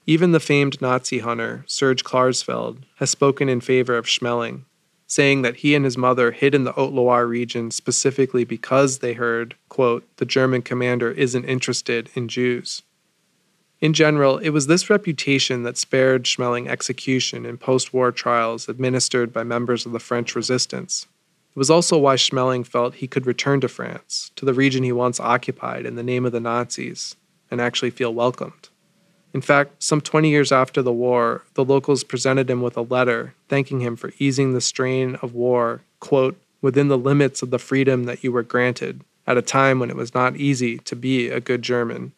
Even 0.07 0.33
the 0.33 0.41
famed 0.41 0.81
Nazi 0.83 1.21
hunter, 1.21 1.65
Serge 1.67 2.05
Klarsfeld, 2.05 2.83
has 2.97 3.11
spoken 3.11 3.49
in 3.49 3.63
favor 3.63 3.97
of 3.97 4.05
Schmähling, 4.05 4.65
saying 5.07 5.41
that 5.43 5.57
he 5.57 5.75
and 5.75 5.85
his 5.85 5.97
mother 5.97 6.33
hid 6.33 6.55
in 6.55 6.65
the 6.65 6.73
Haute 6.73 6.93
Loire 6.93 7.27
region 7.27 7.71
specifically 7.71 8.45
because 8.45 8.99
they 8.99 9.15
heard, 9.15 9.55
quote, 9.71 10.05
the 10.19 10.27
German 10.27 10.61
commander 10.61 11.11
isn't 11.11 11.47
interested 11.47 12.11
in 12.15 12.29
Jews. 12.29 12.83
In 13.85 13.93
general, 13.93 14.39
it 14.39 14.49
was 14.49 14.67
this 14.67 14.89
reputation 14.89 15.63
that 15.65 15.77
spared 15.77 16.25
Schmähling 16.25 16.69
execution 16.69 17.45
in 17.45 17.59
post 17.59 17.93
war 17.93 18.11
trials 18.13 18.67
administered 18.67 19.31
by 19.31 19.45
members 19.45 19.85
of 19.85 19.93
the 19.93 19.99
French 19.99 20.35
resistance. 20.35 21.07
It 21.55 21.59
was 21.59 21.69
also 21.69 21.99
why 21.99 22.17
Schmähling 22.17 22.67
felt 22.67 22.95
he 22.95 23.07
could 23.07 23.27
return 23.27 23.61
to 23.61 23.69
France, 23.69 24.31
to 24.37 24.47
the 24.47 24.55
region 24.55 24.85
he 24.85 24.93
once 24.93 25.21
occupied 25.21 25.85
in 25.85 25.97
the 25.97 26.03
name 26.03 26.25
of 26.25 26.33
the 26.33 26.41
Nazis, 26.41 27.17
and 27.51 27.61
actually 27.61 27.91
feel 27.91 28.15
welcomed. 28.15 28.71
In 29.35 29.43
fact, 29.43 29.83
some 29.83 30.01
20 30.01 30.31
years 30.31 30.51
after 30.51 30.81
the 30.81 30.91
war, 30.91 31.43
the 31.53 31.63
locals 31.63 32.05
presented 32.05 32.49
him 32.49 32.63
with 32.63 32.79
a 32.79 32.81
letter 32.81 33.35
thanking 33.51 33.81
him 33.81 33.97
for 33.97 34.15
easing 34.19 34.55
the 34.55 34.63
strain 34.63 35.17
of 35.17 35.35
war, 35.35 35.83
quote, 36.01 36.41
within 36.63 36.89
the 36.89 36.97
limits 36.97 37.43
of 37.43 37.51
the 37.51 37.59
freedom 37.59 38.05
that 38.05 38.25
you 38.25 38.33
were 38.33 38.43
granted, 38.43 39.03
at 39.27 39.37
a 39.37 39.43
time 39.43 39.79
when 39.79 39.91
it 39.91 39.97
was 39.97 40.15
not 40.15 40.39
easy 40.39 40.79
to 40.79 40.97
be 40.97 41.29
a 41.29 41.39
good 41.39 41.61
German. 41.61 42.13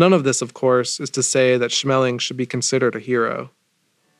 None 0.00 0.12
of 0.12 0.22
this, 0.22 0.42
of 0.42 0.54
course, 0.54 1.00
is 1.00 1.10
to 1.10 1.24
say 1.24 1.56
that 1.56 1.72
Schmähling 1.72 2.20
should 2.20 2.36
be 2.36 2.46
considered 2.46 2.94
a 2.94 3.00
hero. 3.00 3.50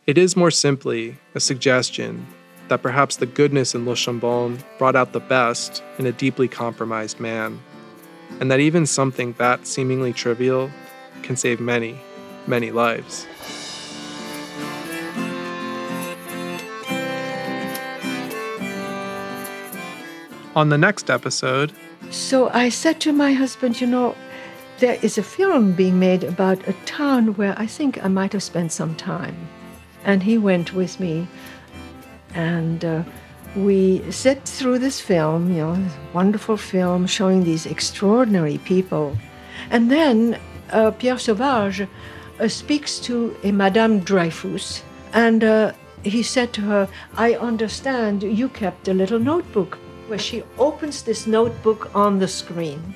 It 0.08 0.18
is 0.18 0.36
more 0.36 0.50
simply 0.50 1.18
a 1.36 1.40
suggestion 1.40 2.26
that 2.66 2.82
perhaps 2.82 3.16
the 3.16 3.26
goodness 3.26 3.76
in 3.76 3.86
Le 3.86 3.94
Chambon 3.94 4.58
brought 4.76 4.96
out 4.96 5.12
the 5.12 5.20
best 5.20 5.84
in 5.98 6.06
a 6.06 6.10
deeply 6.10 6.48
compromised 6.48 7.20
man, 7.20 7.60
and 8.40 8.50
that 8.50 8.58
even 8.58 8.86
something 8.86 9.34
that 9.38 9.68
seemingly 9.68 10.12
trivial 10.12 10.68
can 11.22 11.36
save 11.36 11.60
many, 11.60 11.96
many 12.48 12.72
lives. 12.72 13.28
On 20.56 20.70
the 20.70 20.78
next 20.78 21.08
episode, 21.08 21.72
So 22.10 22.48
I 22.48 22.68
said 22.68 23.00
to 23.02 23.12
my 23.12 23.32
husband, 23.32 23.80
you 23.80 23.86
know, 23.86 24.16
there 24.78 24.98
is 25.02 25.18
a 25.18 25.22
film 25.22 25.72
being 25.72 25.98
made 25.98 26.22
about 26.22 26.66
a 26.68 26.72
town 26.84 27.34
where 27.34 27.54
I 27.58 27.66
think 27.66 28.04
I 28.04 28.08
might 28.08 28.32
have 28.32 28.42
spent 28.42 28.70
some 28.70 28.94
time. 28.94 29.48
And 30.04 30.22
he 30.22 30.38
went 30.38 30.72
with 30.72 31.00
me. 31.00 31.26
And 32.34 32.84
uh, 32.84 33.02
we 33.56 34.08
sit 34.12 34.44
through 34.44 34.78
this 34.78 35.00
film, 35.00 35.50
you 35.50 35.58
know, 35.58 35.84
wonderful 36.12 36.56
film 36.56 37.06
showing 37.06 37.42
these 37.42 37.66
extraordinary 37.66 38.58
people. 38.58 39.16
And 39.70 39.90
then 39.90 40.38
uh, 40.70 40.92
Pierre 40.92 41.18
Sauvage 41.18 41.88
uh, 42.38 42.48
speaks 42.48 43.00
to 43.00 43.36
a 43.42 43.50
Madame 43.50 43.98
Dreyfus. 43.98 44.82
And 45.12 45.42
uh, 45.42 45.72
he 46.04 46.22
said 46.22 46.52
to 46.52 46.60
her, 46.60 46.88
I 47.16 47.34
understand 47.34 48.22
you 48.22 48.48
kept 48.48 48.86
a 48.86 48.94
little 48.94 49.18
notebook 49.18 49.76
where 50.06 50.20
she 50.20 50.44
opens 50.56 51.02
this 51.02 51.26
notebook 51.26 51.94
on 51.96 52.18
the 52.20 52.28
screen. 52.28 52.94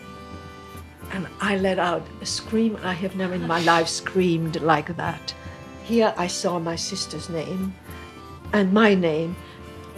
And 1.13 1.29
I 1.41 1.57
let 1.57 1.79
out 1.79 2.07
a 2.21 2.27
scream. 2.27 2.79
I 2.83 2.95
have 2.95 3.17
never 3.17 3.35
in 3.35 3.47
my 3.47 3.61
life 3.61 3.89
screamed 3.89 4.61
like 4.63 4.97
that. 4.97 5.35
Here 5.85 6.15
I 6.17 6.27
saw 6.27 6.59
my 6.59 6.77
sister's 6.77 7.29
name 7.29 7.75
and 8.53 8.73
my 8.73 8.95
name. 8.95 9.37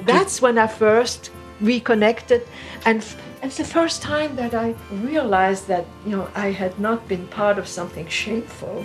That's 0.07 0.43
when 0.43 0.59
I 0.59 0.67
first 0.67 1.31
reconnected. 1.61 2.47
And 2.85 3.05
it's 3.43 3.59
the 3.59 3.65
first 3.65 4.03
time 4.03 4.35
that 4.37 4.55
I 4.55 4.75
realized 4.91 5.69
that, 5.69 5.87
you 6.05 6.17
know, 6.17 6.29
I 6.35 6.51
had 6.51 6.79
not 6.81 7.07
been 7.07 7.27
part 7.29 7.59
of 7.59 7.69
something 7.69 8.09
shameful, 8.09 8.85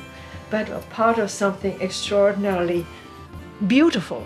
but 0.51 0.69
a 0.69 0.80
part 0.91 1.17
of 1.17 1.32
something 1.32 1.82
extraordinarily 1.82 2.86
beautiful. 3.67 4.23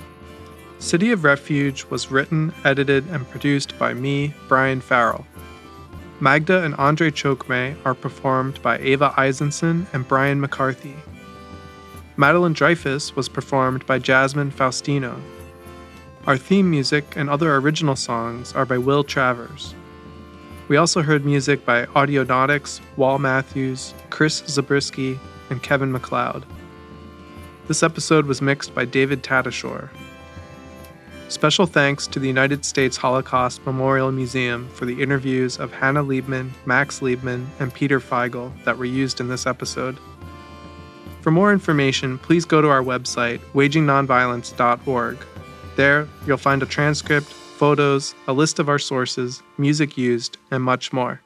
City 0.80 1.12
of 1.12 1.24
Refuge 1.24 1.86
was 1.86 2.12
written, 2.12 2.54
edited, 2.66 3.08
and 3.08 3.30
produced 3.30 3.78
by 3.80 3.94
me, 3.94 4.34
Brian 4.50 4.82
Farrell. 4.82 5.26
Magda 6.20 6.64
and 6.64 6.76
Andre 6.76 7.12
Trocmé 7.12 7.76
are 7.86 7.96
performed 7.96 8.62
by 8.62 8.78
Ava 8.78 9.14
Eisenson 9.18 9.88
and 9.94 10.08
Brian 10.08 10.40
McCarthy. 10.40 10.96
Madeleine 12.16 12.54
Dreyfus 12.54 13.16
was 13.16 13.28
performed 13.28 13.86
by 13.86 14.00
Jasmine 14.00 14.52
Faustino. 14.52 15.20
Our 16.28 16.38
theme 16.38 16.70
music 16.70 17.16
and 17.18 17.30
other 17.30 17.56
original 17.56 17.96
songs 17.96 18.54
are 18.54 18.66
by 18.66 18.78
Will 18.78 19.04
Travers. 19.04 19.74
We 20.68 20.78
also 20.78 21.02
heard 21.02 21.26
music 21.26 21.66
by 21.66 21.86
Audionautix, 21.88 22.80
Wall 22.96 23.20
Matthews, 23.20 23.94
Chris 24.10 24.44
Zabriskie, 24.48 25.20
and 25.50 25.62
Kevin 25.62 25.92
MacLeod. 25.92 26.46
This 27.68 27.84
episode 27.84 28.26
was 28.26 28.42
mixed 28.42 28.74
by 28.74 28.86
David 28.86 29.24
Tatasciore. 29.24 29.90
Special 31.34 31.66
thanks 31.66 32.06
to 32.06 32.20
the 32.20 32.28
United 32.28 32.64
States 32.64 32.96
Holocaust 32.96 33.66
Memorial 33.66 34.12
Museum 34.12 34.70
for 34.70 34.86
the 34.86 35.02
interviews 35.02 35.58
of 35.58 35.74
Hannah 35.74 36.04
Liebmann, 36.04 36.52
Max 36.68 37.00
Liebmann, 37.00 37.48
and 37.60 37.74
Peter 37.74 38.00
Feigl 38.00 38.54
that 38.66 38.78
were 38.78 38.86
used 38.86 39.20
in 39.20 39.30
this 39.30 39.48
episode. 39.48 39.98
For 41.22 41.32
more 41.32 41.52
information, 41.52 42.20
please 42.20 42.46
go 42.46 42.62
to 42.62 42.70
our 42.70 42.84
website, 42.84 43.40
wagingnonviolence.org. 43.56 45.18
There, 45.76 46.08
you'll 46.28 46.38
find 46.38 46.62
a 46.62 46.68
transcript, 46.68 47.26
photos, 47.26 48.14
a 48.28 48.34
list 48.34 48.60
of 48.60 48.70
our 48.70 48.78
sources, 48.78 49.42
music 49.58 49.98
used, 49.98 50.38
and 50.52 50.62
much 50.62 50.94
more. 50.94 51.20